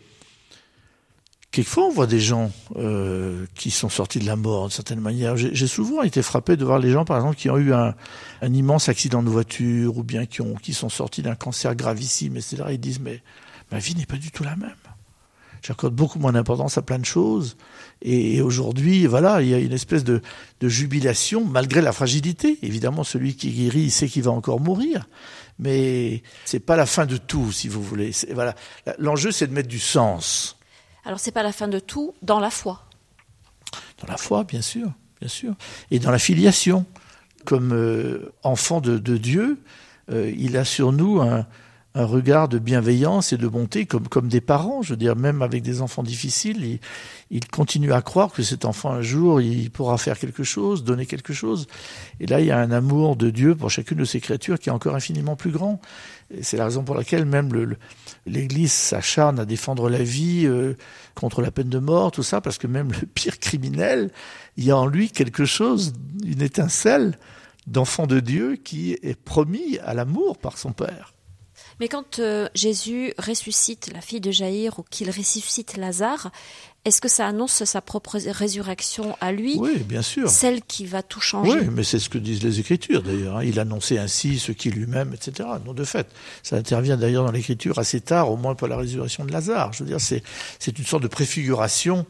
quelquefois 1.53 1.85
on 1.85 1.91
voit 1.91 2.09
des 2.09 2.19
gens 2.19 2.51
euh, 2.77 3.47
qui 3.55 3.71
sont 3.71 3.89
sortis 3.89 4.19
de 4.19 4.27
la 4.27 4.35
mort 4.37 4.63
d'une 4.63 4.73
certaine 4.73 5.01
manière. 5.01 5.37
J'ai 5.37 5.67
souvent 5.69 6.03
été 6.03 6.23
frappé 6.23 6.57
de 6.57 6.65
voir 6.65 6.81
les 6.81 6.91
gens, 6.91 7.05
par 7.05 7.17
exemple, 7.19 7.37
qui 7.37 7.49
ont 7.49 7.57
eu 7.57 7.73
un, 7.73 7.95
un 8.43 8.53
immense 8.53 8.89
accident 8.89 9.23
de 9.23 9.31
voiture 9.31 9.97
ou 9.97 10.03
bien 10.03 10.27
qui, 10.27 10.43
ont, 10.43 10.55
qui 10.55 10.75
sont 10.75 10.89
sortis 10.89 11.23
d'un 11.23 11.37
cancer 11.37 11.75
gravissime, 11.77 12.37
etc. 12.37 12.65
Ils 12.71 12.81
disent, 12.81 13.01
mais 13.01 13.23
ma 13.71 13.79
vie 13.79 13.95
n'est 13.95 14.07
pas 14.07 14.17
du 14.17 14.33
tout 14.33 14.43
la 14.43 14.57
même. 14.57 14.75
J'accorde 15.65 15.95
beaucoup 15.95 16.19
moins 16.19 16.33
d'importance 16.33 16.77
à 16.77 16.83
plein 16.83 16.99
de 16.99 17.05
choses. 17.05 17.57
Et, 18.03 18.35
et 18.35 18.43
aujourd'hui, 18.43 19.07
voilà, 19.07 19.43
il 19.43 19.49
y 19.49 19.55
a 19.55 19.59
une 19.61 19.73
espèce 19.73 20.03
de, 20.03 20.21
de 20.61 20.69
jubilation, 20.69 21.45
malgré 21.45 21.81
la 21.81 21.93
fragilité. 21.93 22.59
Évidemment, 22.63 23.05
celui 23.05 23.37
qui 23.37 23.53
guérit, 23.53 23.83
il 23.83 23.91
sait 23.93 24.09
qu'il 24.09 24.25
va 24.25 24.33
encore 24.33 24.59
mourir. 24.59 25.07
Mais 25.59 26.23
c'est 26.45 26.61
pas 26.61 26.77
la 26.77 26.87
fin 26.87 27.07
de 27.07 27.17
tout, 27.17 27.53
si 27.53 27.69
vous 27.69 27.83
voulez. 27.83 28.13
Voilà. 28.33 28.55
L'enjeu, 28.99 29.31
c'est 29.31 29.47
de 29.47 29.53
mettre 29.53 29.69
du 29.69 29.79
sens 29.79 30.59
Alors, 31.05 31.21
c'est 31.21 31.33
pas 31.33 31.43
la 31.43 31.53
fin 31.53 31.69
de 31.69 31.79
tout 31.79 32.15
dans 32.23 32.41
la 32.41 32.51
foi. 32.51 32.85
dans 34.01 34.09
la 34.09 34.17
foi, 34.17 34.45
bien 34.45 34.63
sûr, 34.63 34.91
bien 35.21 35.29
sûr, 35.29 35.55
et 35.91 35.99
dans 35.99 36.11
la 36.11 36.19
filiation. 36.19 36.87
Comme 37.45 37.73
euh, 37.73 38.33
enfant 38.45 38.81
de, 38.81 38.99
de 38.99 39.17
Dieu, 39.17 39.59
euh, 40.11 40.33
il 40.37 40.57
a 40.57 40.65
sur 40.65 40.93
nous 40.93 41.21
un, 41.21 41.45
un 41.95 42.07
regard 42.07 42.49
de 42.49 42.59
bienveillance 42.59 43.35
et 43.35 43.37
de 43.37 43.47
bonté, 43.47 43.85
comme, 43.85 44.09
comme 44.09 44.29
des 44.29 44.41
parents. 44.41 44.81
Je 44.81 44.91
veux 44.95 44.97
dire, 44.97 45.15
même 45.15 45.43
avec 45.43 45.63
des 45.63 45.83
enfants 45.83 46.03
difficiles, 46.03 46.65
il, 46.65 46.81
il 47.31 47.47
continue 47.49 47.93
à 47.93 48.01
croire 48.01 48.33
que 48.33 48.43
cet 48.43 48.65
enfant, 48.65 48.91
un 48.93 49.03
jour, 49.03 49.43
il 49.43 49.71
pourra 49.71 49.99
faire 49.99 50.19
quelque 50.19 50.43
chose, 50.43 50.85
donner 50.85 51.05
quelque 51.05 51.35
chose. 51.35 51.67
Et 52.19 52.27
là, 52.27 52.41
il 52.41 52.47
y 52.47 52.51
a 52.51 52.59
un 52.59 52.71
amour 52.71 53.17
de 53.17 53.29
Dieu 53.29 53.55
pour 53.55 53.71
chacune 53.71 53.99
de 53.99 54.05
ces 54.07 54.21
créatures 54.21 54.59
qui 54.59 54.71
est 54.71 54.73
encore 54.73 54.95
infiniment 54.95 55.37
plus 55.37 55.51
grand. 55.51 55.83
C'est 56.41 56.57
la 56.57 56.65
raison 56.65 56.83
pour 56.83 56.95
laquelle 56.95 57.27
même 57.27 57.53
le- 57.53 57.77
l'Église 58.25 58.73
s'acharne 58.73 59.39
à 59.39 59.45
défendre 59.45 59.91
la 59.91 60.03
vie 60.03 60.47
euh, 60.47 60.75
contre 61.15 61.43
la 61.43 61.51
peine 61.51 61.69
de 61.69 61.79
mort, 61.79 62.11
tout 62.11 62.23
ça, 62.23 62.41
parce 62.41 62.57
que 62.57 62.67
même 62.67 62.91
le 62.99 63.07
pire 63.07 63.39
criminel, 63.39 64.11
il 64.57 64.65
y 64.65 64.71
a 64.71 64.79
en 64.79 64.87
lui 64.87 65.11
quelque 65.11 65.45
chose, 65.45 65.93
une 66.25 66.41
étincelle 66.41 67.19
d'enfant 67.67 68.07
de 68.07 68.19
Dieu 68.19 68.57
qui 68.57 68.93
est 69.03 69.15
promis 69.21 69.79
à 69.85 69.93
l'amour 69.93 70.39
par 70.39 70.57
son 70.57 70.73
Père. 70.73 71.13
Mais 71.81 71.89
quand 71.89 72.19
euh, 72.19 72.49
Jésus 72.55 73.13
ressuscite 73.19 73.91
la 73.93 74.01
fille 74.01 74.21
de 74.21 74.31
Jaïr 74.31 74.79
ou 74.79 74.85
qu'il 74.91 75.09
ressuscite 75.11 75.77
Lazare, 75.77 76.31
est-ce 76.85 77.01
que 77.01 77.09
ça 77.09 77.27
annonce 77.29 77.63
sa 77.65 77.81
propre 77.81 78.19
résurrection 78.19 79.17
à 79.21 79.31
lui, 79.31 79.57
Oui, 79.59 79.79
bien 79.79 80.03
sûr. 80.03 80.29
celle 80.29 80.63
qui 80.63 80.85
va 80.85 81.03
tout 81.03 81.21
changer 81.21 81.53
Oui, 81.53 81.69
mais 81.71 81.85
c'est 81.85 82.01
ce 82.01 82.09
que 82.09 82.19
disent 82.19 82.43
les 82.43 82.59
Écritures 82.59 83.03
d'ailleurs. 83.03 83.37
hein. 83.37 83.45
Il 83.45 83.61
annonçait 83.61 83.99
ainsi 83.99 84.39
ce 84.41 84.51
qui 84.53 84.71
lui-même, 84.71 85.13
etc. 85.15 85.49
Non, 85.65 85.75
de 85.75 85.85
fait, 85.85 86.09
ça 86.43 86.57
intervient 86.57 86.97
d'ailleurs 86.97 87.25
dans 87.25 87.31
l'Écriture 87.33 87.79
assez 87.79 88.01
tard, 88.01 88.31
au 88.33 88.37
moins 88.37 88.55
pour 88.57 88.67
la 88.69 88.77
résurrection 88.77 89.25
de 89.25 89.33
Lazare. 89.33 89.73
Je 89.73 89.85
veux 89.85 89.89
dire, 89.89 90.01
c'est 90.01 90.23
c'est 90.59 90.77
une 90.79 90.85
sorte 90.85 91.05
de 91.05 91.09
préfiguration. 91.09 92.05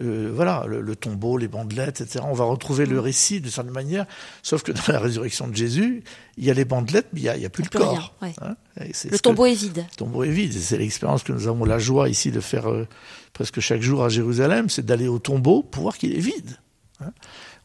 Euh, 0.00 0.30
voilà, 0.34 0.64
le, 0.66 0.80
le 0.80 0.96
tombeau, 0.96 1.36
les 1.36 1.48
bandelettes, 1.48 2.00
etc. 2.00 2.24
On 2.28 2.32
va 2.34 2.44
retrouver 2.44 2.86
le 2.86 3.00
récit 3.00 3.40
de 3.40 3.48
certaine 3.50 3.72
manière, 3.72 4.06
sauf 4.42 4.62
que 4.62 4.72
dans 4.72 4.92
la 4.92 4.98
résurrection 4.98 5.46
de 5.48 5.54
Jésus, 5.54 6.02
il 6.36 6.44
y 6.44 6.50
a 6.50 6.54
les 6.54 6.64
bandelettes, 6.64 7.08
mais 7.12 7.20
il 7.20 7.38
n'y 7.38 7.44
a, 7.44 7.50
plus 7.50 7.64
Il 7.64 7.68
le 7.72 7.78
corps. 7.78 8.12
rien, 8.20 8.28
ouais. 8.28 8.34
hein. 8.40 8.56
Le 8.78 9.10
que- 9.10 9.16
tombeau 9.18 9.46
est 9.46 9.54
vide. 9.54 9.84
le 9.90 9.96
tombeau 9.96 10.24
est 10.24 10.30
vide. 10.30 10.52
C'est 10.52 10.78
l'expérience 10.78 11.22
que 11.22 11.32
nous 11.32 11.46
avons 11.48 11.64
la 11.64 11.78
joie 11.78 12.08
ici 12.08 12.30
de 12.30 12.40
faire 12.40 12.70
euh, 12.70 12.86
presque 13.32 13.60
chaque 13.60 13.82
jour 13.82 14.02
à 14.04 14.08
Jérusalem, 14.08 14.68
c'est 14.70 14.84
d'aller 14.86 15.08
au 15.08 15.18
tombeau 15.18 15.62
pour 15.62 15.82
voir 15.82 15.98
qu'il 15.98 16.14
est 16.16 16.20
vide. 16.20 16.58
hein. 17.00 17.12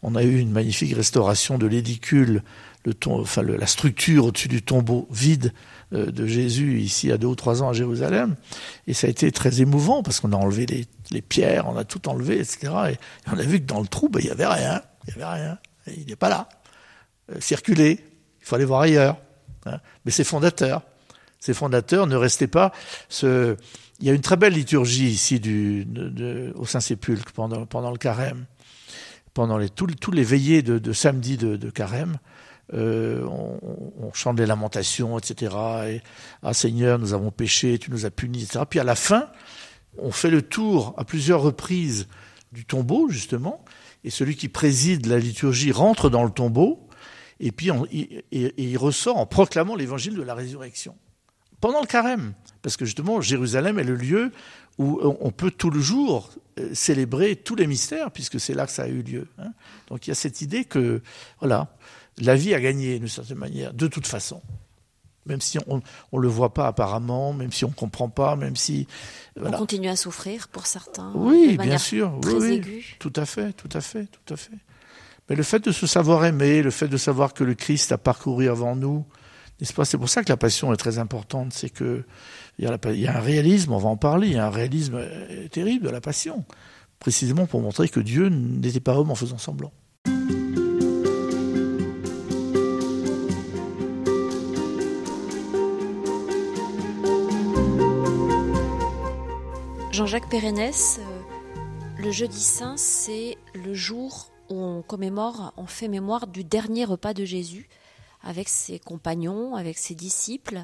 On 0.02 0.16
a 0.16 0.24
eu 0.24 0.40
une 0.40 0.52
magnifique 0.52 0.96
restauration 0.96 1.58
de 1.58 1.68
l'édicule, 1.68 2.42
la 2.86 3.68
structure 3.68 4.26
au-dessus 4.26 4.48
du 4.48 4.62
tombeau 4.62 5.08
vide 5.12 5.54
euh, 5.94 6.12
de 6.12 6.26
Jésus 6.26 6.80
ici 6.80 7.08
il 7.08 7.10
y 7.10 7.14
a 7.14 7.18
deux 7.18 7.28
ou 7.28 7.36
trois 7.36 7.62
ans 7.62 7.70
à 7.70 7.74
Jérusalem. 7.74 8.36
Et 8.88 8.94
ça 8.94 9.08
a 9.08 9.10
été 9.10 9.32
très 9.32 9.62
émouvant 9.62 10.04
parce 10.04 10.20
qu'on 10.20 10.32
a 10.34 10.38
enlevé 10.38 10.66
les, 11.12 11.22
pierres, 11.22 11.68
on 11.68 11.78
a 11.78 11.84
tout 11.84 12.08
enlevé, 12.08 12.40
etc. 12.40 12.74
Et, 12.92 12.98
on 13.32 13.38
a 13.38 13.44
vu 13.44 13.60
que 13.60 13.66
dans 13.66 13.82
le 13.82 13.88
trou, 13.88 14.10
ben, 14.10 14.20
il 14.22 14.28
y 14.28 14.32
avait 14.32 14.48
rien. 14.48 14.82
Il 15.08 15.12
y 15.12 15.22
avait 15.22 15.34
rien. 15.34 15.58
Il 15.88 16.06
n'est 16.08 16.16
pas 16.16 16.30
là. 16.30 16.50
Euh, 17.32 17.40
circuler. 17.40 18.00
Il 18.42 18.46
faut 18.46 18.56
aller 18.56 18.66
voir 18.66 18.82
ailleurs. 18.82 19.18
hein. 19.66 19.80
Mais 20.06 20.12
c'est 20.12 20.24
fondateur 20.24 20.82
ces 21.40 21.54
fondateurs 21.54 22.06
ne 22.08 22.16
restaient 22.16 22.48
pas. 22.48 22.74
Il 23.22 23.58
y 24.02 24.10
a 24.10 24.14
une 24.14 24.22
très 24.22 24.38
belle 24.38 24.54
liturgie 24.54 25.08
ici 25.08 25.42
au 26.56 26.66
Saint-Sépulcre 26.66 27.32
pendant, 27.32 27.92
le 27.92 27.98
carême, 27.98 28.46
pendant 29.34 29.60
tous, 29.70 30.12
les 30.12 30.24
veillées 30.24 30.62
de, 30.62 30.94
samedi 30.94 31.38
de 31.38 31.70
carême. 31.70 32.18
Euh, 32.74 33.24
on, 33.26 33.60
on 34.00 34.14
chante 34.14 34.38
les 34.40 34.46
lamentations, 34.46 35.18
etc. 35.18 35.56
Et 35.88 36.02
ah 36.44 36.54
Seigneur, 36.54 37.00
nous 37.00 37.14
avons 37.14 37.32
péché, 37.32 37.80
tu 37.80 37.90
nous 37.92 38.06
as 38.06 38.12
punis, 38.12 38.44
etc. 38.44 38.64
Puis 38.70 38.80
à 38.80 38.84
la 38.84 38.96
fin, 38.96 39.30
on 39.98 40.12
fait 40.12 40.30
le 40.30 40.42
tour 40.44 40.94
à 40.98 41.04
plusieurs 41.04 41.42
reprises 41.42 42.08
du 42.52 42.66
tombeau 42.66 43.10
justement, 43.10 43.64
et 44.04 44.10
celui 44.12 44.36
qui 44.36 44.50
préside 44.50 45.08
la 45.08 45.18
liturgie 45.20 45.72
rentre 45.72 46.10
dans 46.10 46.24
le 46.24 46.30
tombeau, 46.32 46.88
et 47.40 47.52
puis 47.52 47.72
on- 47.72 47.86
et- 47.92 48.24
il 48.32 48.78
ressort 48.78 49.18
en 49.18 49.26
proclamant 49.26 49.76
l'évangile 49.76 50.16
de 50.16 50.22
la 50.24 50.36
résurrection 50.36 50.96
pendant 51.62 51.82
le 51.82 51.88
carême, 51.88 52.34
parce 52.62 52.78
que 52.78 52.86
justement 52.86 53.20
Jérusalem 53.22 53.80
est 53.80 53.84
le 53.84 53.96
lieu 53.96 54.32
où 54.78 55.00
on 55.04 55.18
on 55.22 55.32
peut 55.32 55.52
tout 55.52 55.70
le 55.70 55.80
jour 55.82 56.30
euh, 56.60 56.70
célébrer 56.74 57.36
tous 57.36 57.56
les 57.56 57.68
mystères, 57.68 58.12
puisque 58.12 58.40
c'est 58.40 58.54
là 58.54 58.66
que 58.66 58.72
ça 58.72 58.84
a 58.84 58.88
eu 58.88 59.02
lieu. 59.02 59.28
hein. 59.38 59.52
Donc 59.88 60.08
il 60.08 60.10
y 60.10 60.12
a 60.12 60.16
cette 60.16 60.42
idée 60.42 60.64
que 60.66 61.02
voilà, 61.40 61.76
la 62.20 62.36
vie 62.36 62.54
a 62.54 62.60
gagné 62.60 63.00
d'une 63.00 63.08
certaine 63.08 63.38
manière, 63.38 63.74
de 63.74 63.88
toute 63.88 64.08
façon. 64.08 64.42
Même 65.26 65.42
si 65.42 65.60
on 65.68 65.78
ne 65.78 66.20
le 66.20 66.28
voit 66.28 66.54
pas 66.54 66.68
apparemment, 66.68 67.34
même 67.34 67.52
si 67.52 67.64
on 67.66 67.70
ne 67.70 67.74
comprend 67.74 68.10
pas, 68.10 68.36
même 68.36 68.56
si... 68.56 68.88
Voilà. 69.36 69.58
On 69.58 69.60
continue 69.60 69.90
à 69.90 69.96
souffrir 69.96 70.48
pour 70.48 70.66
certains. 70.66 71.12
Oui, 71.14 71.58
bien 71.58 71.78
sûr. 71.78 72.14
oui, 72.16 72.22
Très 72.22 72.34
oui. 72.34 72.54
aiguë. 72.54 72.96
Tout 73.00 73.14
à 73.16 73.26
fait, 73.26 73.54
tout 73.54 73.70
à 73.74 73.82
fait, 73.82 74.08
tout 74.08 74.34
à 74.34 74.38
fait. 74.38 74.58
Mais 75.30 75.36
le 75.36 75.44
fait 75.44 75.60
de 75.60 75.72
se 75.72 75.86
savoir 75.86 76.26
aimer, 76.26 76.64
le 76.64 76.72
fait 76.72 76.88
de 76.88 76.98
savoir 76.98 77.34
que 77.34 77.44
le 77.44 77.54
Christ 77.54 77.92
a 77.92 78.00
parcouru 78.00 78.50
avant 78.50 78.76
nous, 78.76 79.06
n'est-ce 79.60 79.74
pas? 79.74 79.86
C'est 79.86 79.98
pour 79.98 80.10
ça 80.10 80.24
que 80.24 80.30
la 80.30 80.38
passion 80.38 80.74
est 80.74 80.78
très 80.78 80.98
importante. 80.98 81.54
C'est 81.54 81.70
que 81.70 82.04
il 82.58 82.66
y, 82.66 83.00
y 83.00 83.08
a 83.08 83.16
un 83.16 83.20
réalisme, 83.22 83.74
on 83.74 83.78
va 83.78 83.90
en 83.90 83.98
parler, 83.98 84.28
il 84.28 84.34
y 84.34 84.38
a 84.38 84.48
un 84.48 84.52
réalisme 84.52 84.96
euh, 84.96 85.48
terrible 85.50 85.86
de 85.86 85.92
la 85.92 86.02
passion, 86.02 86.44
précisément 87.00 87.46
pour 87.46 87.62
montrer 87.62 87.88
que 87.88 88.00
Dieu 88.00 88.30
n'était 88.30 88.80
pas 88.80 88.96
homme 88.98 89.12
en 89.12 89.16
faisant 89.16 89.38
semblant. 89.38 89.72
Jean-Jacques 100.00 100.30
Pérenès, 100.30 100.98
euh, 101.02 101.22
le 101.98 102.10
jeudi 102.10 102.40
saint, 102.40 102.78
c'est 102.78 103.38
le 103.54 103.74
jour 103.74 104.32
où 104.50 104.56
on 104.56 104.82
commémore, 104.82 105.52
on 105.58 105.66
fait 105.66 105.90
mémoire 105.90 106.26
du 106.26 106.46
dernier 106.46 106.86
repas 106.86 107.14
de 107.14 107.26
Jésus 107.26 107.68
avec 108.22 108.48
ses 108.48 108.80
compagnons, 108.80 109.56
avec 109.58 109.78
ses 109.78 109.96
disciples. 109.96 110.64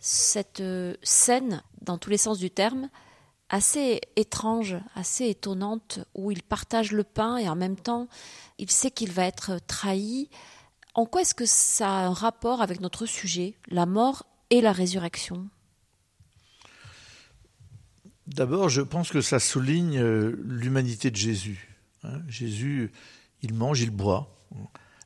Cette 0.00 0.60
euh, 0.60 0.94
scène, 1.02 1.62
dans 1.82 1.98
tous 1.98 2.08
les 2.08 2.16
sens 2.16 2.38
du 2.38 2.50
terme, 2.50 2.88
assez 3.50 4.00
étrange, 4.16 4.78
assez 4.94 5.28
étonnante, 5.28 5.98
où 6.14 6.30
il 6.30 6.42
partage 6.42 6.92
le 6.92 7.04
pain 7.04 7.36
et 7.36 7.50
en 7.50 7.56
même 7.56 7.76
temps, 7.76 8.08
il 8.56 8.70
sait 8.70 8.90
qu'il 8.90 9.12
va 9.12 9.26
être 9.26 9.58
trahi. 9.66 10.30
En 10.94 11.04
quoi 11.04 11.20
est-ce 11.20 11.34
que 11.34 11.44
ça 11.44 11.86
a 11.86 12.06
un 12.06 12.14
rapport 12.14 12.62
avec 12.62 12.80
notre 12.80 13.04
sujet, 13.04 13.58
la 13.68 13.84
mort 13.84 14.24
et 14.48 14.62
la 14.62 14.72
résurrection? 14.72 15.50
D'abord, 18.34 18.68
je 18.68 18.80
pense 18.80 19.10
que 19.10 19.20
ça 19.20 19.40
souligne 19.40 19.98
euh, 19.98 20.36
l'humanité 20.44 21.10
de 21.10 21.16
Jésus. 21.16 21.76
Hein. 22.04 22.20
Jésus, 22.28 22.92
il 23.42 23.54
mange, 23.54 23.80
il 23.80 23.90
boit. 23.90 24.36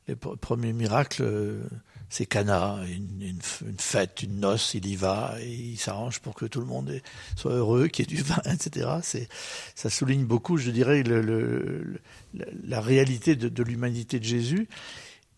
Les 0.07 0.15
premiers 0.15 0.73
miracles, 0.73 1.23
euh, 1.23 1.63
c'est 2.09 2.27
Cana, 2.27 2.79
une, 2.87 3.39
fête, 3.79 4.21
une 4.21 4.39
noce, 4.39 4.75
il 4.75 4.85
y 4.85 4.95
va 4.95 5.35
et 5.41 5.51
il 5.51 5.77
s'arrange 5.77 6.19
pour 6.19 6.35
que 6.35 6.45
tout 6.45 6.59
le 6.59 6.67
monde 6.67 7.01
soit 7.35 7.53
heureux, 7.53 7.87
qu'il 7.87 8.07
y 8.07 8.13
ait 8.13 8.15
du 8.15 8.21
vin, 8.21 8.41
etc. 8.53 9.27
Ça 9.73 9.89
souligne 9.89 10.25
beaucoup, 10.25 10.57
je 10.57 10.69
dirais, 10.69 11.03
la 11.03 12.81
réalité 12.81 13.35
de, 13.35 13.63
l'humanité 13.63 14.19
de 14.19 14.25
Jésus. 14.25 14.67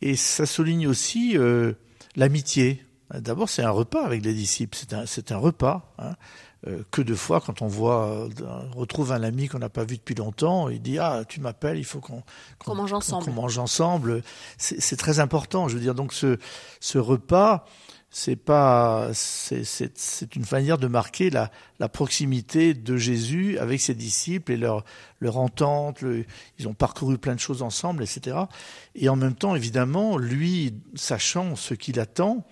Et 0.02 0.18
ça 0.18 0.46
souligne 0.46 0.88
aussi 0.88 1.38
euh, 1.38 1.74
l'amitié. 2.18 2.84
D'abord, 3.14 3.48
c'est 3.48 3.64
un 3.64 3.72
repas 3.72 4.06
avec 4.06 4.26
les 4.26 4.34
disciples, 4.34 4.78
c'est 4.78 4.94
un, 4.94 5.06
c'est 5.06 5.32
un 5.32 5.38
repas. 5.38 5.96
Hein. 5.98 6.16
Euh, 6.66 6.82
que 6.90 7.04
de 7.04 7.14
fois, 7.14 7.40
quand 7.40 7.62
on 7.62 7.68
voit, 7.68 8.08
euh, 8.08 8.30
retrouve 8.76 9.12
un 9.12 9.22
ami 9.22 9.48
qu'on 9.48 9.60
n'a 9.60 9.70
pas 9.70 9.84
vu 9.84 9.98
depuis 9.98 10.16
longtemps, 10.16 10.70
il 10.70 10.82
dit 10.82 10.98
ah 10.98 11.24
tu 11.28 11.40
m'appelles, 11.40 11.78
il 11.78 11.86
faut 11.86 12.00
qu'on 12.00 12.24
mange 12.74 12.94
ensemble. 12.94 13.26
Qu'on 13.26 13.34
mange 13.34 13.60
ensemble. 13.60 14.24
C'est 14.58 14.98
très 14.98 15.20
important. 15.20 15.68
Je 15.68 15.76
veux 15.76 15.82
dire 15.82 15.94
donc 15.94 16.14
ce 16.14 16.40
ce 16.80 16.98
repas, 16.98 17.66
c'est 18.10 18.36
pas 18.36 19.10
c'est 19.14 20.36
une 20.36 20.46
manière 20.52 20.80
de 20.80 20.88
marquer 20.88 21.30
la, 21.30 21.52
la 21.78 21.90
proximité 21.90 22.74
de 22.74 22.98
Jésus 22.98 23.60
avec 23.60 23.80
ses 23.80 23.94
disciples 23.94 24.52
et 24.52 24.58
leur 24.58 24.84
leur 25.20 25.38
entente. 25.38 26.04
ils 26.58 26.68
ont 26.68 26.74
parcouru 26.74 27.20
plein 27.20 27.36
de 27.36 27.40
choses 27.40 27.62
ensemble, 27.62 28.02
etc. 28.02 28.36
Et 28.96 29.10
en 29.10 29.16
même 29.16 29.36
temps, 29.36 29.56
évidemment, 29.56 30.18
lui 30.18 30.74
sachant 30.96 31.56
ce 31.56 31.76
qu'il 31.76 32.00
attend. 32.00 32.48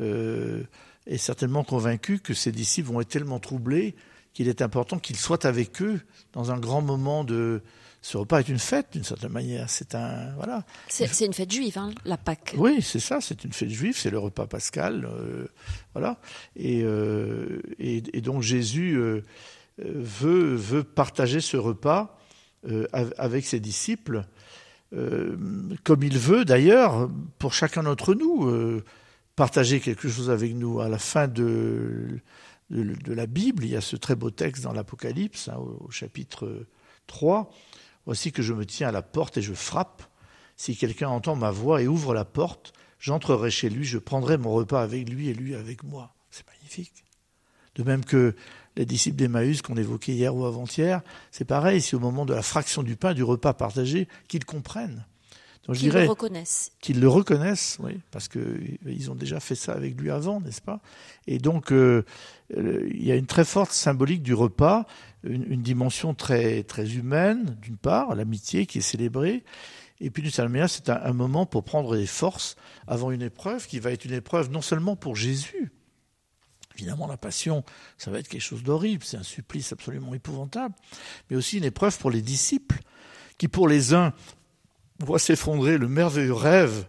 Euh, 0.00 0.64
est 1.06 1.18
certainement 1.18 1.64
convaincu 1.64 2.18
que 2.18 2.34
ses 2.34 2.52
disciples 2.52 2.88
vont 2.88 3.00
être 3.00 3.08
tellement 3.08 3.38
troublés 3.38 3.94
qu'il 4.36 4.48
est 4.48 4.60
important 4.60 4.98
qu'il 4.98 5.16
soit 5.16 5.46
avec 5.46 5.80
eux 5.80 5.98
dans 6.34 6.52
un 6.52 6.58
grand 6.58 6.82
moment 6.82 7.24
de. 7.24 7.62
Ce 8.02 8.18
repas 8.18 8.40
est 8.40 8.48
une 8.48 8.58
fête 8.58 8.88
d'une 8.92 9.02
certaine 9.02 9.32
manière. 9.32 9.70
C'est 9.70 9.94
un 9.94 10.34
voilà. 10.36 10.64
C'est 10.88 11.24
une 11.24 11.32
fête 11.32 11.50
juive, 11.50 11.78
hein, 11.78 11.90
la 12.04 12.18
Pâque. 12.18 12.54
Oui, 12.58 12.82
c'est 12.82 13.00
ça. 13.00 13.22
C'est 13.22 13.44
une 13.44 13.54
fête 13.54 13.70
juive. 13.70 13.96
C'est 13.96 14.10
le 14.10 14.18
repas 14.18 14.46
pascal, 14.46 15.08
euh, 15.10 15.46
voilà. 15.94 16.18
Et, 16.54 16.82
euh, 16.84 17.62
et, 17.78 18.02
et, 18.12 18.20
donc 18.20 18.42
Jésus 18.42 18.96
euh, 18.96 19.22
veut 19.78 20.54
veut 20.54 20.84
partager 20.84 21.40
ce 21.40 21.56
repas 21.56 22.18
avec 23.16 23.46
ses 23.46 23.60
disciples, 23.60 24.24
comme 24.90 26.02
il 26.02 26.18
veut 26.18 26.44
d'ailleurs 26.44 27.08
pour 27.38 27.54
chacun 27.54 27.84
d'entre 27.84 28.14
nous 28.14 28.82
partager 29.36 29.80
quelque 29.80 30.08
chose 30.08 30.30
avec 30.30 30.54
nous. 30.54 30.80
À 30.80 30.88
la 30.88 30.98
fin 30.98 31.28
de, 31.28 32.20
la 32.70 33.26
Bible, 33.26 33.64
il 33.64 33.70
y 33.70 33.76
a 33.76 33.80
ce 33.80 33.96
très 33.96 34.16
beau 34.16 34.30
texte 34.30 34.64
dans 34.64 34.72
l'Apocalypse, 34.72 35.48
hein, 35.48 35.58
au, 35.58 35.90
chapitre 35.90 36.66
3. 37.06 37.50
Voici 38.06 38.32
que 38.32 38.42
je 38.42 38.54
me 38.54 38.66
tiens 38.66 38.88
à 38.88 38.92
la 38.92 39.02
porte 39.02 39.36
et 39.36 39.42
je 39.42 39.52
frappe. 39.52 40.02
Si 40.56 40.76
quelqu'un 40.76 41.08
entend 41.08 41.36
ma 41.36 41.50
voix 41.50 41.82
et 41.82 41.86
ouvre 41.86 42.14
la 42.14 42.24
porte, 42.24 42.72
j'entrerai 42.98 43.50
chez 43.50 43.68
lui, 43.68 43.84
je 43.84 43.98
prendrai 43.98 44.38
mon 44.38 44.52
repas 44.52 44.82
avec 44.82 45.08
lui 45.08 45.28
et 45.28 45.34
lui 45.34 45.54
avec 45.54 45.84
moi. 45.84 46.14
C'est 46.30 46.46
magnifique. 46.46 47.04
De 47.74 47.82
même 47.82 48.04
que 48.04 48.34
les 48.76 48.86
disciples 48.86 49.16
d'Emmaüs 49.16 49.60
qu'on 49.60 49.76
évoquait 49.76 50.12
hier 50.12 50.34
ou 50.34 50.46
avant-hier, 50.46 51.02
c'est 51.30 51.44
pareil, 51.44 51.82
c'est 51.82 51.94
au 51.94 52.00
moment 52.00 52.24
de 52.24 52.32
la 52.32 52.42
fraction 52.42 52.82
du 52.82 52.96
pain, 52.96 53.12
du 53.12 53.22
repas 53.22 53.52
partagé, 53.52 54.08
qu'ils 54.28 54.46
comprennent 54.46 55.04
qu'ils 55.72 55.92
le 55.92 56.04
reconnaissent. 56.04 56.72
Qu'ils 56.80 57.00
le 57.00 57.08
reconnaissent, 57.08 57.78
oui, 57.80 58.00
parce 58.10 58.28
qu'ils 58.28 59.10
ont 59.10 59.14
déjà 59.14 59.40
fait 59.40 59.54
ça 59.54 59.72
avec 59.72 60.00
lui 60.00 60.10
avant, 60.10 60.40
n'est-ce 60.40 60.60
pas? 60.60 60.80
Et 61.26 61.38
donc, 61.38 61.72
euh, 61.72 62.04
euh, 62.56 62.88
il 62.92 63.04
y 63.04 63.12
a 63.12 63.16
une 63.16 63.26
très 63.26 63.44
forte 63.44 63.72
symbolique 63.72 64.22
du 64.22 64.34
repas, 64.34 64.86
une, 65.24 65.62
dimension 65.62 66.14
très, 66.14 66.62
très 66.62 66.94
humaine, 66.94 67.56
d'une 67.60 67.76
part, 67.76 68.14
l'amitié 68.14 68.66
qui 68.66 68.78
est 68.78 68.82
célébrée, 68.82 69.44
et 70.00 70.10
puis 70.10 70.22
d'une 70.22 70.30
certaine 70.30 70.52
manière, 70.52 70.70
c'est 70.70 70.88
un, 70.88 71.12
moment 71.12 71.46
pour 71.46 71.64
prendre 71.64 71.96
des 71.96 72.06
forces 72.06 72.56
avant 72.86 73.10
une 73.10 73.22
épreuve 73.22 73.66
qui 73.66 73.80
va 73.80 73.90
être 73.90 74.04
une 74.04 74.12
épreuve 74.12 74.50
non 74.50 74.62
seulement 74.62 74.94
pour 74.94 75.16
Jésus, 75.16 75.72
Évidemment, 76.78 77.06
la 77.06 77.16
passion, 77.16 77.64
ça 77.96 78.10
va 78.10 78.18
être 78.18 78.28
quelque 78.28 78.42
chose 78.42 78.62
d'horrible, 78.62 79.02
c'est 79.02 79.16
un 79.16 79.22
supplice 79.22 79.72
absolument 79.72 80.12
épouvantable, 80.12 80.74
mais 81.30 81.36
aussi 81.36 81.56
une 81.56 81.64
épreuve 81.64 81.98
pour 81.98 82.10
les 82.10 82.20
disciples, 82.20 82.80
qui 83.38 83.48
pour 83.48 83.66
les 83.66 83.94
uns 83.94 84.12
voit 84.98 85.18
s'effondrer 85.18 85.78
le 85.78 85.88
merveilleux 85.88 86.32
rêve 86.32 86.86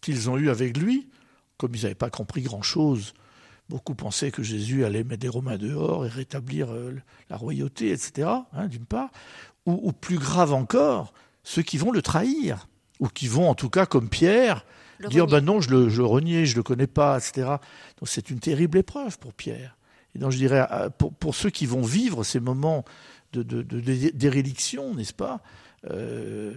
qu'ils 0.00 0.30
ont 0.30 0.36
eu 0.36 0.50
avec 0.50 0.76
lui, 0.76 1.08
comme 1.56 1.74
ils 1.74 1.82
n'avaient 1.82 1.94
pas 1.94 2.10
compris 2.10 2.42
grand-chose. 2.42 3.14
Beaucoup 3.68 3.94
pensaient 3.94 4.30
que 4.30 4.42
Jésus 4.42 4.84
allait 4.84 5.04
mettre 5.04 5.20
des 5.20 5.28
Romains 5.28 5.58
dehors 5.58 6.06
et 6.06 6.08
rétablir 6.08 6.72
euh, 6.72 6.96
la 7.28 7.36
royauté, 7.36 7.90
etc., 7.90 8.28
hein, 8.52 8.68
d'une 8.68 8.86
part. 8.86 9.10
Ou, 9.66 9.92
plus 9.92 10.16
grave 10.16 10.54
encore, 10.54 11.12
ceux 11.42 11.60
qui 11.60 11.76
vont 11.76 11.92
le 11.92 12.00
trahir, 12.00 12.68
ou 13.00 13.08
qui 13.08 13.28
vont, 13.28 13.50
en 13.50 13.54
tout 13.54 13.68
cas, 13.68 13.84
comme 13.84 14.08
Pierre, 14.08 14.64
dire 15.10 15.26
ben 15.26 15.42
non, 15.42 15.60
je 15.60 15.68
le, 15.68 15.88
je 15.90 16.00
reniais, 16.00 16.46
je 16.46 16.56
le 16.56 16.62
connais 16.62 16.86
pas, 16.86 17.18
etc. 17.18 17.56
Donc 17.98 18.08
c'est 18.08 18.30
une 18.30 18.40
terrible 18.40 18.78
épreuve 18.78 19.18
pour 19.18 19.34
Pierre. 19.34 19.76
Et 20.14 20.18
donc 20.18 20.32
je 20.32 20.38
dirais, 20.38 20.66
euh, 20.70 20.88
pour, 20.88 21.12
pour 21.12 21.34
ceux 21.34 21.50
qui 21.50 21.66
vont 21.66 21.82
vivre 21.82 22.24
ces 22.24 22.40
moments 22.40 22.84
de, 23.32 23.42
de, 23.42 23.62
de, 23.62 24.94
n'est-ce 24.96 25.12
pas 25.12 25.42
euh, 25.90 26.54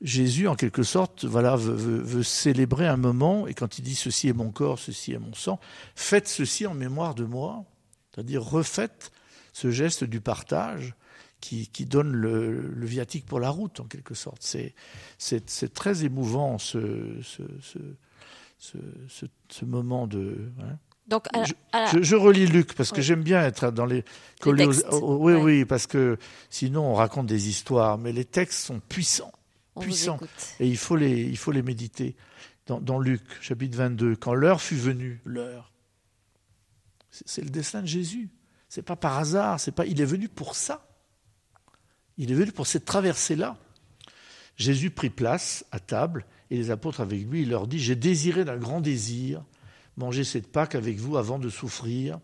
Jésus, 0.00 0.46
en 0.46 0.54
quelque 0.54 0.84
sorte, 0.84 1.24
voilà, 1.24 1.56
veut, 1.56 2.22
célébrer 2.22 2.86
un 2.86 2.96
moment, 2.96 3.48
et 3.48 3.54
quand 3.54 3.78
il 3.78 3.82
dit 3.82 3.96
ceci 3.96 4.28
est 4.28 4.32
mon 4.32 4.50
corps, 4.50 4.78
ceci 4.78 5.12
est 5.12 5.18
mon 5.18 5.34
sang, 5.34 5.58
faites 5.96 6.28
ceci 6.28 6.66
en 6.66 6.74
mémoire 6.74 7.16
de 7.16 7.24
moi, 7.24 7.64
c'est-à-dire 8.14 8.44
refaites 8.44 9.10
ce 9.52 9.70
geste 9.70 10.04
du 10.04 10.20
partage 10.20 10.94
qui, 11.40 11.68
donne 11.86 12.12
le, 12.12 12.86
viatique 12.86 13.26
pour 13.26 13.40
la 13.40 13.50
route, 13.50 13.80
en 13.80 13.84
quelque 13.84 14.14
sorte. 14.14 14.42
C'est 14.42 15.74
très 15.74 16.04
émouvant 16.04 16.58
ce, 16.58 17.16
ce, 18.60 19.64
moment 19.64 20.06
de. 20.06 20.52
Hein. 20.60 20.78
Donc, 21.08 21.26
je, 22.02 22.14
relis 22.14 22.46
Luc 22.46 22.74
parce 22.74 22.92
que 22.92 23.00
j'aime 23.00 23.22
bien 23.22 23.42
être 23.42 23.72
dans 23.72 23.86
les. 23.86 24.04
les 24.44 24.66
oui, 25.00 25.34
oui, 25.34 25.64
parce 25.64 25.86
que 25.86 26.18
sinon 26.50 26.82
on 26.82 26.94
raconte 26.94 27.26
des 27.26 27.48
histoires, 27.48 27.98
mais 27.98 28.12
les 28.12 28.24
textes 28.24 28.64
sont 28.66 28.80
puissants 28.80 29.32
puissants. 29.78 30.18
Et 30.60 30.68
il 30.68 30.76
faut 30.76 30.96
les, 30.96 31.22
il 31.22 31.36
faut 31.36 31.52
les 31.52 31.62
méditer. 31.62 32.16
Dans, 32.66 32.80
dans 32.80 32.98
Luc, 32.98 33.22
chapitre 33.40 33.78
22, 33.78 34.16
quand 34.16 34.34
l'heure 34.34 34.60
fut 34.60 34.76
venue, 34.76 35.20
l'heure, 35.24 35.72
c'est 37.10 37.42
le 37.42 37.50
destin 37.50 37.82
de 37.82 37.86
Jésus. 37.86 38.28
C'est 38.68 38.82
pas 38.82 38.96
par 38.96 39.16
hasard, 39.16 39.58
c'est 39.58 39.72
pas, 39.72 39.86
il 39.86 40.00
est 40.00 40.06
venu 40.06 40.28
pour 40.28 40.54
ça. 40.54 40.86
Il 42.18 42.30
est 42.30 42.34
venu 42.34 42.52
pour 42.52 42.66
cette 42.66 42.84
traversée-là. 42.84 43.56
Jésus 44.56 44.90
prit 44.90 45.08
place 45.08 45.64
à 45.70 45.78
table 45.78 46.26
et 46.50 46.56
les 46.56 46.70
apôtres 46.70 47.00
avec 47.00 47.22
lui, 47.26 47.42
il 47.42 47.50
leur 47.50 47.66
dit, 47.66 47.78
j'ai 47.78 47.94
désiré 47.94 48.44
d'un 48.44 48.56
grand 48.56 48.80
désir 48.80 49.44
manger 49.96 50.24
cette 50.24 50.50
Pâque 50.50 50.74
avec 50.74 50.98
vous 50.98 51.16
avant 51.16 51.38
de 51.38 51.48
souffrir, 51.48 52.18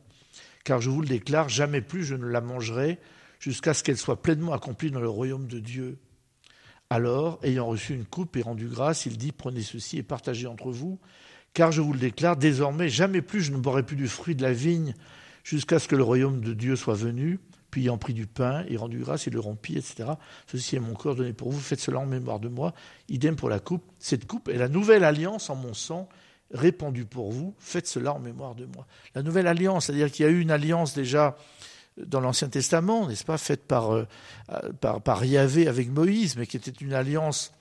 car 0.65 0.81
je 0.81 0.91
vous 0.91 1.01
le 1.03 1.09
déclare, 1.09 1.49
jamais 1.49 1.81
plus 1.81 2.05
je 2.05 2.15
ne 2.15 2.27
la 2.27 2.41
mangerai 2.41 2.99
jusqu'à 3.41 3.75
ce 3.75 3.83
qu'elle 3.83 3.99
soit 3.99 4.23
pleinement 4.23 4.53
accomplie 4.53 4.91
dans 4.91 5.01
le 5.01 5.09
royaume 5.09 5.47
de 5.47 5.59
Dieu. 5.59 5.99
Alors, 6.91 7.39
ayant 7.43 7.67
reçu 7.67 7.95
une 7.95 8.05
coupe 8.05 8.37
et 8.37 8.43
rendu 8.43 8.69
grâce, 8.69 9.07
il 9.07 9.17
dit, 9.17 9.33
prenez 9.33 9.63
ceci 9.63 9.99
et 9.99 10.03
partagez 10.03 10.47
entre 10.47 10.71
vous, 10.71 10.99
car 11.53 11.73
je 11.73 11.81
vous 11.81 11.93
le 11.93 11.99
déclare, 11.99 12.37
désormais, 12.37 12.89
jamais 12.89 13.23
plus 13.23 13.41
je 13.41 13.53
ne 13.53 13.57
boirai 13.57 13.83
plus 13.83 13.97
du 13.97 14.09
fruit 14.09 14.35
de 14.35 14.43
la 14.43 14.53
vigne 14.53 14.95
jusqu'à 15.45 15.79
ce 15.79 15.89
que 15.89 15.97
le 15.97 16.03
royaume 16.03 16.41
de 16.41 16.53
Dieu 16.53 16.77
soit 16.77 16.95
venu. 16.95 17.41
Puis 17.71 17.83
ayant 17.83 17.99
pris 17.99 18.15
du 18.15 18.29
pain 18.29 18.65
et 18.69 18.77
rendu 18.77 19.01
grâce, 19.01 19.27
il 19.27 19.33
le 19.33 19.41
rompit, 19.41 19.77
etc. 19.77 20.11
Ceci 20.47 20.77
est 20.77 20.81
mon 20.81 20.95
corps 20.95 21.17
donné 21.17 21.33
pour 21.33 21.51
vous, 21.51 21.59
faites 21.59 21.81
cela 21.81 21.99
en 21.99 22.07
mémoire 22.07 22.39
de 22.39 22.49
moi. 22.49 22.73
Idem 23.09 23.35
pour 23.35 23.49
la 23.49 23.59
coupe. 23.59 23.83
Cette 23.99 24.27
coupe 24.27 24.49
est 24.49 24.59
la 24.59 24.69
nouvelle 24.69 25.03
alliance 25.03 25.51
en 25.51 25.57
mon 25.57 25.75
sang, 25.75 26.09
répandue 26.53 27.05
pour 27.05 27.33
vous, 27.33 27.55
faites 27.59 27.89
cela 27.89 28.13
en 28.15 28.21
mémoire 28.21 28.55
de 28.55 28.67
moi. 28.67 28.87
La 29.17 29.23
nouvelle 29.23 29.49
alliance, 29.49 29.87
c'est-à-dire 29.87 30.13
qu'il 30.13 30.25
y 30.25 30.29
a 30.29 30.31
eu 30.31 30.41
une 30.41 30.53
alliance 30.53 30.95
déjà 30.95 31.37
dans 31.97 32.21
l'Ancien 32.21 32.49
Testament, 32.49 33.09
n'est-ce 33.09 33.25
pas, 33.25 33.39
faite 33.39 33.65
par, 33.67 33.93
euh, 33.93 34.07
par, 34.81 35.01
par, 35.01 35.25
Yahvé 35.25 35.69
avec 35.69 35.91
Moïse, 35.91 36.37
mais 36.37 36.47
qui 36.47 36.57
était 36.57 36.71
une 36.71 36.93
alliance, 36.93 37.53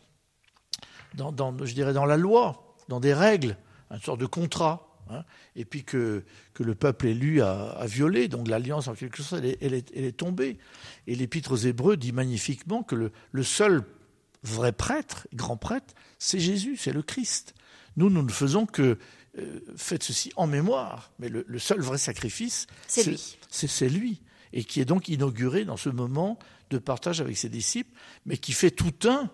dans, 1.13 1.55
je 1.63 1.73
dirais, 1.73 1.93
dans 1.93 2.05
la 2.05 2.17
loi, 2.17 2.75
dans 2.87 2.99
des 2.99 3.13
règles, 3.13 3.57
une 3.91 4.01
sorte 4.01 4.19
de 4.19 4.25
contrat, 4.25 4.87
hein, 5.09 5.23
et 5.55 5.65
puis 5.65 5.83
que, 5.83 6.23
que 6.53 6.63
le 6.63 6.73
peuple 6.73 7.07
élu 7.07 7.41
a, 7.41 7.85
violé, 7.85 8.27
donc 8.27 8.47
l'alliance 8.47 8.87
en 8.87 8.95
quelque 8.95 9.21
sorte, 9.21 9.43
elle 9.43 9.73
est, 9.73 10.17
tombée. 10.17 10.57
Et 11.05 11.15
l'Épître 11.15 11.51
aux 11.51 11.57
Hébreux 11.57 11.97
dit 11.97 12.11
magnifiquement 12.11 12.81
que 12.81 13.11
le 13.31 13.43
seul 13.43 13.83
vrai 14.43 14.71
prêtre, 14.71 15.27
grand 15.33 15.57
prêtre, 15.57 15.93
c'est 16.19 16.39
Jésus, 16.39 16.77
c'est 16.77 16.93
le 16.93 17.01
Christ. 17.01 17.53
Nous, 17.95 18.09
nous 18.09 18.23
ne 18.23 18.31
faisons 18.31 18.65
que 18.65 18.97
euh, 19.39 19.61
faites 19.75 20.03
ceci 20.03 20.31
en 20.35 20.45
mémoire, 20.45 21.11
mais 21.17 21.27
le, 21.27 21.57
seul 21.57 21.81
vrai 21.81 21.97
sacrifice, 21.97 22.67
c'est 22.87 23.03
lui. 23.03 23.37
C'est 23.49 23.89
lui, 23.89 24.21
et 24.51 24.63
qui 24.63 24.79
est 24.79 24.85
donc 24.85 25.07
inauguré 25.07 25.65
dans 25.65 25.77
ce 25.77 25.89
moment 25.89 26.37
de 26.69 26.77
partage 26.77 27.19
avec 27.19 27.35
ses 27.35 27.49
disciples, 27.49 27.89
mais 28.27 28.37
qui 28.37 28.51
fait 28.51 28.69
tout 28.69 28.93
un 29.09 29.31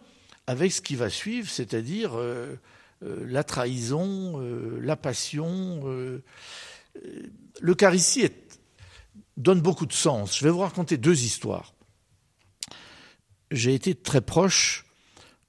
avec 0.47 0.71
ce 0.71 0.79
qui 0.79 0.95
va 0.95 1.09
suivre, 1.09 1.49
c'est-à-dire 1.49 2.17
euh, 2.17 2.55
euh, 3.03 3.25
la 3.27 3.43
trahison, 3.43 4.39
la 4.81 4.95
passion. 4.95 6.21
L'Eucharistie 7.59 8.29
donne 9.35 9.59
beaucoup 9.59 9.85
de 9.85 9.93
sens. 9.93 10.37
Je 10.37 10.45
vais 10.45 10.49
vous 10.49 10.59
raconter 10.59 10.95
deux 10.95 11.23
histoires. 11.23 11.73
J'ai 13.51 13.73
été 13.73 13.95
très 13.95 14.21
proche 14.21 14.85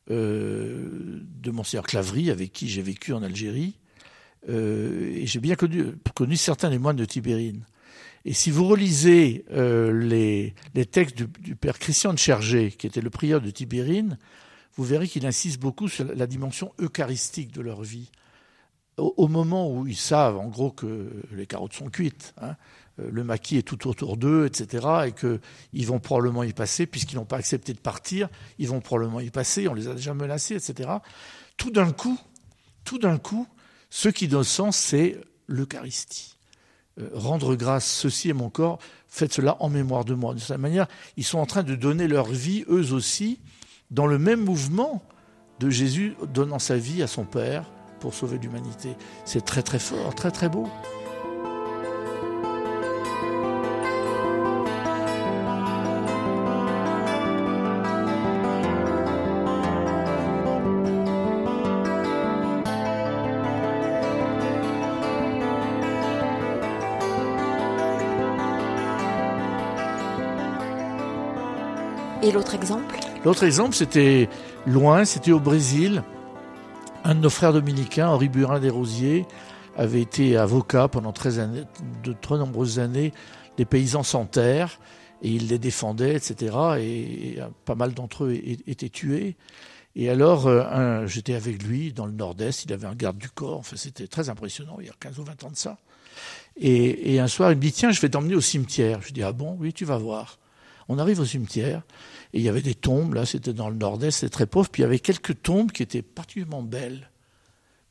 de 0.09 1.51
Monseigneur 1.53 1.87
Clavry, 1.87 2.33
avec 2.33 2.53
qui 2.53 2.69
j'ai 2.69 2.83
vécu 2.83 3.13
en 3.13 3.23
Algérie, 3.23 3.80
euh, 4.49 5.13
et 5.15 5.27
j'ai 5.27 5.41
bien 5.41 5.55
connu, 5.55 6.37
certains 6.37 6.71
des 6.71 6.79
moines 6.79 6.97
de 6.97 7.05
Tibérine. 7.05 7.65
Et 8.25 8.33
si 8.33 8.51
vous 8.51 8.67
relisez 8.67 9.45
euh, 9.51 9.93
les, 9.93 10.55
textes 10.87 11.17
du, 11.17 11.57
père 11.57 11.79
Christian 11.79 12.13
de 12.13 12.19
Chergé, 12.19 12.71
qui 12.71 12.87
était 12.87 13.01
le 13.01 13.11
prieur 13.11 13.41
de 13.41 13.51
Tibérine, 13.51 14.19
vous 14.77 14.85
verrez 14.85 15.09
qu'il 15.09 15.27
insiste 15.27 15.59
beaucoup 15.59 15.89
sur 15.89 16.05
la 16.05 16.27
dimension 16.27 16.73
eucharistique 16.81 17.53
de 17.53 17.61
leur 17.61 17.83
vie. 17.83 18.11
Au, 18.99 19.15
au 19.17 19.29
moment 19.29 19.71
où 19.73 19.87
ils 19.87 19.97
savent, 19.97 20.37
en 20.37 20.49
gros, 20.49 20.71
que 20.71 21.11
les 21.33 21.47
carottes 21.47 21.73
sont 21.73 21.89
cuites, 21.89 22.35
hein, 22.41 22.57
euh, 23.01 23.11
le 23.13 23.25
maquis 23.25 23.59
est 23.59 23.63
tout 23.63 23.89
autour 23.89 24.17
d'eux, 24.17 24.47
etc., 24.47 24.87
et 25.07 25.13
qu'ils 25.13 25.87
vont 25.87 26.01
probablement 26.01 26.43
y 26.43 26.53
passer, 26.53 26.87
puisqu'ils 26.87 27.17
n'ont 27.17 27.25
pas 27.25 27.37
accepté 27.37 27.73
de 27.73 27.79
partir, 27.79 28.29
ils 28.59 28.69
vont 28.69 28.81
probablement 28.81 29.21
y 29.21 29.31
passer, 29.31 29.69
on 29.69 29.75
les 29.75 29.89
a 29.89 29.95
déjà 29.95 30.15
menacés, 30.15 30.55
etc. 30.55 30.91
Tout 31.57 31.71
d'un 31.71 31.93
coup, 31.93 32.19
tout 32.85 32.99
d'un 32.99 33.19
coup, 33.19 33.47
ce 33.91 34.09
qui 34.09 34.29
donne 34.29 34.45
sens, 34.45 34.77
c'est 34.77 35.21
l'Eucharistie. 35.47 36.37
Euh, 36.99 37.09
rendre 37.13 37.57
grâce, 37.57 37.87
ceci 37.87 38.31
est 38.31 38.35
mon 38.35 38.51
corps, 38.51 38.79
faites 39.09 39.33
cela 39.33 39.57
en 39.61 39.69
mémoire 39.69 40.05
de 40.05 40.15
moi. 40.15 40.35
De 40.35 40.39
cette 40.39 40.59
manière, 40.59 40.87
ils 41.17 41.25
sont 41.25 41.39
en 41.39 41.47
train 41.47 41.63
de 41.63 41.75
donner 41.75 42.09
leur 42.09 42.27
vie, 42.27 42.65
eux 42.69 42.93
aussi, 42.93 43.41
dans 43.91 44.07
le 44.07 44.19
même 44.19 44.45
mouvement 44.45 45.03
de 45.59 45.69
Jésus 45.69 46.15
donnant 46.33 46.59
sa 46.59 46.77
vie 46.77 47.03
à 47.03 47.07
son 47.07 47.25
Père 47.25 47.71
pour 48.01 48.15
sauver 48.15 48.39
l'humanité. 48.39 48.91
C'est 49.25 49.45
très 49.45 49.63
très 49.63 49.79
fort, 49.79 50.15
très 50.15 50.31
très 50.31 50.49
beau. 50.49 50.69
Et 72.23 72.33
l'autre 72.33 72.55
exemple 72.55 72.97
L'autre 73.25 73.45
exemple, 73.45 73.75
c'était 73.75 74.29
loin, 74.67 75.07
c'était 75.07 75.33
au 75.33 75.41
Brésil. 75.41 76.03
Un 77.03 77.15
de 77.15 77.21
nos 77.21 77.31
frères 77.31 77.55
dominicains, 77.55 78.09
Henri 78.09 78.29
Burin 78.29 78.61
des 78.61 78.69
Rosiers, 78.69 79.25
avait 79.75 80.03
été 80.03 80.37
avocat 80.37 80.89
pendant 80.89 81.13
très 81.13 81.39
de 81.39 82.13
très 82.13 82.37
nombreuses 82.37 82.79
années 82.79 83.15
des 83.57 83.65
paysans 83.65 84.03
sans 84.03 84.27
terre, 84.27 84.81
et 85.23 85.31
il 85.31 85.49
les 85.49 85.59
défendait, 85.59 86.15
etc. 86.15 86.57
Et, 86.79 87.39
pas 87.65 87.75
mal 87.75 87.95
d'entre 87.95 88.25
eux 88.25 88.35
étaient 88.67 88.91
tués. 88.91 89.37
Et 89.97 90.11
alors, 90.11 90.47
euh, 90.47 91.07
j'étais 91.07 91.35
avec 91.35 91.63
lui 91.63 91.93
dans 91.95 92.07
le 92.07 92.13
nord-est, 92.13 92.65
il 92.65 92.73
avait 92.75 92.87
un 92.87 92.95
garde 92.95 93.17
du 93.17 93.31
corps, 93.31 93.59
enfin, 93.59 93.77
c'était 93.77 94.07
très 94.07 94.29
impressionnant, 94.29 94.77
il 94.79 94.87
y 94.87 94.91
a 94.91 94.95
15 95.01 95.19
ou 95.19 95.25
20 95.25 95.45
ans 95.45 95.51
de 95.51 95.57
ça. 95.57 95.79
Et, 96.57 97.15
et 97.15 97.19
un 97.19 97.29
soir, 97.29 97.51
il 97.51 97.57
me 97.57 97.63
dit, 97.63 97.73
tiens, 97.73 97.93
je 97.93 98.01
vais 98.01 98.11
t'emmener 98.11 98.35
au 98.35 98.41
cimetière. 98.43 99.01
Je 99.01 99.13
dis, 99.13 99.23
ah 99.23 99.33
bon, 99.33 99.57
oui, 99.59 99.73
tu 99.73 99.87
vas 99.87 99.97
voir. 99.97 100.40
On 100.93 100.99
arrive 100.99 101.21
au 101.21 101.25
cimetière 101.25 101.83
et 102.33 102.39
il 102.39 102.43
y 102.43 102.49
avait 102.49 102.63
des 102.63 102.75
tombes, 102.75 103.15
là 103.15 103.25
c'était 103.25 103.53
dans 103.53 103.71
le 103.71 103.77
nord-est, 103.77 104.11
c'était 104.11 104.31
très 104.31 104.47
pauvre, 104.47 104.69
puis 104.69 104.83
il 104.83 104.87
y 104.87 104.87
avait 104.87 104.99
quelques 104.99 105.41
tombes 105.41 105.71
qui 105.71 105.85
étaient 105.85 106.03
particulièrement 106.03 106.65
belles, 106.65 107.11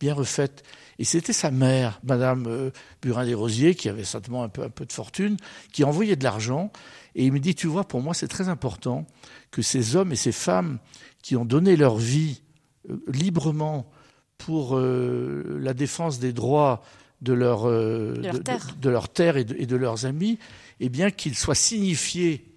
bien 0.01 0.13
refaites. 0.13 0.63
Et 0.99 1.05
c'était 1.05 1.31
sa 1.31 1.49
mère, 1.49 2.01
Madame 2.03 2.45
euh, 2.47 2.71
Burin 3.01 3.23
des 3.25 3.35
Rosiers, 3.35 3.73
qui 3.73 3.87
avait 3.87 4.03
certainement 4.03 4.43
un 4.43 4.49
peu, 4.49 4.63
un 4.63 4.69
peu 4.69 4.85
de 4.85 4.91
fortune, 4.91 5.37
qui 5.71 5.85
envoyait 5.85 6.17
de 6.17 6.25
l'argent. 6.25 6.73
Et 7.15 7.23
il 7.23 7.31
me 7.31 7.39
dit, 7.39 7.55
tu 7.55 7.67
vois, 7.67 7.87
pour 7.87 8.01
moi 8.01 8.13
c'est 8.13 8.27
très 8.27 8.49
important 8.49 9.07
que 9.49 9.61
ces 9.61 9.95
hommes 9.95 10.11
et 10.11 10.17
ces 10.17 10.33
femmes 10.33 10.77
qui 11.21 11.37
ont 11.37 11.45
donné 11.45 11.77
leur 11.77 11.95
vie 11.95 12.41
euh, 12.89 13.01
librement 13.07 13.89
pour 14.37 14.77
euh, 14.77 15.57
la 15.61 15.73
défense 15.73 16.19
des 16.19 16.33
droits 16.33 16.83
de 17.21 17.31
leur, 17.31 17.63
de 17.65 18.89
leur 18.89 19.07
terre, 19.07 19.37
et, 19.37 19.45
de, 19.45 19.55
et, 19.57 19.65
de, 19.65 19.75
leurs 19.77 20.05
amis, 20.05 20.37
eh 20.81 20.89
bien 20.89 21.11
qu'ils 21.11 21.35
soient 21.35 21.55
signifiés 21.55 22.48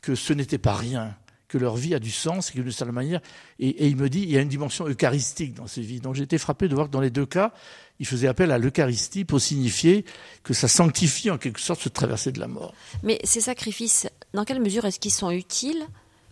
que 0.00 0.14
ce 0.14 0.32
n'était 0.32 0.58
pas 0.58 0.74
rien, 0.74 1.16
que 1.48 1.58
leur 1.58 1.76
vie 1.76 1.94
a 1.94 1.98
du 1.98 2.10
sens 2.10 2.50
et 2.50 2.52
que 2.54 2.62
de 2.62 2.70
certaine 2.70 2.94
manière, 2.94 3.20
et, 3.58 3.86
il 3.88 3.96
me 3.96 4.08
dit, 4.08 4.22
il 4.22 4.30
y 4.30 4.38
a 4.38 4.40
une 4.40 4.48
dimension 4.48 4.86
eucharistique 4.86 5.54
dans 5.54 5.66
ces 5.66 5.82
vies. 5.82 6.00
Donc 6.00 6.14
j'ai 6.14 6.22
été 6.22 6.38
frappé 6.38 6.68
de 6.68 6.74
voir 6.74 6.86
que 6.86 6.92
dans 6.92 7.00
les 7.00 7.10
deux 7.10 7.26
cas, 7.26 7.52
il 7.98 8.06
faisait 8.06 8.28
appel 8.28 8.50
à 8.52 8.58
l'Eucharistie 8.58 9.24
pour 9.24 9.40
signifier 9.40 10.04
que 10.42 10.54
ça 10.54 10.68
sanctifie 10.68 11.30
en 11.30 11.38
quelque 11.38 11.60
sorte 11.60 11.80
ce 11.80 11.88
traversée 11.88 12.32
de 12.32 12.40
la 12.40 12.48
mort. 12.48 12.72
Mais 13.02 13.18
ces 13.24 13.40
sacrifices, 13.40 14.08
dans 14.32 14.44
quelle 14.44 14.60
mesure 14.60 14.84
est-ce 14.86 15.00
qu'ils 15.00 15.12
sont 15.12 15.30
utiles, 15.30 15.84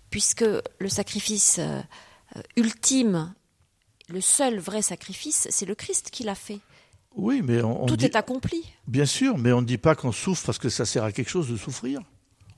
puisque 0.08 0.44
le 0.78 0.88
sacrifice 0.88 1.58
euh, 1.58 1.82
ultime, 2.56 3.34
le 4.08 4.20
seul 4.20 4.58
vrai 4.58 4.80
sacrifice, 4.80 5.48
c'est 5.50 5.66
le 5.66 5.74
Christ 5.74 6.10
qui 6.10 6.24
l'a 6.24 6.34
fait 6.34 6.60
oui, 7.16 7.42
mais 7.42 7.62
on, 7.62 7.86
tout 7.86 8.04
est 8.04 8.14
accompli. 8.14 8.62
Bien 8.86 9.06
sûr, 9.06 9.38
mais 9.38 9.52
on 9.52 9.60
ne 9.60 9.66
dit 9.66 9.78
pas 9.78 9.96
qu'on 9.96 10.12
souffre 10.12 10.46
parce 10.46 10.58
que 10.58 10.68
ça 10.68 10.86
sert 10.86 11.02
à 11.02 11.10
quelque 11.10 11.30
chose 11.30 11.48
de 11.48 11.56
souffrir 11.56 12.00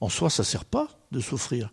en 0.00 0.08
soi, 0.08 0.30
ça 0.30 0.42
ne 0.42 0.46
sert 0.46 0.64
pas 0.64 0.88
de 1.12 1.20
souffrir. 1.20 1.70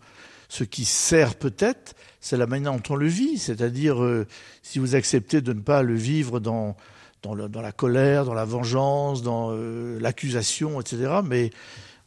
Ce 0.49 0.63
qui 0.63 0.85
sert 0.85 1.35
peut-être, 1.35 1.95
c'est 2.21 2.37
la 2.37 2.47
manière 2.47 2.73
dont 2.73 2.83
on 2.89 2.95
le 2.95 3.07
vit, 3.07 3.37
c'est-à-dire 3.37 4.01
euh, 4.01 4.25
si 4.63 4.79
vous 4.79 4.95
acceptez 4.95 5.41
de 5.41 5.53
ne 5.53 5.61
pas 5.61 5.81
le 5.81 5.95
vivre 5.95 6.39
dans, 6.39 6.75
dans, 7.21 7.35
la 7.35 7.71
colère, 7.71 8.25
dans 8.25 8.33
la 8.33 8.45
vengeance, 8.45 9.21
dans 9.21 9.49
euh, 9.51 9.99
l'accusation, 9.99 10.79
etc. 10.79 11.19
Mais 11.25 11.51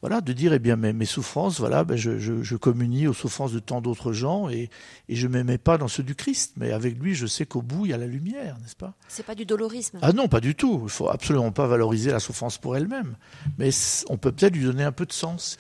voilà, 0.01 0.23
de 0.23 0.33
dire, 0.33 0.55
eh 0.55 0.59
bien, 0.59 0.77
mes, 0.77 0.95
mes 0.95 1.05
souffrances, 1.05 1.61
voilà, 1.61 1.85
ben, 1.85 1.97
je, 1.97 2.19
je, 2.19 2.57
communie 2.57 3.07
aux 3.07 3.13
souffrances 3.13 3.53
de 3.53 3.59
tant 3.59 3.83
d'autres 3.83 4.15
gens 4.15 4.49
et, 4.49 4.71
et 5.11 5.15
je 5.15 5.27
ne 5.27 5.33
m'aimais 5.33 5.59
pas 5.59 5.77
dans 5.77 5.89
ceux 5.89 6.03
du 6.03 6.15
Christ. 6.15 6.55
Mais 6.57 6.73
avec 6.73 6.99
lui, 6.99 7.15
je 7.15 7.27
sais 7.27 7.45
qu'au 7.45 7.61
bout, 7.61 7.85
il 7.85 7.91
y 7.91 7.95
a 7.95 7.99
la 7.99 8.07
lumière, 8.07 8.57
n'est-ce 8.63 8.77
pas? 8.77 8.95
C'est 9.09 9.27
pas 9.27 9.35
du 9.35 9.45
dolorisme. 9.45 9.99
Ah 10.01 10.15
non, 10.15 10.27
pas 10.27 10.41
du 10.41 10.55
tout. 10.55 10.81
Il 10.85 10.91
faut 10.91 11.11
absolument 11.11 11.53
pas 11.53 11.67
valoriser 11.67 12.11
la 12.11 12.21
souffrance 12.21 12.57
pour 12.57 12.77
elle-même. 12.77 13.17
Mais 13.59 13.69
on 14.09 14.17
peut 14.17 14.33
peut-être 14.33 14.57
lui 14.57 14.65
donner 14.65 14.85
un 14.85 14.93
peu 14.93 15.05
de 15.05 15.13
sens. 15.13 15.59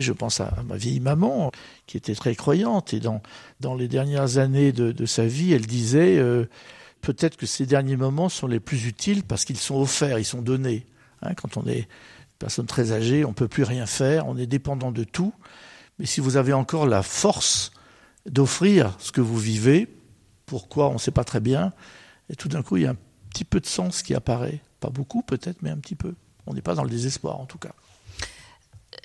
Je 0.00 0.12
pense 0.12 0.40
à, 0.40 0.52
ma 0.66 0.76
vieille 0.76 1.00
maman, 1.00 1.50
qui 1.86 1.96
était 1.96 2.14
très 2.14 2.34
croyante, 2.34 2.94
et 2.94 3.00
dans, 3.00 3.20
les 3.76 3.88
dernières 3.88 4.38
années 4.38 4.72
de, 4.72 4.92
de 4.92 5.06
sa 5.06 5.26
vie, 5.26 5.52
elle 5.52 5.66
disait 5.66 6.18
euh, 6.18 6.46
peut-être 7.00 7.36
que 7.36 7.46
ces 7.46 7.66
derniers 7.66 7.96
moments 7.96 8.28
sont 8.28 8.46
les 8.46 8.60
plus 8.60 8.86
utiles 8.86 9.22
parce 9.24 9.44
qu'ils 9.44 9.58
sont 9.58 9.76
offerts, 9.76 10.18
ils 10.18 10.24
sont 10.24 10.42
donnés. 10.42 10.86
Hein, 11.20 11.34
quand 11.34 11.56
on 11.56 11.66
est 11.66 11.80
une 11.80 12.38
personne 12.38 12.66
très 12.66 12.92
âgée, 12.92 13.24
on 13.24 13.30
ne 13.30 13.34
peut 13.34 13.48
plus 13.48 13.64
rien 13.64 13.86
faire, 13.86 14.26
on 14.26 14.36
est 14.36 14.46
dépendant 14.46 14.92
de 14.92 15.04
tout. 15.04 15.34
Mais 15.98 16.06
si 16.06 16.20
vous 16.20 16.36
avez 16.36 16.52
encore 16.52 16.86
la 16.86 17.02
force 17.02 17.72
d'offrir 18.26 18.96
ce 18.98 19.12
que 19.12 19.20
vous 19.20 19.38
vivez, 19.38 19.88
pourquoi 20.46 20.88
on 20.88 20.94
ne 20.94 20.98
sait 20.98 21.10
pas 21.10 21.24
très 21.24 21.40
bien, 21.40 21.72
et 22.30 22.36
tout 22.36 22.48
d'un 22.48 22.62
coup, 22.62 22.76
il 22.76 22.84
y 22.84 22.86
a 22.86 22.90
un 22.90 22.96
petit 23.30 23.44
peu 23.44 23.60
de 23.60 23.66
sens 23.66 24.02
qui 24.02 24.14
apparaît. 24.14 24.60
Pas 24.80 24.90
beaucoup 24.90 25.22
peut-être, 25.22 25.62
mais 25.62 25.70
un 25.70 25.78
petit 25.78 25.94
peu. 25.94 26.14
On 26.46 26.54
n'est 26.54 26.62
pas 26.62 26.74
dans 26.74 26.84
le 26.84 26.90
désespoir 26.90 27.38
en 27.38 27.46
tout 27.46 27.58
cas 27.58 27.72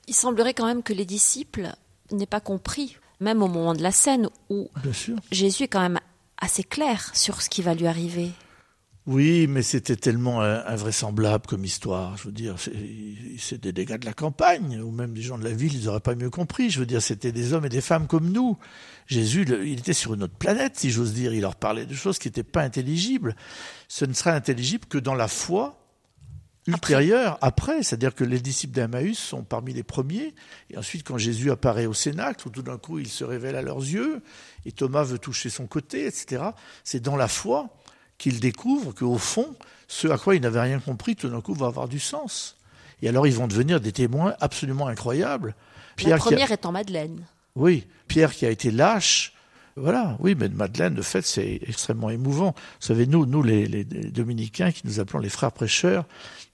il 0.08 0.16
semblerait 0.16 0.54
quand 0.54 0.66
même 0.66 0.84
que 0.84 0.94
les 0.94 1.06
disciples 1.06 1.74
n'aient 2.12 2.26
pas 2.26 2.40
compris, 2.40 2.98
même 3.20 3.44
au 3.44 3.48
moment 3.48 3.74
de 3.74 3.84
la 3.84 3.92
scène 3.92 4.30
où 4.50 4.70
Jésus 5.32 5.64
est 5.64 5.68
quand 5.68 5.82
même 5.82 6.00
assez 6.40 6.64
clair 6.64 7.12
sur 7.14 7.42
ce 7.42 7.50
qui 7.50 7.62
va 7.62 7.74
lui 7.74 7.88
arriver. 7.88 8.32
Oui, 9.06 9.48
mais 9.48 9.62
c'était 9.62 9.96
tellement 9.96 10.42
invraisemblable 10.42 11.46
comme 11.48 11.64
histoire. 11.64 12.18
Je 12.18 12.26
veux 12.26 12.34
dire, 12.34 12.56
c'est 13.38 13.62
des 13.62 13.72
dégâts 13.72 13.98
de 13.98 14.06
la 14.06 14.12
campagne, 14.12 14.82
ou 14.82 14.92
même 14.92 15.14
des 15.14 15.22
gens 15.22 15.38
de 15.38 15.46
la 15.46 15.54
ville, 15.54 15.74
ils 15.74 15.86
n'auraient 15.86 16.02
pas 16.02 16.16
mieux 16.16 16.30
compris. 16.30 16.70
Je 16.70 16.80
veux 16.80 16.86
dire, 16.86 17.02
c'était 17.02 17.32
des 17.32 17.54
hommes 17.54 17.66
et 17.66 17.70
des 17.70 17.80
femmes 17.80 18.08
comme 18.08 18.30
nous. 18.30 18.58
Jésus, 19.06 19.46
il 19.64 19.80
était 19.80 19.94
sur 19.94 20.14
une 20.14 20.24
autre 20.24 20.36
planète, 20.36 20.78
si 20.78 20.92
j'ose 20.92 21.14
dire. 21.14 21.34
Il 21.34 21.40
leur 21.40 21.56
parlait 21.56 21.86
de 21.86 21.94
choses 21.94 22.20
qui 22.20 22.28
n'étaient 22.28 22.44
pas 22.44 22.64
intelligibles. 22.64 23.38
Ce 23.88 24.04
ne 24.04 24.12
sera 24.12 24.34
intelligible 24.34 24.86
que 24.88 24.98
dans 24.98 25.16
la 25.16 25.30
foi 25.30 25.87
ultérieure, 26.68 27.38
après, 27.42 27.82
c'est-à-dire 27.82 28.14
que 28.14 28.24
les 28.24 28.40
disciples 28.40 28.74
d'Emmaüs 28.74 29.18
sont 29.18 29.44
parmi 29.44 29.74
les 29.74 29.84
premiers, 29.84 30.36
et 30.70 30.78
ensuite 30.78 31.04
quand 31.04 31.18
Jésus 31.18 31.50
apparaît 31.50 31.86
au 31.86 31.94
Cénacle, 31.94 32.50
tout 32.50 32.62
d'un 32.62 32.78
coup 32.78 33.00
il 33.00 33.08
se 33.08 33.24
révèle 33.24 33.56
à 33.56 33.62
leurs 33.62 33.80
yeux, 33.80 34.22
et 34.66 34.72
Thomas 34.72 35.04
veut 35.04 35.18
toucher 35.18 35.50
son 35.50 35.66
côté, 35.66 36.06
etc., 36.06 36.44
c'est 36.84 37.00
dans 37.00 37.16
la 37.16 37.28
foi 37.28 37.70
qu'ils 38.18 38.40
découvrent 38.40 38.94
qu'au 38.94 39.18
fond, 39.18 39.56
ce 39.88 40.08
à 40.08 40.18
quoi 40.18 40.36
ils 40.36 40.42
n'avaient 40.42 40.62
rien 40.62 40.80
compris, 40.80 41.16
tout 41.16 41.30
d'un 41.30 41.42
coup 41.42 41.54
va 41.54 41.68
avoir 41.68 41.88
du 41.88 42.00
sens. 42.00 42.58
Et 43.02 43.10
alors 43.10 43.28
ils 43.28 43.34
vont 43.34 43.48
devenir 43.48 43.80
des 43.80 43.92
témoins 43.92 44.36
absolument 44.40 44.88
incroyables. 44.88 45.56
Pierre 45.96 46.18
la 46.18 46.18
première 46.18 46.52
est 46.52 46.66
en 46.66 46.72
Madeleine. 46.72 47.26
Oui, 47.56 47.88
Pierre 48.08 48.34
qui 48.34 48.46
a 48.46 48.50
été 48.50 48.72
lâche, 48.72 49.34
Voilà, 49.78 50.18
oui, 50.20 50.36
mais 50.36 50.50
Madeleine, 50.50 50.96
de 50.96 51.04
fait, 51.04 51.22
c'est 51.22 51.60
extrêmement 51.68 52.10
émouvant. 52.10 52.56
Vous 52.80 52.88
savez, 52.88 53.06
nous, 53.06 53.28
nous 53.28 53.44
les, 53.44 53.68
les, 53.68 53.84
dominicains, 53.84 54.72
qui 54.72 54.82
nous 54.86 55.00
appelons 55.00 55.20
les 55.20 55.30
frères 55.30 55.52
prêcheurs, 55.52 56.06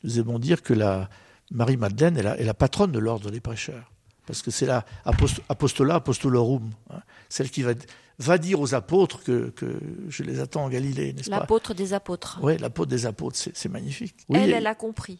nous 0.04 0.20
aimons 0.20 0.40
dire 0.40 0.62
que 0.62 0.74
la 0.74 1.10
Marie-Madeleine 1.50 2.18
est 2.18 2.24
la, 2.24 2.38
est 2.38 2.44
la 2.44 2.54
patronne 2.54 2.92
de 2.92 3.00
l'ordre 3.00 3.32
des 3.32 3.40
prêcheurs. 3.40 3.92
Parce 4.26 4.42
que 4.42 4.52
c'est 4.52 4.66
la 4.66 4.86
apostola 5.06 5.96
apostolorum, 5.96 6.70
hein, 6.90 7.02
celle 7.30 7.50
qui 7.50 7.62
va, 7.62 7.72
va 8.20 8.38
dire 8.38 8.60
aux 8.60 8.76
apôtres 8.76 9.24
que, 9.24 9.50
que 9.52 9.80
je 10.10 10.24
les 10.24 10.40
attends 10.40 10.66
en 10.66 10.70
Galilée, 10.70 11.14
n'est-ce 11.14 11.30
pas? 11.30 11.40
L'apôtre 11.40 11.74
des 11.74 11.94
apôtres. 11.94 12.40
Oui, 12.42 12.58
l'apôtre 12.58 12.90
des 12.90 13.06
apôtres, 13.06 13.38
c'est 13.54 13.70
magnifique. 13.70 14.16
elle, 14.34 14.52
elle 14.52 14.68
a 14.68 14.76
compris. 14.76 15.20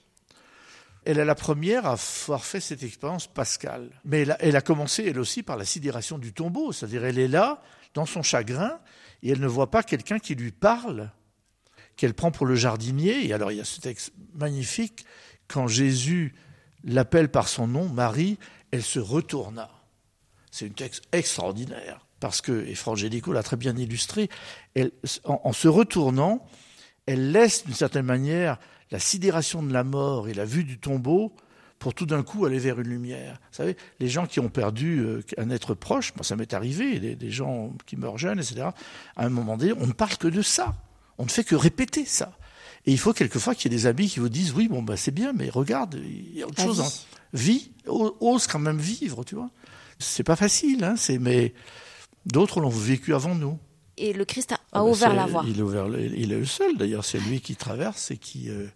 Elle 1.06 1.20
est 1.20 1.26
la 1.26 1.36
première 1.36 1.86
à 1.86 1.94
avoir 1.94 2.46
fait 2.46 2.62
cette 2.62 2.84
expérience 2.84 3.28
pascale. 3.28 3.90
Mais 4.06 4.22
elle 4.22 4.32
a, 4.32 4.38
elle 4.42 4.56
a, 4.56 4.62
commencé, 4.62 5.06
elle 5.06 5.20
aussi, 5.20 5.44
par 5.44 5.58
la 5.58 5.66
sidération 5.66 6.18
du 6.18 6.32
tombeau. 6.32 6.72
C'est-à-dire, 6.72 7.04
elle 7.04 7.20
est 7.20 7.28
là, 7.28 7.62
dans 7.94 8.06
son 8.06 8.22
chagrin, 8.22 8.80
et 9.22 9.30
elle 9.30 9.40
ne 9.40 9.48
voit 9.48 9.72
pas 9.72 9.84
quelqu'un 9.84 10.20
qui 10.20 10.36
lui 10.36 10.52
parle, 10.52 11.12
qu'elle 11.96 12.14
prend 12.14 12.32
pour 12.32 12.46
le 12.46 12.56
jardinier. 12.56 13.26
Et 13.26 13.34
alors, 13.34 13.52
il 13.52 13.58
y 13.58 13.62
a 13.62 13.66
ce 13.66 13.80
texte 13.80 14.14
magnifique, 14.34 15.06
quand 15.48 15.68
Jésus 15.68 16.34
l'appelle 16.84 17.30
par 17.30 17.48
son 17.48 17.68
nom, 17.68 17.88
Marie, 17.88 18.38
elle 18.72 18.84
se 18.84 19.00
retourna. 19.00 19.70
C'est 20.52 20.66
un 20.66 20.70
texte 20.70 21.04
extraordinaire, 21.12 22.06
parce 22.20 22.42
que, 22.42 22.66
et 22.66 22.76
Frangélico 22.76 23.34
l'a 23.34 23.44
très 23.44 23.58
bien 23.58 23.76
illustré, 23.76 24.30
en 25.24 25.54
se 25.54 25.68
retournant, 25.68 26.46
elle 27.06 27.32
laisse 27.32 27.66
d'une 27.66 27.74
certaine 27.74 28.06
manière 28.06 28.60
la 28.92 29.00
sidération 29.00 29.64
de 29.64 29.74
la 29.74 29.84
mort 29.84 30.28
et 30.28 30.34
la 30.34 30.46
vue 30.46 30.64
du 30.64 30.80
tombeau 30.80 31.36
pour 31.84 31.94
tout 31.94 32.06
d'un 32.06 32.24
coup 32.24 32.46
aller 32.46 32.60
vers 32.60 32.80
une 32.80 32.88
lumière. 32.88 33.34
Vous 33.52 33.58
savez, 33.58 33.76
les 34.00 34.08
gens 34.08 34.26
qui 34.26 34.40
ont 34.40 34.48
perdu 34.48 35.00
euh, 35.00 35.22
un 35.38 35.50
être 35.50 35.74
proche, 35.74 36.16
moi 36.16 36.24
ça 36.24 36.38
m'est 36.38 36.54
arrivé, 36.54 36.98
des, 36.98 37.30
gens 37.30 37.74
qui 37.86 37.98
meurent 37.98 38.18
jeunes, 38.18 38.40
etc., 38.40 38.68
à 39.18 39.26
un 39.26 39.28
moment 39.28 39.58
donné, 39.58 39.74
on 39.78 39.86
ne 39.86 39.92
parle 39.92 40.16
que 40.16 40.30
de 40.30 40.42
ça. 40.42 40.76
On 41.18 41.26
ne 41.26 41.30
fait 41.30 41.44
que 41.44 41.56
répéter 41.56 42.06
ça. 42.06 42.38
Et 42.86 42.94
il 42.94 42.98
faut 42.98 43.12
quelquefois 43.12 43.54
qu'il 43.54 43.70
y 43.70 43.76
ait 43.76 43.78
des 43.78 43.86
amis 43.86 44.08
qui 44.08 44.22
vous 44.22 44.30
disent, 44.30 44.54
oui, 44.54 44.70
bon, 44.70 44.82
bah, 44.82 44.96
c'est 44.96 45.12
bien, 45.12 45.34
mais 45.34 45.50
regarde, 45.50 46.00
il 46.02 46.38
y 46.38 46.42
a 46.42 46.48
autre 46.48 46.62
chose. 46.62 47.06
Vie. 47.34 47.58
vie, 47.58 47.72
ose 47.86 48.48
quand 48.48 48.60
même 48.60 48.80
vivre, 48.80 49.26
tu 49.26 49.36
vois. 49.36 49.50
C'est 50.00 50.24
pas 50.24 50.38
facile, 50.38 50.86
hein, 50.86 50.96
mais 51.20 51.54
d'autres 52.26 52.62
l'ont 52.62 52.70
vécu 52.70 53.14
avant 53.14 53.36
nous 53.36 53.60
et 53.98 54.14
le 54.14 54.26
Christ 54.26 54.54
a, 54.54 54.60
ah 54.72 54.80
ben, 54.80 54.90
ouvert 54.90 55.14
la 55.14 55.26
voie. 55.26 55.44
Il 55.48 55.60
est, 55.60 55.62
ouvert, 55.62 55.88
il 55.88 56.32
est 56.32 56.40
le 56.40 56.46
seul, 56.46 56.78
d'ailleurs, 56.78 57.06
c'est 57.06 57.20
lui 57.20 57.42
qui 57.42 57.58
traverse 57.58 58.10
et 58.10 58.18
qui. 58.18 58.50
Euh, 58.50 58.68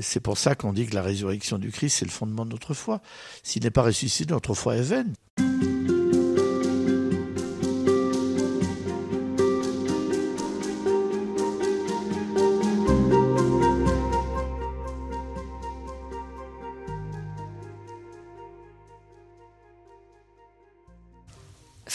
c'est 0.00 0.20
pour 0.20 0.38
ça 0.38 0.54
qu'on 0.54 0.72
dit 0.72 0.86
que 0.86 0.94
la 0.94 1.02
résurrection 1.02 1.58
du 1.58 1.70
Christ, 1.70 1.98
c'est 1.98 2.04
le 2.04 2.10
fondement 2.10 2.44
de 2.44 2.50
notre 2.50 2.74
foi. 2.74 3.00
S'il 3.42 3.62
n'est 3.62 3.70
pas 3.70 3.82
ressuscité, 3.82 4.32
notre 4.32 4.54
foi 4.54 4.76
est 4.76 4.82
vaine. 4.82 5.14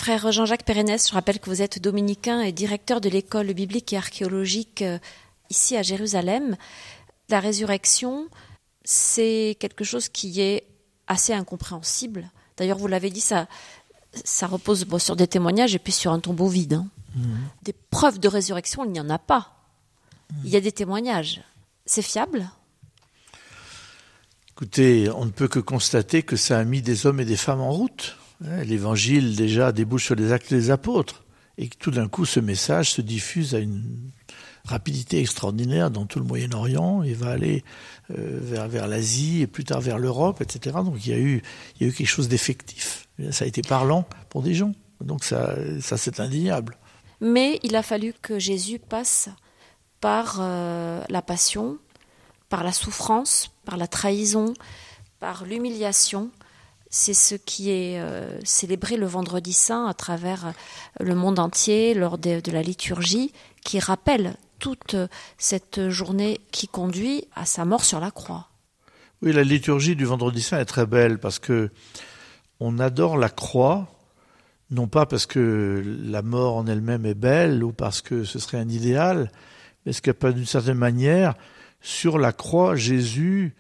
Frère 0.07 0.31
Jean-Jacques 0.31 0.63
Pérennes, 0.63 0.97
je 0.97 1.11
rappelle 1.11 1.37
que 1.37 1.49
vous 1.49 1.61
êtes 1.61 1.81
dominicain 1.81 2.39
et 2.39 2.53
directeur 2.53 3.01
de 3.01 3.09
l'école 3.09 3.53
biblique 3.53 3.91
et 3.91 3.97
archéologique 3.97 4.81
euh, 4.81 4.99
ici 5.49 5.75
à 5.75 5.81
Jérusalem. 5.83 6.55
La 7.29 7.39
résurrection, 7.39 8.27
c'est 8.83 9.57
quelque 9.59 9.83
chose 9.83 10.09
qui 10.09 10.41
est 10.41 10.63
assez 11.07 11.33
incompréhensible. 11.33 12.29
D'ailleurs, 12.57 12.77
vous 12.77 12.87
l'avez 12.87 13.09
dit, 13.09 13.21
ça, 13.21 13.47
ça 14.23 14.47
repose 14.47 14.85
sur 14.99 15.15
des 15.15 15.27
témoignages 15.27 15.75
et 15.75 15.79
puis 15.79 15.93
sur 15.93 16.11
un 16.11 16.19
tombeau 16.19 16.47
vide. 16.47 16.73
Hein. 16.73 16.87
Mhm. 17.15 17.37
Des 17.63 17.73
preuves 17.73 18.19
de 18.19 18.27
résurrection, 18.27 18.85
il 18.85 18.91
n'y 18.91 18.99
en 18.99 19.09
a 19.09 19.19
pas. 19.19 19.53
Il 20.43 20.49
y 20.49 20.57
a 20.57 20.61
des 20.61 20.71
témoignages. 20.71 21.41
C'est 21.85 22.01
fiable? 22.01 22.49
Écoutez, 24.51 25.09
on 25.11 25.25
ne 25.25 25.31
peut 25.31 25.47
que 25.47 25.59
constater 25.59 26.23
que 26.23 26.35
ça 26.35 26.59
a 26.59 26.63
mis 26.63 26.81
des 26.81 27.05
hommes 27.05 27.19
et 27.19 27.25
des 27.25 27.37
femmes 27.37 27.61
en 27.61 27.71
route. 27.71 28.17
L'évangile 28.41 29.35
déjà 29.35 29.71
débouche 29.71 30.05
sur 30.05 30.15
les 30.15 30.31
actes 30.31 30.53
des 30.53 30.69
apôtres 30.69 31.23
et 31.57 31.69
que 31.69 31.77
tout 31.77 31.91
d'un 31.91 32.07
coup 32.07 32.25
ce 32.25 32.39
message 32.39 32.91
se 32.91 33.01
diffuse 33.01 33.55
à 33.55 33.59
une 33.59 34.11
rapidité 34.67 35.19
extraordinaire 35.19 35.91
dans 35.91 36.05
tout 36.05 36.19
le 36.19 36.25
Moyen-Orient 36.25 37.03
et 37.03 37.13
va 37.13 37.31
aller 37.31 37.63
euh, 38.11 38.39
vers, 38.41 38.67
vers 38.67 38.87
l'Asie 38.87 39.41
et 39.41 39.47
plus 39.47 39.63
tard 39.63 39.81
vers 39.81 39.97
l'Europe, 39.97 40.41
etc. 40.41 40.77
Donc 40.83 41.05
il 41.05 41.11
y 41.11 41.13
a 41.13 41.17
eu, 41.17 41.41
il 41.75 41.83
y 41.83 41.85
a 41.85 41.89
eu 41.89 41.93
quelque 41.93 42.07
chose 42.07 42.27
d'effectif. 42.27 43.07
Ça 43.31 43.45
a 43.45 43.47
été 43.47 43.61
parlant 43.61 44.05
pour 44.29 44.43
des 44.43 44.53
gens. 44.53 44.73
Donc 45.01 45.23
ça, 45.23 45.55
ça 45.81 45.97
c'est 45.97 46.19
indéniable. 46.19 46.77
Mais 47.21 47.59
il 47.63 47.75
a 47.75 47.83
fallu 47.83 48.13
que 48.21 48.37
Jésus 48.39 48.79
passe 48.79 49.29
par 50.01 50.37
euh, 50.39 51.03
la 51.09 51.21
passion, 51.21 51.77
par 52.49 52.63
la 52.63 52.71
souffrance, 52.71 53.51
par 53.65 53.77
la 53.77 53.87
trahison, 53.87 54.53
par 55.19 55.45
l'humiliation, 55.45 56.29
c'est 56.89 57.13
ce 57.13 57.35
qui 57.35 57.69
est 57.69 57.99
euh, 57.99 58.39
célébré 58.43 58.97
le 58.97 59.05
vendredi 59.05 59.53
saint 59.53 59.87
à 59.87 59.93
travers 59.93 60.53
le 60.99 61.15
monde 61.15 61.39
entier 61.39 61.93
lors 61.93 62.17
de, 62.17 62.41
la 62.51 62.61
liturgie, 62.61 63.33
qui 63.63 63.79
rappelle 63.79 64.35
toute 64.59 64.95
cette 65.37 65.89
journée 65.89 66.39
qui 66.51 66.67
conduit 66.67 67.25
à 67.35 67.45
sa 67.45 67.65
mort 67.65 67.83
sur 67.83 67.99
la 67.99 68.11
croix. 68.11 68.49
Oui, 69.21 69.33
la 69.33 69.43
liturgie 69.43 69.95
du 69.95 70.05
vendredi 70.05 70.41
saint 70.41 70.59
est 70.59 70.65
très 70.65 70.85
belle 70.85 71.19
parce 71.19 71.39
que 71.39 71.71
on 72.59 72.79
adore 72.79 73.17
la 73.17 73.29
croix, 73.29 73.87
non 74.69 74.87
pas 74.87 75.05
parce 75.05 75.25
que 75.25 75.83
la 76.03 76.21
mort 76.21 76.55
en 76.55 76.67
elle-même 76.67 77.05
est 77.05 77.15
belle 77.15 77.63
ou 77.63 77.71
parce 77.71 78.01
que 78.01 78.23
ce 78.23 78.39
serait 78.39 78.57
un 78.57 78.69
idéal, 78.69 79.31
mais 79.85 79.91
parce 79.91 80.01
que 80.01 80.31
d'une 80.31 80.45
certaine 80.45 80.77
manière, 80.77 81.35
sur 81.81 82.17
la 82.17 82.33
croix, 82.33 82.75
Jésus 82.75 83.55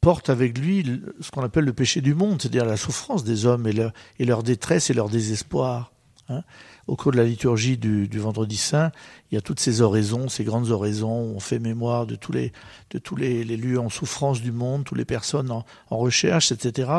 porte 0.00 0.28
avec 0.28 0.58
lui 0.58 1.00
ce 1.20 1.30
qu'on 1.30 1.42
appelle 1.42 1.64
le 1.64 1.72
péché 1.72 2.00
du 2.00 2.14
monde, 2.14 2.42
c'est-à-dire 2.42 2.66
la 2.66 2.76
souffrance 2.76 3.24
des 3.24 3.46
hommes 3.46 3.66
et 3.66 4.24
leur, 4.24 4.42
détresse 4.42 4.90
et 4.90 4.94
leur 4.94 5.08
désespoir. 5.08 5.92
Hein. 6.28 6.42
Au 6.86 6.96
cours 6.96 7.12
de 7.12 7.16
la 7.16 7.24
liturgie 7.24 7.78
du, 7.78 8.18
vendredi 8.18 8.56
saint, 8.56 8.92
il 9.30 9.34
y 9.34 9.38
a 9.38 9.40
toutes 9.40 9.60
ces 9.60 9.80
oraisons, 9.80 10.28
ces 10.28 10.44
grandes 10.44 10.70
oraisons, 10.70 11.32
on 11.34 11.40
fait 11.40 11.58
mémoire 11.58 12.06
de 12.06 12.14
tous 12.14 12.32
les, 12.32 12.52
de 12.90 12.98
tous 12.98 13.16
les, 13.16 13.44
lieux 13.44 13.80
en 13.80 13.88
souffrance 13.88 14.42
du 14.42 14.52
monde, 14.52 14.84
toutes 14.84 14.98
les 14.98 15.04
personnes 15.04 15.50
en, 15.50 15.64
recherche, 15.90 16.52
etc. 16.52 16.90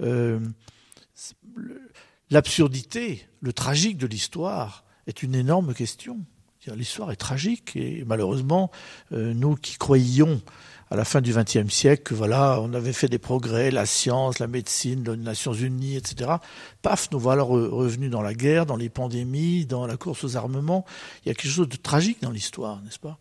Euh, 0.00 0.40
l'absurdité, 2.30 3.26
le 3.40 3.52
tragique 3.52 3.98
de 3.98 4.06
l'histoire 4.06 4.84
est 5.06 5.22
une 5.22 5.34
énorme 5.34 5.74
question. 5.74 6.18
L'histoire 6.66 7.10
est 7.10 7.16
tragique 7.16 7.74
et 7.74 8.04
malheureusement, 8.06 8.70
euh, 9.12 9.32
nous 9.34 9.56
qui 9.56 9.76
croyions 9.76 10.40
à 10.90 10.96
la 10.96 11.04
fin 11.04 11.20
du 11.20 11.32
XXe 11.32 11.72
siècle 11.72 12.14
voilà, 12.14 12.60
on 12.60 12.74
avait 12.74 12.92
fait 12.92 13.08
des 13.08 13.18
progrès, 13.18 13.70
la 13.70 13.86
science, 13.86 14.40
la 14.40 14.48
médecine, 14.48 15.04
les 15.08 15.16
Nations 15.16 15.52
Unies, 15.52 15.96
etc. 15.96 16.32
Paf, 16.82 17.10
nous 17.12 17.20
voilà 17.20 17.42
revenus 17.42 18.10
dans 18.10 18.22
la 18.22 18.34
guerre, 18.34 18.66
dans 18.66 18.76
les 18.76 18.88
pandémies, 18.88 19.66
dans 19.66 19.86
la 19.86 19.96
course 19.96 20.24
aux 20.24 20.36
armements. 20.36 20.84
Il 21.24 21.28
y 21.28 21.30
a 21.30 21.34
quelque 21.34 21.52
chose 21.52 21.68
de 21.68 21.76
tragique 21.76 22.20
dans 22.22 22.30
l'histoire, 22.30 22.82
n'est-ce 22.82 22.98
pas? 22.98 23.18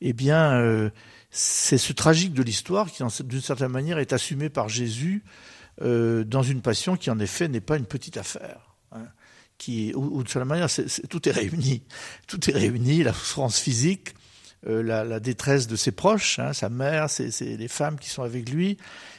Eh 0.00 0.12
bien, 0.12 0.52
euh, 0.60 0.90
c'est 1.30 1.78
ce 1.78 1.92
tragique 1.92 2.34
de 2.34 2.42
l'histoire 2.42 2.90
qui, 2.90 3.02
d'une 3.24 3.40
certaine 3.40 3.70
manière, 3.70 3.98
est 3.98 4.12
assumé 4.12 4.50
par 4.50 4.68
Jésus 4.68 5.24
euh, 5.82 6.24
dans 6.24 6.42
une 6.42 6.60
passion 6.60 6.96
qui, 6.96 7.10
en 7.10 7.18
effet, 7.18 7.48
n'est 7.48 7.60
pas 7.60 7.76
une 7.76 7.86
petite 7.86 8.16
affaire. 8.16 8.74
Hein, 8.92 9.06
qui, 9.58 9.92
ou, 9.94 10.22
de 10.22 10.28
certaine 10.28 10.48
manière, 10.48 10.68
tout 11.08 11.28
est 11.28 11.32
réuni. 11.32 11.82
Tout 12.26 12.50
est 12.50 12.54
réuni, 12.54 13.02
la 13.02 13.12
souffrance 13.12 13.58
physique, 13.58 14.14
euh, 14.68 14.82
la, 14.82 15.20
détresse 15.20 15.68
de 15.68 15.76
ses 15.76 15.92
proches, 15.92 16.38
hein, 16.38 16.52
sa 16.52 16.68
mère, 16.68 17.06
les 17.40 17.68
femmes 17.68 17.98
qui 17.98 18.08
sont 18.08 18.22
avec 18.22 18.50
lui, 18.50 18.76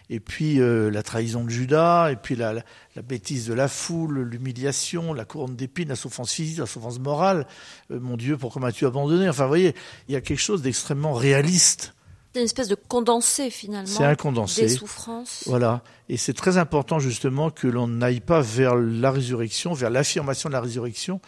et 0.10 0.20
puis 0.20 0.60
euh, 0.60 0.90
la 0.90 1.04
trahison 1.04 1.44
de 1.44 1.50
Judas, 1.50 2.12
et 2.12 2.16
puis 2.16 2.36
la, 2.36 2.64
bêtise 3.04 3.48
de 3.48 3.54
la 3.54 3.68
foule, 3.68 4.22
l'humiliation, 4.22 5.14
la 5.14 5.26
couronne 5.26 5.56
d'épines, 5.56 5.90
la 5.90 5.96
souffrance 5.96 6.34
physique, 6.34 6.58
la 6.58 6.66
souffrance 6.66 7.00
morale. 7.00 7.46
Euh, 7.92 8.00
mon 8.00 8.18
Dieu, 8.18 8.38
pourquoi 8.38 8.62
m'as-tu 8.62 8.86
abandonné? 8.86 9.30
Enfin, 9.30 9.44
vous 9.44 9.50
voyez, 9.50 9.76
il 10.08 10.14
y 10.14 10.16
a 10.18 10.22
quelque 10.22 10.40
chose 10.40 10.62
d'extrêmement 10.62 11.14
réaliste. 11.14 11.94
C'est 12.34 12.42
une 12.42 12.46
espèce 12.46 12.68
de 12.68 12.76
condensé 12.76 13.50
finalement. 13.50 13.88
C'est 13.88 14.04
un 14.04 14.16
condensé. 14.16 14.64
Des 14.64 14.70
souffrances. 14.70 15.44
Voilà. 15.48 15.82
Et 16.10 16.18
c'est 16.18 16.34
très 16.34 16.58
important 16.58 17.00
justement 17.00 17.50
que 17.52 17.68
l'on 17.68 17.88
n'aille 17.88 18.20
pas 18.20 18.42
vers 18.42 18.76
la 18.76 19.12
résurrection, 19.12 19.74
vers 19.74 19.90
l'affirmation 19.90 20.50
de 20.50 20.54
la 20.54 20.62
résurrection, 20.62 21.20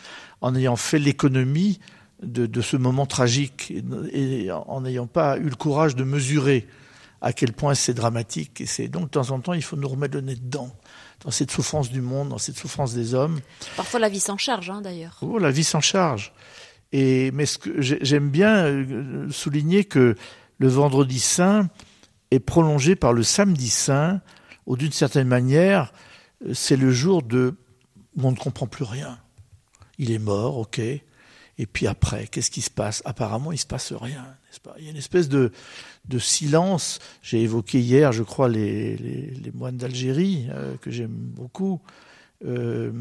en 0.42 0.56
ayant 0.56 0.76
fait 0.76 1.00
l'économie 1.00 1.80
de, 2.22 2.62
ce 2.62 2.78
moment 2.78 3.06
tragique 3.06 3.74
et, 4.12 4.52
en 4.52 4.82
n'ayant 4.82 5.08
pas 5.08 5.38
eu 5.38 5.50
le 5.50 5.56
courage 5.56 5.96
de 5.96 6.04
mesurer 6.04 6.68
à 7.22 7.34
quel 7.34 7.54
point 7.54 7.76
c'est 7.76 7.94
dramatique. 7.94 8.62
Et 8.62 8.66
c'est 8.66 8.88
donc 8.88 9.06
de 9.06 9.10
temps 9.10 9.32
en 9.32 9.40
temps, 9.40 9.54
il 9.54 9.62
faut 9.62 9.76
nous 9.76 9.88
remettre 9.88 10.16
le 10.16 10.22
nez 10.22 10.36
dedans, 10.36 10.72
dans 11.24 11.32
cette 11.32 11.52
souffrance 11.52 11.90
du 11.90 12.02
monde, 12.02 12.30
dans 12.30 12.38
cette 12.38 12.58
souffrance 12.58 12.94
des 12.94 13.14
hommes. 13.14 13.40
Parfois 13.76 14.00
la 14.00 14.10
vie 14.10 14.20
s'en 14.20 14.38
charge, 14.38 14.70
hein, 14.70 14.82
d'ailleurs. 14.82 15.18
Oh, 15.22 15.38
la 15.38 15.52
vie 15.52 15.64
s'en 15.64 15.82
charge. 15.82 16.34
Et 16.92 17.32
mais 17.32 17.46
ce 17.46 17.58
que 17.58 17.82
j'aime 17.82 18.30
bien 18.30 18.66
euh, 18.66 19.30
souligner 19.30 19.86
que 19.86 20.16
le 20.58 20.68
Vendredi 20.68 21.20
Saint 21.20 21.70
est 22.32 22.40
prolongé 22.40 22.96
par 22.96 23.14
le 23.14 23.24
Samedi 23.24 23.70
Saint, 23.70 24.22
où 24.66 24.76
d'une 24.76 24.92
certaine 24.92 25.28
manière, 25.28 25.94
c'est 26.54 26.78
le 26.78 26.92
jour 26.92 27.22
de 27.22 27.56
où 28.16 28.28
on 28.28 28.32
ne 28.32 28.38
comprend 28.38 28.68
plus 28.68 28.84
rien 28.84 29.20
Il 29.98 30.12
est 30.12 30.20
mort, 30.20 30.58
ok. 30.58 30.82
Et 31.60 31.66
puis 31.66 31.88
après, 31.88 32.26
qu'est-ce 32.28 32.50
qui 32.50 32.62
se 32.62 32.70
passe? 32.70 33.02
Apparemment, 33.04 33.52
il 33.52 33.58
se 33.58 33.68
passe 33.68 33.92
rien, 33.92 34.24
n'est-ce 34.24 34.62
pas? 34.62 34.76
Il 34.80 34.86
y 34.86 34.88
a 34.88 34.92
une 34.92 34.98
espèce 34.98 35.28
de, 35.28 35.52
silence. 36.18 37.00
J'ai 37.22 37.42
évoqué 37.42 37.82
hier, 37.82 38.14
je 38.14 38.24
crois, 38.24 38.48
les, 38.48 38.96
les, 38.96 39.52
moines 39.52 39.76
d'Algérie, 39.76 40.48
euh, 40.52 40.78
que 40.78 40.90
j'aime 40.90 41.12
beaucoup. 41.12 41.82
Euh, 42.46 42.94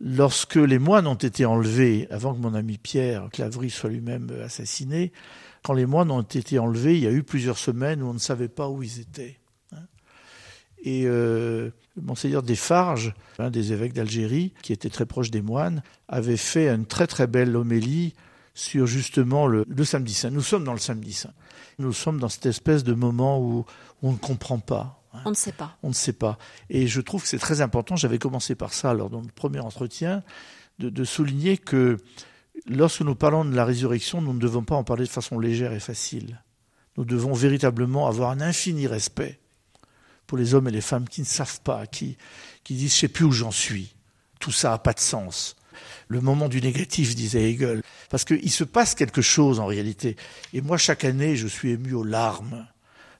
lorsque 0.00 0.56
les 0.56 0.80
moines 0.80 1.06
ont 1.06 1.14
été 1.14 1.44
enlevés, 1.44 2.08
avant 2.10 2.34
que 2.34 2.40
mon 2.40 2.54
ami 2.54 2.78
Pierre 2.78 3.28
Clavry 3.30 3.70
soit 3.70 3.90
lui-même 3.90 4.28
assassiné, 4.44 5.12
quand 5.62 5.72
les 5.72 5.86
moines 5.86 6.10
ont 6.10 6.22
été 6.22 6.58
enlevés, 6.58 6.96
il 6.96 7.04
y 7.04 7.06
a 7.06 7.12
eu 7.12 7.22
plusieurs 7.22 7.58
semaines 7.58 8.02
où 8.02 8.08
on 8.08 8.14
ne 8.14 8.18
savait 8.18 8.48
pas 8.48 8.68
où 8.68 8.82
ils 8.82 8.98
étaient. 8.98 9.38
Hein. 9.70 9.86
Et 10.82 11.04
euh, 11.06 11.70
Monseigneur 12.00 12.42
Desfarges, 12.42 13.14
un 13.38 13.50
des 13.50 13.72
évêques 13.72 13.92
d'Algérie, 13.92 14.52
qui 14.62 14.72
était 14.72 14.90
très 14.90 15.06
proche 15.06 15.30
des 15.30 15.42
moines, 15.42 15.82
avait 16.08 16.36
fait 16.36 16.68
une 16.68 16.86
très 16.86 17.06
très 17.06 17.26
belle 17.26 17.56
homélie 17.56 18.14
sur 18.54 18.86
justement 18.86 19.46
le, 19.46 19.66
samedi 19.84 20.14
saint. 20.14 20.30
Nous 20.30 20.42
sommes 20.42 20.64
dans 20.64 20.72
le 20.72 20.78
samedi 20.78 21.12
saint. 21.12 21.32
Nous 21.78 21.92
sommes 21.92 22.20
dans 22.20 22.28
cette 22.28 22.46
espèce 22.46 22.84
de 22.84 22.94
moment 22.94 23.40
où, 23.40 23.64
on 24.02 24.12
ne 24.12 24.16
comprend 24.16 24.58
pas. 24.58 25.02
Hein. 25.12 25.22
On 25.24 25.30
ne 25.30 25.34
sait 25.34 25.52
pas. 25.52 25.76
On 25.82 25.88
ne 25.88 25.94
sait 25.94 26.12
pas. 26.12 26.38
Et 26.70 26.86
je 26.86 27.00
trouve 27.00 27.22
que 27.22 27.28
c'est 27.28 27.38
très 27.38 27.60
important, 27.60 27.96
j'avais 27.96 28.18
commencé 28.18 28.54
par 28.54 28.72
ça 28.72 28.94
lors 28.94 29.10
de 29.10 29.16
notre 29.16 29.32
premier 29.32 29.60
entretien, 29.60 30.22
de, 30.78 31.04
souligner 31.04 31.56
que 31.56 31.98
lorsque 32.66 33.02
nous 33.02 33.14
parlons 33.14 33.44
de 33.44 33.54
la 33.54 33.64
résurrection, 33.64 34.20
nous 34.20 34.34
ne 34.34 34.40
devons 34.40 34.64
pas 34.64 34.74
en 34.74 34.84
parler 34.84 35.04
de 35.04 35.10
façon 35.10 35.38
légère 35.38 35.72
et 35.72 35.80
facile. 35.80 36.42
Nous 36.96 37.04
devons 37.04 37.32
véritablement 37.32 38.06
avoir 38.06 38.30
un 38.30 38.40
infini 38.40 38.86
respect 38.86 39.40
pour 40.34 40.40
les 40.40 40.54
hommes 40.54 40.66
et 40.66 40.72
les 40.72 40.80
femmes 40.80 41.08
qui 41.08 41.20
ne 41.20 41.26
savent 41.26 41.60
pas, 41.60 41.86
qui, 41.86 42.16
qui 42.64 42.74
disent 42.74 42.92
je 42.92 42.98
sais 42.98 43.08
plus 43.08 43.24
où 43.24 43.30
j'en 43.30 43.52
suis. 43.52 43.94
Tout 44.40 44.50
ça 44.50 44.70
n'a 44.70 44.78
pas 44.78 44.92
de 44.92 44.98
sens. 44.98 45.54
Le 46.08 46.20
moment 46.20 46.48
du 46.48 46.60
négatif, 46.60 47.14
disait 47.14 47.52
Hegel. 47.52 47.82
Parce 48.10 48.24
qu'il 48.24 48.50
se 48.50 48.64
passe 48.64 48.96
quelque 48.96 49.22
chose 49.22 49.60
en 49.60 49.66
réalité. 49.66 50.16
Et 50.52 50.60
moi, 50.60 50.76
chaque 50.76 51.04
année, 51.04 51.36
je 51.36 51.46
suis 51.46 51.70
ému 51.70 51.92
aux 51.92 52.02
larmes 52.02 52.66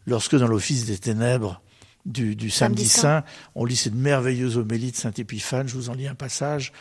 lorsque 0.09 0.35
dans 0.35 0.49
l'office 0.49 0.87
des 0.87 0.99
ténèbres 0.99 1.63
du, 2.05 2.35
du 2.35 2.51
samedi, 2.51 2.89
saint, 2.89 3.23
on 3.55 3.65
lit 3.65 3.77
cette 3.77 3.95
merveilleuse 3.95 4.57
homélie 4.57 4.91
de 4.91 4.97
Saint 4.97 5.13
Épiphane. 5.17 5.69
Je 5.69 5.75
vous 5.77 5.91
en 5.91 5.95
lis 5.95 6.09
un 6.09 6.17
passage. 6.17 6.73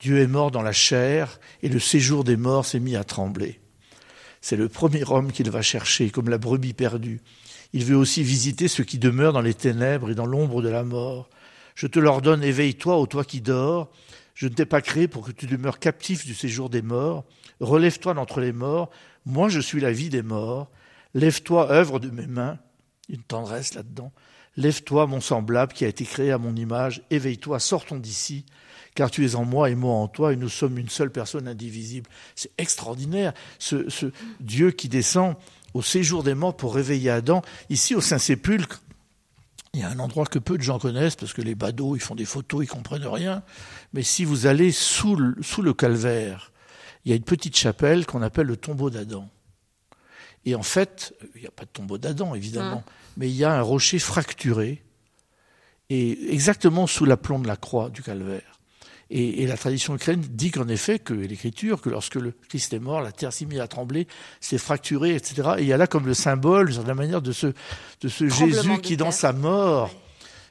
Dieu 0.00 0.18
est 0.18 0.26
mort 0.26 0.50
dans 0.50 0.62
la 0.62 0.72
chair 0.72 1.38
et 1.62 1.68
le 1.68 1.78
séjour 1.78 2.24
des 2.24 2.36
morts 2.36 2.66
s'est 2.66 2.80
mis 2.80 2.96
à 2.96 3.04
trembler. 3.04 3.60
C'est 4.40 4.56
le 4.56 4.68
premier 4.68 5.04
homme 5.08 5.30
qu'il 5.30 5.48
va 5.48 5.62
chercher, 5.62 6.10
comme 6.10 6.28
la 6.28 6.38
brebis 6.38 6.72
perdue. 6.72 7.20
Il 7.76 7.84
veut 7.84 7.96
aussi 7.96 8.22
visiter 8.22 8.68
ceux 8.68 8.84
qui 8.84 8.98
demeurent 8.98 9.34
dans 9.34 9.42
les 9.42 9.52
ténèbres 9.52 10.08
et 10.08 10.14
dans 10.14 10.24
l'ombre 10.24 10.62
de 10.62 10.70
la 10.70 10.82
mort. 10.82 11.28
Je 11.74 11.86
te 11.86 11.98
l'ordonne, 11.98 12.42
éveille-toi, 12.42 12.96
ô 12.96 13.06
toi 13.06 13.22
qui 13.22 13.42
dors. 13.42 13.90
Je 14.32 14.46
ne 14.48 14.54
t'ai 14.54 14.64
pas 14.64 14.80
créé 14.80 15.08
pour 15.08 15.26
que 15.26 15.30
tu 15.30 15.44
demeures 15.44 15.78
captif 15.78 16.24
du 16.24 16.34
séjour 16.34 16.70
des 16.70 16.80
morts. 16.80 17.26
Relève-toi 17.60 18.14
d'entre 18.14 18.40
les 18.40 18.54
morts. 18.54 18.88
Moi, 19.26 19.50
je 19.50 19.60
suis 19.60 19.78
la 19.78 19.92
vie 19.92 20.08
des 20.08 20.22
morts. 20.22 20.70
Lève-toi, 21.12 21.70
œuvre 21.70 21.98
de 21.98 22.08
mes 22.08 22.26
mains. 22.26 22.58
Une 23.10 23.22
tendresse 23.22 23.74
là-dedans. 23.74 24.10
Lève-toi, 24.56 25.06
mon 25.06 25.20
semblable, 25.20 25.74
qui 25.74 25.84
a 25.84 25.88
été 25.88 26.06
créé 26.06 26.32
à 26.32 26.38
mon 26.38 26.56
image. 26.56 27.02
Éveille-toi, 27.10 27.60
sortons 27.60 27.98
d'ici, 27.98 28.46
car 28.94 29.10
tu 29.10 29.26
es 29.26 29.34
en 29.34 29.44
moi 29.44 29.68
et 29.68 29.74
moi 29.74 29.96
en 29.96 30.08
toi, 30.08 30.32
et 30.32 30.36
nous 30.36 30.48
sommes 30.48 30.78
une 30.78 30.88
seule 30.88 31.12
personne 31.12 31.46
indivisible. 31.46 32.08
C'est 32.36 32.52
extraordinaire, 32.56 33.34
ce, 33.58 33.90
ce 33.90 34.06
Dieu 34.40 34.70
qui 34.70 34.88
descend 34.88 35.36
au 35.76 35.82
séjour 35.82 36.22
des 36.22 36.34
morts 36.34 36.56
pour 36.56 36.74
réveiller 36.74 37.10
Adam. 37.10 37.42
Ici, 37.68 37.94
au 37.94 38.00
Saint-Sépulcre, 38.00 38.82
il 39.74 39.80
y 39.80 39.82
a 39.82 39.90
un 39.90 39.98
endroit 39.98 40.24
que 40.24 40.38
peu 40.38 40.56
de 40.56 40.62
gens 40.62 40.78
connaissent 40.78 41.16
parce 41.16 41.34
que 41.34 41.42
les 41.42 41.54
badauds, 41.54 41.96
ils 41.96 42.00
font 42.00 42.14
des 42.14 42.24
photos, 42.24 42.64
ils 42.64 42.68
comprennent 42.68 43.06
rien. 43.06 43.42
Mais 43.92 44.02
si 44.02 44.24
vous 44.24 44.46
allez 44.46 44.72
sous 44.72 45.16
le, 45.16 45.36
sous 45.42 45.60
le 45.60 45.74
calvaire, 45.74 46.50
il 47.04 47.10
y 47.10 47.12
a 47.12 47.16
une 47.16 47.24
petite 47.24 47.56
chapelle 47.56 48.06
qu'on 48.06 48.22
appelle 48.22 48.46
le 48.46 48.56
tombeau 48.56 48.88
d'Adam. 48.88 49.28
Et 50.46 50.54
en 50.54 50.62
fait, 50.62 51.14
il 51.34 51.42
n'y 51.42 51.46
a 51.46 51.50
pas 51.50 51.64
de 51.64 51.70
tombeau 51.70 51.98
d'Adam, 51.98 52.34
évidemment, 52.34 52.82
hein. 52.86 52.92
mais 53.18 53.28
il 53.28 53.36
y 53.36 53.44
a 53.44 53.52
un 53.52 53.60
rocher 53.60 53.98
fracturé, 53.98 54.82
et 55.90 56.32
exactement 56.32 56.86
sous 56.86 57.04
l'aplomb 57.04 57.38
de 57.38 57.48
la 57.48 57.56
croix 57.56 57.90
du 57.90 58.02
calvaire. 58.02 58.55
Et, 59.10 59.46
la 59.46 59.56
tradition 59.56 59.94
ukrainienne 59.94 60.26
dit 60.30 60.50
qu'en 60.50 60.66
effet, 60.66 60.98
que 60.98 61.14
l'Écriture, 61.14 61.80
que 61.80 61.88
lorsque 61.88 62.16
le 62.16 62.32
Christ 62.48 62.72
est 62.72 62.80
mort, 62.80 63.00
la 63.00 63.12
terre 63.12 63.32
s'est 63.32 63.46
mise 63.46 63.60
à 63.60 63.68
trembler, 63.68 64.08
s'est 64.40 64.58
fracturée, 64.58 65.14
etc. 65.14 65.50
Et 65.58 65.62
il 65.62 65.68
y 65.68 65.72
a 65.72 65.76
là 65.76 65.86
comme 65.86 66.06
le 66.06 66.14
symbole, 66.14 66.74
de 66.74 66.86
la 66.86 66.94
manière 66.94 67.22
de 67.22 67.32
ce, 67.32 67.46
de 68.00 68.08
ce 68.08 68.28
Jésus 68.28 68.78
qui, 68.82 68.96
dans 68.96 69.12
sa 69.12 69.32
mort, 69.32 69.94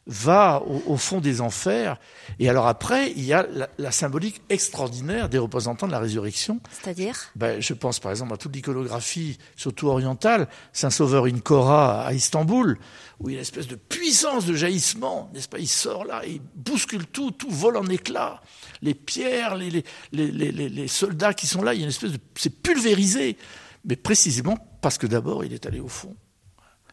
va 0.08 0.62
au, 0.62 0.98
fond 0.98 1.20
des 1.20 1.42
enfers. 1.42 1.98
Et 2.38 2.48
alors 2.48 2.68
après, 2.68 3.12
il 3.12 3.26
y 3.26 3.34
a 3.34 3.48
la, 3.78 3.92
symbolique 3.92 4.42
extraordinaire 4.50 5.30
des 5.30 5.40
représentants 5.40 5.88
de 5.88 5.92
la 5.92 6.00
résurrection. 6.00 6.60
C'est-à-dire? 6.72 7.16
Ben, 7.36 7.60
Je 7.60 7.74
pense 7.74 8.00
par 8.00 8.12
exemple 8.12 8.34
à 8.34 8.38
toute 8.38 8.56
l'iconographie, 8.56 9.40
surtout 9.56 9.88
orientale, 9.88 10.48
Saint-Sauveur 10.74 11.26
Inkora 11.26 12.06
à 12.06 12.14
Istanbul, 12.14 12.78
où 13.20 13.30
il 13.30 13.34
y 13.34 13.36
a 13.36 13.40
une 13.40 13.42
espèce 13.42 13.68
de 13.68 13.76
puissance 13.76 14.46
de 14.46 14.54
jaillissement, 14.54 15.32
n'est-ce 15.34 15.50
pas? 15.50 15.60
Il 15.60 15.68
sort 15.68 16.06
là, 16.06 16.22
il 16.26 16.42
bouscule 16.54 17.08
tout, 17.08 17.32
tout 17.32 17.50
vole 17.50 17.78
en 17.78 17.88
éclats. 17.88 18.42
Les 18.84 18.94
pierres, 18.94 19.56
les, 19.56 19.72
les, 19.72 19.84
les, 20.12 20.52
les 20.52 20.88
soldats 20.88 21.34
qui 21.34 21.48
sont 21.48 21.64
là, 21.64 21.74
il 21.74 21.78
y 21.78 21.82
a 21.82 21.86
une 21.86 21.90
espèce 21.90 22.12
de... 22.12 22.20
C'est 22.36 22.62
pulvérisé. 22.62 23.38
Mais 23.86 23.96
précisément 23.96 24.58
parce 24.82 24.98
que 24.98 25.08
d'abord, 25.08 25.44
il 25.46 25.54
est 25.54 25.66
allé 25.66 25.80
au 25.80 25.88
fond. 25.88 26.16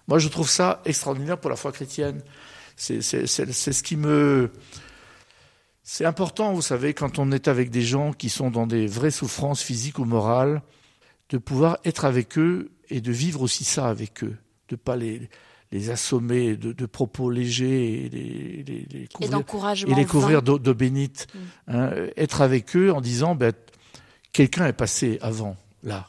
Moi, 0.08 0.18
je 0.18 0.28
trouve 0.28 0.48
ça 0.48 0.80
extraordinaire 0.84 1.38
pour 1.38 1.50
la 1.50 1.56
foi 1.56 1.72
chrétienne. 1.72 2.22
C'est 2.76 3.00
ce 3.02 3.82
qui 3.82 3.96
me... 3.96 4.50
C'est 5.84 6.04
important, 6.04 6.52
vous 6.52 6.62
savez, 6.62 6.94
quand 6.94 7.18
on 7.18 7.32
est 7.32 7.48
avec 7.48 7.70
des 7.70 7.82
gens 7.82 8.12
qui 8.12 8.28
sont 8.28 8.50
dans 8.50 8.66
des 8.66 8.86
vraies 8.86 9.10
souffrances 9.10 9.62
physiques 9.62 9.98
ou 9.98 10.04
morales, 10.04 10.62
de 11.28 11.38
pouvoir 11.38 11.78
être 11.84 12.04
avec 12.04 12.38
eux 12.38 12.70
et 12.88 13.00
de 13.00 13.10
vivre 13.10 13.42
aussi 13.42 13.64
ça 13.64 13.88
avec 13.88 14.22
eux, 14.22 14.36
de 14.68 14.76
pas 14.76 14.96
les, 14.96 15.28
les 15.72 15.90
assommer 15.90 16.56
de, 16.56 16.86
propos 16.86 17.30
légers 17.30 18.04
et 18.04 18.08
les, 18.10 18.86
les, 18.90 19.08
couvrir, 19.08 19.88
et 19.88 19.94
les 19.94 20.04
couvrir 20.04 20.42
d'eau 20.42 20.58
bénite. 20.74 21.26
Mm. 21.34 21.38
Hein, 21.68 21.90
être 22.16 22.42
avec 22.42 22.76
eux 22.76 22.92
en 22.92 23.00
disant, 23.00 23.34
ben, 23.34 23.52
quelqu'un 24.32 24.66
est 24.66 24.72
passé 24.74 25.18
avant, 25.22 25.56
là. 25.82 26.06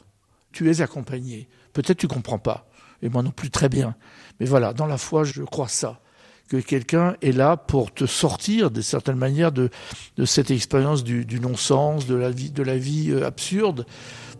Tu 0.52 0.70
es 0.70 0.82
accompagné. 0.82 1.48
Peut-être 1.72 1.98
tu 1.98 2.06
comprends 2.06 2.38
pas, 2.38 2.68
et 3.02 3.08
moi 3.08 3.22
non 3.22 3.32
plus 3.32 3.50
très 3.50 3.68
bien. 3.68 3.96
Mais 4.38 4.46
voilà, 4.46 4.72
dans 4.72 4.86
la 4.86 4.98
foi, 4.98 5.24
je 5.24 5.42
crois 5.42 5.66
ça 5.66 6.00
que 6.48 6.56
quelqu'un 6.56 7.16
est 7.22 7.32
là 7.32 7.56
pour 7.56 7.92
te 7.92 8.06
sortir 8.06 8.70
de 8.70 8.80
certaines 8.80 9.16
manières 9.16 9.52
de, 9.52 9.70
de 10.16 10.24
cette 10.24 10.50
expérience 10.50 11.04
du, 11.04 11.24
du 11.24 11.40
non-sens, 11.40 12.06
de 12.06 12.14
la 12.14 12.30
vie, 12.30 12.50
de 12.50 12.62
la 12.62 12.76
vie 12.76 13.10
euh, 13.10 13.26
absurde, 13.26 13.86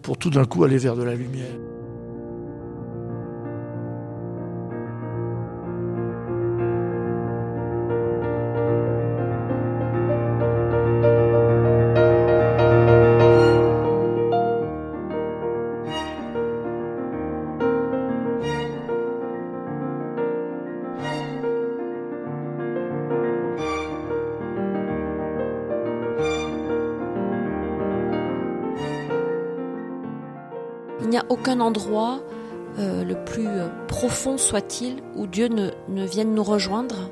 pour 0.03 0.19
tout 0.19 0.31
d'un 0.31 0.45
coup 0.45 0.65
aller 0.65 0.79
vers 0.79 0.97
de 0.97 1.03
la 1.03 1.15
lumière. 1.15 1.57
Aucun 31.55 31.61
endroit, 31.61 32.21
euh, 32.79 33.05
le 33.05 33.15
plus 33.25 33.47
euh, 33.47 33.69
profond 33.87 34.39
soit-il, 34.39 34.97
où 35.15 35.27
Dieu 35.27 35.49
ne, 35.49 35.71
ne, 35.89 36.05
vienne 36.07 36.35
nous 36.35 36.43
rejoindre? 36.43 37.11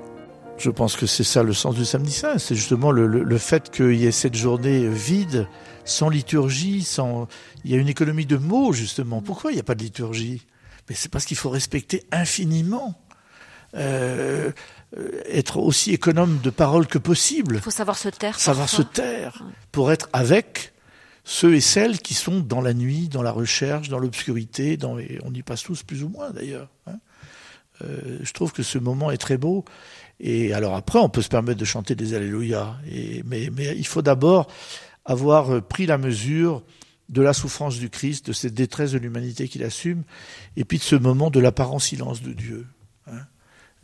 Je 0.59 0.71
pense 0.71 0.97
que 0.97 1.07
c'est 1.07 1.25
ça 1.25 1.43
le 1.43 1.53
sens 1.53 1.75
du 1.75 1.85
samedi 1.85 2.13
saint. 2.13 2.39
C'est 2.39 2.55
justement 2.55 2.91
le, 2.91 3.07
le, 3.07 3.39
fait 3.39 3.71
qu'il 3.71 3.95
y 3.95 4.07
ait 4.07 4.13
cette 4.13 4.35
journée 4.35 4.89
vide, 4.89 5.49
sans 5.85 6.09
liturgie, 6.09 6.83
sans. 6.83 7.27
Il 7.65 7.71
y 7.71 7.75
a 7.75 7.79
une 7.79 7.89
économie 7.89 8.27
de 8.27 8.37
mots, 8.37 8.73
justement. 8.73 9.23
Pourquoi 9.23 9.51
il 9.51 9.55
n'y 9.55 9.61
a 9.61 9.65
pas 9.65 9.75
de 9.75 9.83
liturgie? 9.83 10.47
Mais 10.89 10.95
c'est 10.95 11.11
parce 11.11 11.25
qu'il 11.25 11.37
faut 11.37 11.51
respecter 11.51 12.05
infiniment. 12.13 12.95
Euh, 13.75 14.51
être 15.27 15.57
aussi 15.57 15.93
économe 15.93 16.39
de 16.43 16.51
paroles 16.51 16.87
que 16.87 16.99
possible. 16.99 17.57
Il 17.57 17.63
faut 17.63 17.71
savoir 17.71 17.97
se 17.97 18.11
taire. 18.11 18.39
Savoir 18.39 18.69
se 18.69 18.83
taire 18.83 19.43
pour 19.73 19.91
être 19.91 20.11
avec 20.13 20.72
ceux 21.25 21.55
et 21.55 21.61
celles 21.61 22.01
qui 22.01 22.15
sont 22.15 22.41
dans 22.41 22.61
la 22.61 22.75
nuit, 22.75 23.09
dans 23.09 23.23
la 23.23 23.31
recherche, 23.31 23.89
dans 23.89 23.99
l'obscurité, 23.99 24.79
on 24.83 25.33
y 25.33 25.43
passe 25.43 25.63
tous 25.63 25.83
plus 25.83 26.03
ou 26.03 26.09
moins 26.09 26.31
d'ailleurs. 26.31 26.69
Hein. 26.87 26.99
Euh, 27.83 28.19
je 28.23 28.33
trouve 28.33 28.53
que 28.53 28.63
ce 28.63 28.79
moment 28.79 29.11
est 29.11 29.19
très 29.19 29.39
beau. 29.39 29.65
Et 30.21 30.53
alors 30.53 30.75
après, 30.75 30.99
on 30.99 31.09
peut 31.09 31.23
se 31.23 31.29
permettre 31.29 31.59
de 31.59 31.65
chanter 31.65 31.95
des 31.95 32.15
Alléluia. 32.15 32.77
Mais, 33.25 33.51
il 33.77 33.87
faut 33.87 34.03
d'abord 34.03 34.49
avoir 35.05 35.63
pris 35.63 35.87
la 35.87 35.99
mesure 35.99 36.63
de 37.09 37.23
la 37.23 37.33
souffrance 37.33 37.79
du 37.79 37.91
Christ, 37.91 38.29
de 38.29 38.33
cette 38.33 38.55
détresse 38.55 38.93
de 38.93 38.99
l'humanité 38.99 39.49
qu'il 39.49 39.65
assume, 39.65 40.03
et 40.57 40.65
puis 40.65 40.79
de 40.79 40.83
ce 40.83 40.97
moment 40.97 41.31
de 41.31 41.41
l'apparent 41.41 41.79
silence 41.79 42.23
de 42.23 42.33
Dieu. 42.33 42.67
Hein. 43.07 43.27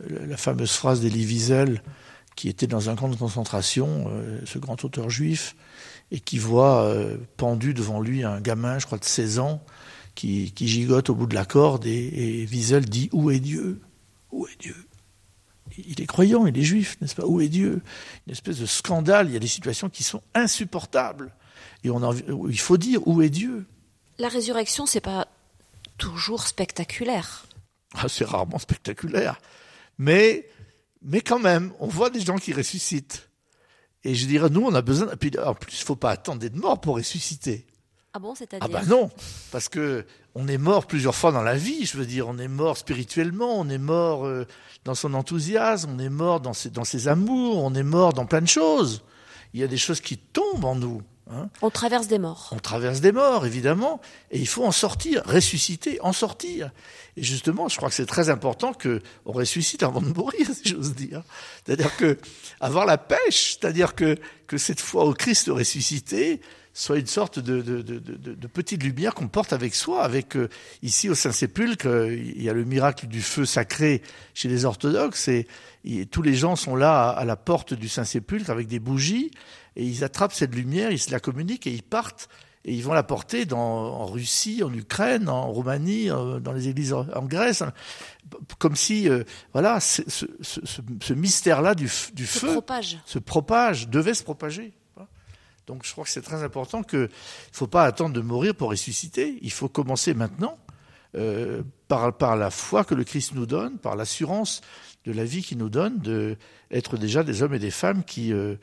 La 0.09 0.37
fameuse 0.37 0.71
phrase 0.71 1.01
d'Elie 1.01 1.25
Wiesel, 1.25 1.83
qui 2.39 2.47
était 2.47 2.67
dans 2.67 2.89
un 2.89 2.95
camp 2.95 3.09
de 3.09 3.17
concentration, 3.17 4.05
euh, 4.07 4.39
ce 4.45 4.59
grand 4.59 4.81
auteur 4.85 5.09
juif, 5.09 5.57
et 6.09 6.21
qui 6.21 6.37
voit 6.37 6.83
euh, 6.83 7.17
pendu 7.35 7.73
devant 7.73 7.99
lui 7.99 8.23
un 8.23 8.39
gamin, 8.39 8.79
je 8.79 8.85
crois 8.85 8.97
de 8.97 9.03
16 9.03 9.39
ans, 9.39 9.61
qui, 10.15 10.53
gigote 10.55 11.09
au 11.09 11.15
bout 11.15 11.27
de 11.27 11.35
la 11.35 11.43
corde, 11.43 11.85
et, 11.85 12.47
Wiesel 12.49 12.85
dit 12.85 13.09
Où 13.11 13.29
est 13.29 13.41
Dieu 13.41 13.81
Où 14.31 14.47
est 14.47 14.57
Dieu? 14.57 14.75
Il 15.85 15.99
est 15.99 16.05
croyant, 16.05 16.45
il 16.45 16.57
est 16.57 16.63
juif, 16.63 16.95
n'est-ce 17.01 17.13
pas 17.13 17.25
Où 17.25 17.41
est 17.41 17.49
Dieu? 17.49 17.81
Une 18.25 18.31
espèce 18.31 18.59
de 18.59 18.65
scandale, 18.65 19.27
il 19.27 19.33
y 19.33 19.35
a 19.35 19.39
des 19.39 19.47
situations 19.47 19.89
qui 19.89 20.03
sont 20.03 20.21
insupportables. 20.33 21.33
Et 21.83 21.89
on 21.89 22.13
il 22.47 22.59
faut 22.59 22.77
dire 22.77 23.05
où 23.05 23.21
est 23.21 23.29
Dieu? 23.29 23.65
La 24.17 24.29
résurrection, 24.29 24.85
c'est 24.85 25.01
pas 25.01 25.27
toujours 25.97 26.47
spectaculaire. 26.47 27.47
Ah, 27.95 28.07
c'est 28.07 28.23
rarement 28.23 28.59
spectaculaire. 28.59 29.41
Mais, 29.97 30.47
mais 31.01 31.21
quand 31.21 31.39
même, 31.39 31.71
on 31.79 31.87
voit 31.87 32.09
des 32.09 32.21
gens 32.21 32.37
qui 32.37 32.53
ressuscitent. 32.53 33.29
Et 34.03 34.15
je 34.15 34.25
dirais, 34.27 34.49
nous, 34.49 34.65
on 34.65 34.73
a 34.73 34.81
besoin. 34.81 35.07
Puis, 35.17 35.31
en 35.43 35.53
plus, 35.53 35.77
il 35.77 35.81
ne 35.81 35.85
faut 35.85 35.95
pas 35.95 36.11
attendre 36.11 36.39
d'être 36.39 36.55
mort 36.55 36.79
pour 36.79 36.95
ressusciter. 36.95 37.65
Ah 38.13 38.19
bon, 38.19 38.33
c'est-à-dire? 38.33 38.67
Ah 38.67 38.67
ben 38.67 38.87
non, 38.87 39.11
parce 39.51 39.69
que 39.69 40.05
on 40.33 40.47
est 40.47 40.57
mort 40.57 40.87
plusieurs 40.87 41.13
fois 41.13 41.31
dans 41.31 41.43
la 41.43 41.55
vie. 41.55 41.85
Je 41.85 41.97
veux 41.97 42.07
dire, 42.07 42.27
on 42.27 42.39
est 42.39 42.47
mort 42.47 42.77
spirituellement, 42.77 43.59
on 43.59 43.69
est 43.69 43.77
mort 43.77 44.25
euh, 44.25 44.47
dans 44.83 44.95
son 44.95 45.13
enthousiasme, 45.13 45.91
on 45.95 45.99
est 45.99 46.09
mort 46.09 46.39
dans 46.39 46.53
ses, 46.53 46.71
dans 46.71 46.85
ses 46.85 47.07
amours, 47.07 47.63
on 47.63 47.75
est 47.75 47.83
mort 47.83 48.13
dans 48.13 48.25
plein 48.25 48.41
de 48.41 48.47
choses. 48.47 49.03
Il 49.53 49.59
y 49.59 49.63
a 49.63 49.67
des 49.67 49.77
choses 49.77 50.01
qui 50.01 50.17
tombent 50.17 50.65
en 50.65 50.75
nous. 50.75 51.03
Hein. 51.31 51.49
On 51.61 51.69
traverse 51.69 52.07
des 52.07 52.17
morts. 52.17 52.49
On 52.51 52.59
traverse 52.59 53.01
des 53.01 53.11
morts, 53.11 53.45
évidemment, 53.45 54.01
et 54.31 54.39
il 54.39 54.47
faut 54.47 54.65
en 54.65 54.71
sortir, 54.71 55.21
ressusciter, 55.25 56.01
en 56.01 56.13
sortir. 56.13 56.71
Et 57.17 57.23
justement, 57.23 57.69
je 57.69 57.77
crois 57.77 57.89
que 57.89 57.95
c'est 57.95 58.05
très 58.05 58.29
important 58.29 58.73
que 58.73 59.01
on 59.25 59.31
ressuscite 59.31 59.83
avant 59.83 60.01
de 60.01 60.07
mourir, 60.07 60.47
si 60.51 60.69
j'ose 60.69 60.95
dire. 60.95 61.21
C'est-à-dire 61.65 61.95
que 61.97 62.17
avoir 62.59 62.85
la 62.85 62.97
pêche, 62.97 63.57
c'est-à-dire 63.59 63.95
que 63.95 64.17
que 64.47 64.57
cette 64.57 64.79
foi 64.79 65.05
au 65.05 65.13
Christ 65.13 65.49
ressuscité 65.49 66.41
soit 66.73 66.97
une 66.97 67.07
sorte 67.07 67.39
de, 67.39 67.61
de, 67.61 67.81
de, 67.81 67.99
de 67.99 68.47
petite 68.47 68.83
lumière 68.83 69.13
qu'on 69.13 69.27
porte 69.27 69.53
avec 69.53 69.75
soi. 69.75 70.03
Avec 70.03 70.37
euh, 70.37 70.49
ici 70.81 71.09
au 71.09 71.15
Saint-Sépulcre, 71.15 72.07
il 72.09 72.41
y 72.41 72.49
a 72.49 72.53
le 72.53 72.63
miracle 72.63 73.07
du 73.07 73.21
feu 73.21 73.45
sacré 73.45 74.01
chez 74.33 74.47
les 74.47 74.65
orthodoxes, 74.65 75.27
et, 75.27 75.47
tous 76.11 76.21
les 76.21 76.35
gens 76.35 76.55
sont 76.55 76.75
là 76.75 77.09
à, 77.09 77.11
à 77.11 77.25
la 77.25 77.35
porte 77.35 77.73
du 77.73 77.89
Saint-Sépulcre 77.89 78.49
avec 78.49 78.67
des 78.67 78.79
bougies, 78.79 79.31
et 79.79 79.85
ils 79.85 80.03
attrapent 80.03 80.33
cette 80.33 80.53
lumière, 80.53 80.91
ils 80.91 80.99
se 80.99 81.09
la 81.09 81.21
communiquent 81.21 81.65
et 81.65 81.71
ils 81.71 81.83
partent 81.83 82.27
et 82.65 82.73
ils 82.73 82.83
vont 82.83 82.91
la 82.91 83.03
porter 83.03 83.45
dans, 83.45 83.57
en 83.57 84.05
Russie, 84.05 84.61
en 84.61 84.73
Ukraine, 84.73 85.29
en 85.29 85.49
Roumanie, 85.49 86.11
euh, 86.11 86.41
dans 86.41 86.51
les 86.51 86.67
églises 86.67 86.91
en 86.93 87.23
Grèce, 87.23 87.61
hein. 87.61 87.71
comme 88.57 88.75
si, 88.75 89.07
euh, 89.07 89.23
voilà, 89.53 89.79
ce, 89.79 90.01
ce, 90.07 90.25
ce, 90.41 90.59
ce 91.01 91.13
mystère-là 91.13 91.73
du, 91.75 91.89
du 92.13 92.27
feu 92.27 92.51
propage. 92.51 92.99
se 93.05 93.17
propage, 93.17 93.87
devait 93.87 94.13
se 94.13 94.23
propager. 94.23 94.73
Donc 95.67 95.85
je 95.85 95.91
crois 95.93 96.03
que 96.03 96.09
c'est 96.09 96.23
très 96.23 96.43
important 96.43 96.83
qu'il 96.83 96.99
ne 96.99 97.07
faut 97.53 97.67
pas 97.67 97.85
attendre 97.85 98.13
de 98.13 98.21
mourir 98.21 98.55
pour 98.55 98.71
ressusciter. 98.71 99.37
Il 99.41 99.51
faut 99.51 99.69
commencer 99.69 100.13
maintenant 100.13 100.57
euh, 101.15 101.61
par, 101.87 102.17
par 102.17 102.35
la 102.35 102.49
foi 102.49 102.83
que 102.83 102.95
le 102.95 103.05
Christ 103.05 103.35
nous 103.35 103.45
donne, 103.45 103.77
par 103.77 103.95
l'assurance 103.95 104.61
de 105.05 105.13
la 105.13 105.23
vie 105.23 105.43
qu'il 105.43 105.59
nous 105.59 105.69
donne, 105.69 105.99
d'être 105.99 106.97
déjà 106.97 107.23
des 107.23 107.43
hommes 107.43 107.53
et 107.53 107.59
des 107.59 107.71
femmes 107.71 108.03
qui, 108.03 108.33
euh, 108.33 108.55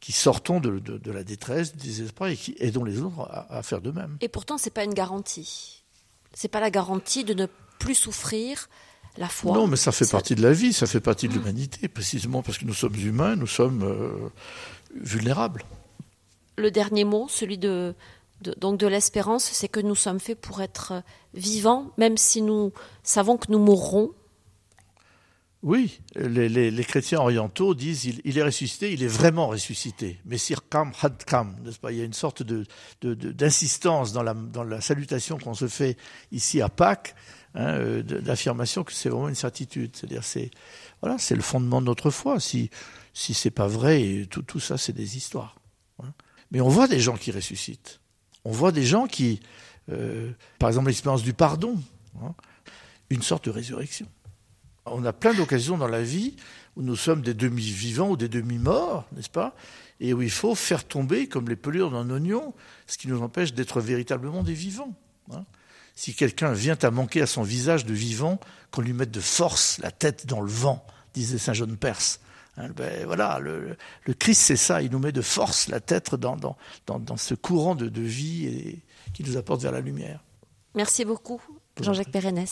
qui 0.00 0.12
sortons 0.12 0.60
de, 0.60 0.78
de, 0.78 1.12
la 1.12 1.24
détresse, 1.24 1.74
du 1.74 1.86
désespoir 1.86 2.30
et 2.30 2.36
qui 2.36 2.54
aidons 2.60 2.84
les 2.84 3.00
autres 3.00 3.28
à, 3.30 3.62
faire 3.62 3.80
de 3.80 3.90
même. 3.90 4.16
Et 4.20 4.28
pourtant, 4.28 4.58
c'est 4.58 4.70
pas 4.70 4.84
une 4.84 4.94
garantie. 4.94 5.82
C'est 6.34 6.48
pas 6.48 6.60
la 6.60 6.70
garantie 6.70 7.24
de 7.24 7.34
ne 7.34 7.46
plus 7.78 7.94
souffrir 7.94 8.68
la 9.16 9.28
foi. 9.28 9.54
Non, 9.54 9.66
mais 9.66 9.76
ça 9.76 9.90
fait 9.90 10.08
partie 10.08 10.34
de 10.34 10.42
la 10.42 10.52
vie, 10.52 10.72
ça 10.72 10.86
fait 10.86 11.00
partie 11.00 11.26
de 11.28 11.32
l'humanité, 11.32 11.88
précisément 11.88 12.42
parce 12.42 12.58
que 12.58 12.64
nous 12.64 12.74
sommes 12.74 12.94
humains, 12.94 13.34
nous 13.34 13.48
sommes 13.48 13.82
euh, 13.82 14.28
vulnérables. 14.94 15.64
Le 16.56 16.70
dernier 16.70 17.04
mot, 17.04 17.26
celui 17.28 17.58
de, 17.58 17.94
donc 18.40 18.78
de 18.78 18.86
l'espérance, 18.86 19.44
c'est 19.44 19.68
que 19.68 19.80
nous 19.80 19.94
sommes 19.94 20.20
faits 20.20 20.40
pour 20.40 20.62
être 20.62 21.02
vivants, 21.34 21.90
même 21.98 22.16
si 22.16 22.42
nous 22.42 22.72
savons 23.02 23.36
que 23.36 23.50
nous 23.50 23.58
mourrons. 23.58 24.12
Oui, 25.64 26.00
les, 26.14 26.84
chrétiens 26.84 27.18
orientaux 27.18 27.74
disent 27.74 28.04
il, 28.04 28.38
est 28.38 28.42
ressuscité, 28.42 28.92
il 28.92 29.02
est 29.02 29.08
vraiment 29.08 29.48
ressuscité. 29.48 30.20
Messir 30.24 30.68
kam 30.68 30.92
had 31.02 31.24
kam, 31.24 31.56
n'est-ce 31.64 31.80
pas? 31.80 31.90
Il 31.90 31.98
y 31.98 32.00
a 32.00 32.04
une 32.04 32.12
sorte 32.12 32.44
d'insistance 33.02 34.12
dans 34.12 34.22
la, 34.22 34.80
salutation 34.80 35.36
qu'on 35.36 35.54
se 35.54 35.66
fait 35.66 35.96
ici 36.30 36.62
à 36.62 36.68
Pâques, 36.68 37.16
hein, 37.54 37.70
euh, 37.70 38.02
d'affirmation 38.02 38.84
que 38.84 38.92
c'est 38.92 39.08
vraiment 39.08 39.28
une 39.28 39.34
certitude. 39.34 39.96
C'est-à-dire 39.96 40.22
c'est 40.22 41.34
le 41.34 41.42
fondement 41.42 41.80
de 41.80 41.86
notre 41.86 42.10
foi. 42.10 42.38
Si 42.38 42.70
si 43.12 43.34
c'est 43.34 43.50
pas 43.50 43.66
vrai, 43.66 44.28
tout, 44.30 44.42
tout 44.42 44.60
ça 44.60 44.78
c'est 44.78 44.92
des 44.92 45.16
histoires. 45.16 45.56
Hein. 46.00 46.12
Mais 46.52 46.60
on 46.60 46.68
voit 46.68 46.86
des 46.86 47.00
gens 47.00 47.16
qui 47.16 47.32
ressuscitent. 47.32 48.00
On 48.44 48.52
voit 48.52 48.70
des 48.70 48.84
gens 48.84 49.08
qui, 49.08 49.40
euh, 49.90 50.30
par 50.60 50.68
exemple, 50.68 50.86
l'expérience 50.86 51.24
du 51.24 51.34
pardon, 51.34 51.76
hein, 52.22 52.34
une 53.10 53.22
sorte 53.22 53.46
de 53.46 53.50
résurrection. 53.50 54.06
On 54.92 55.04
a 55.04 55.12
plein 55.12 55.34
d'occasions 55.34 55.78
dans 55.78 55.88
la 55.88 56.02
vie 56.02 56.36
où 56.76 56.82
nous 56.82 56.96
sommes 56.96 57.22
des 57.22 57.34
demi-vivants 57.34 58.10
ou 58.10 58.16
des 58.16 58.28
demi-morts, 58.28 59.06
n'est-ce 59.12 59.30
pas? 59.30 59.54
Et 60.00 60.14
où 60.14 60.22
il 60.22 60.30
faut 60.30 60.54
faire 60.54 60.84
tomber, 60.84 61.26
comme 61.26 61.48
les 61.48 61.56
pelures 61.56 61.90
d'un 61.90 62.08
oignon, 62.10 62.54
ce 62.86 62.98
qui 62.98 63.08
nous 63.08 63.20
empêche 63.22 63.52
d'être 63.52 63.80
véritablement 63.80 64.42
des 64.42 64.54
vivants. 64.54 64.94
Hein. 65.30 65.44
si 65.94 66.14
quelqu'un 66.14 66.52
vient 66.52 66.78
à 66.80 66.90
manquer 66.90 67.20
à 67.20 67.26
son 67.26 67.42
visage 67.42 67.84
de 67.84 67.92
vivant, 67.92 68.40
qu'on 68.70 68.80
lui 68.80 68.94
mette 68.94 69.10
de 69.10 69.20
force 69.20 69.78
la 69.78 69.90
tête 69.90 70.26
dans 70.26 70.40
le 70.40 70.50
vent, 70.50 70.86
disait 71.12 71.36
Saint 71.36 71.52
Jean 71.52 71.66
de 71.66 71.74
Perse. 71.74 72.20
Hein, 72.56 72.70
ben 72.76 73.04
voilà, 73.06 73.38
le, 73.40 73.76
Christ, 74.18 74.40
c'est 74.40 74.56
ça, 74.56 74.80
il 74.80 74.90
nous 74.90 74.98
met 74.98 75.12
de 75.12 75.20
force 75.20 75.68
la 75.68 75.80
tête 75.80 76.14
dans, 76.14 76.36
dans, 76.36 76.56
dans, 76.86 77.16
ce 77.16 77.34
courant 77.34 77.74
de, 77.74 77.88
de 77.88 78.02
vie 78.02 78.46
et, 78.46 78.82
qui 79.12 79.22
nous 79.22 79.36
apporte 79.36 79.62
vers 79.62 79.72
la 79.72 79.80
lumière. 79.80 80.24
Merci 80.74 81.04
beaucoup, 81.04 81.40
Jean-Jacques 81.80 82.10
Pérennes. 82.10 82.44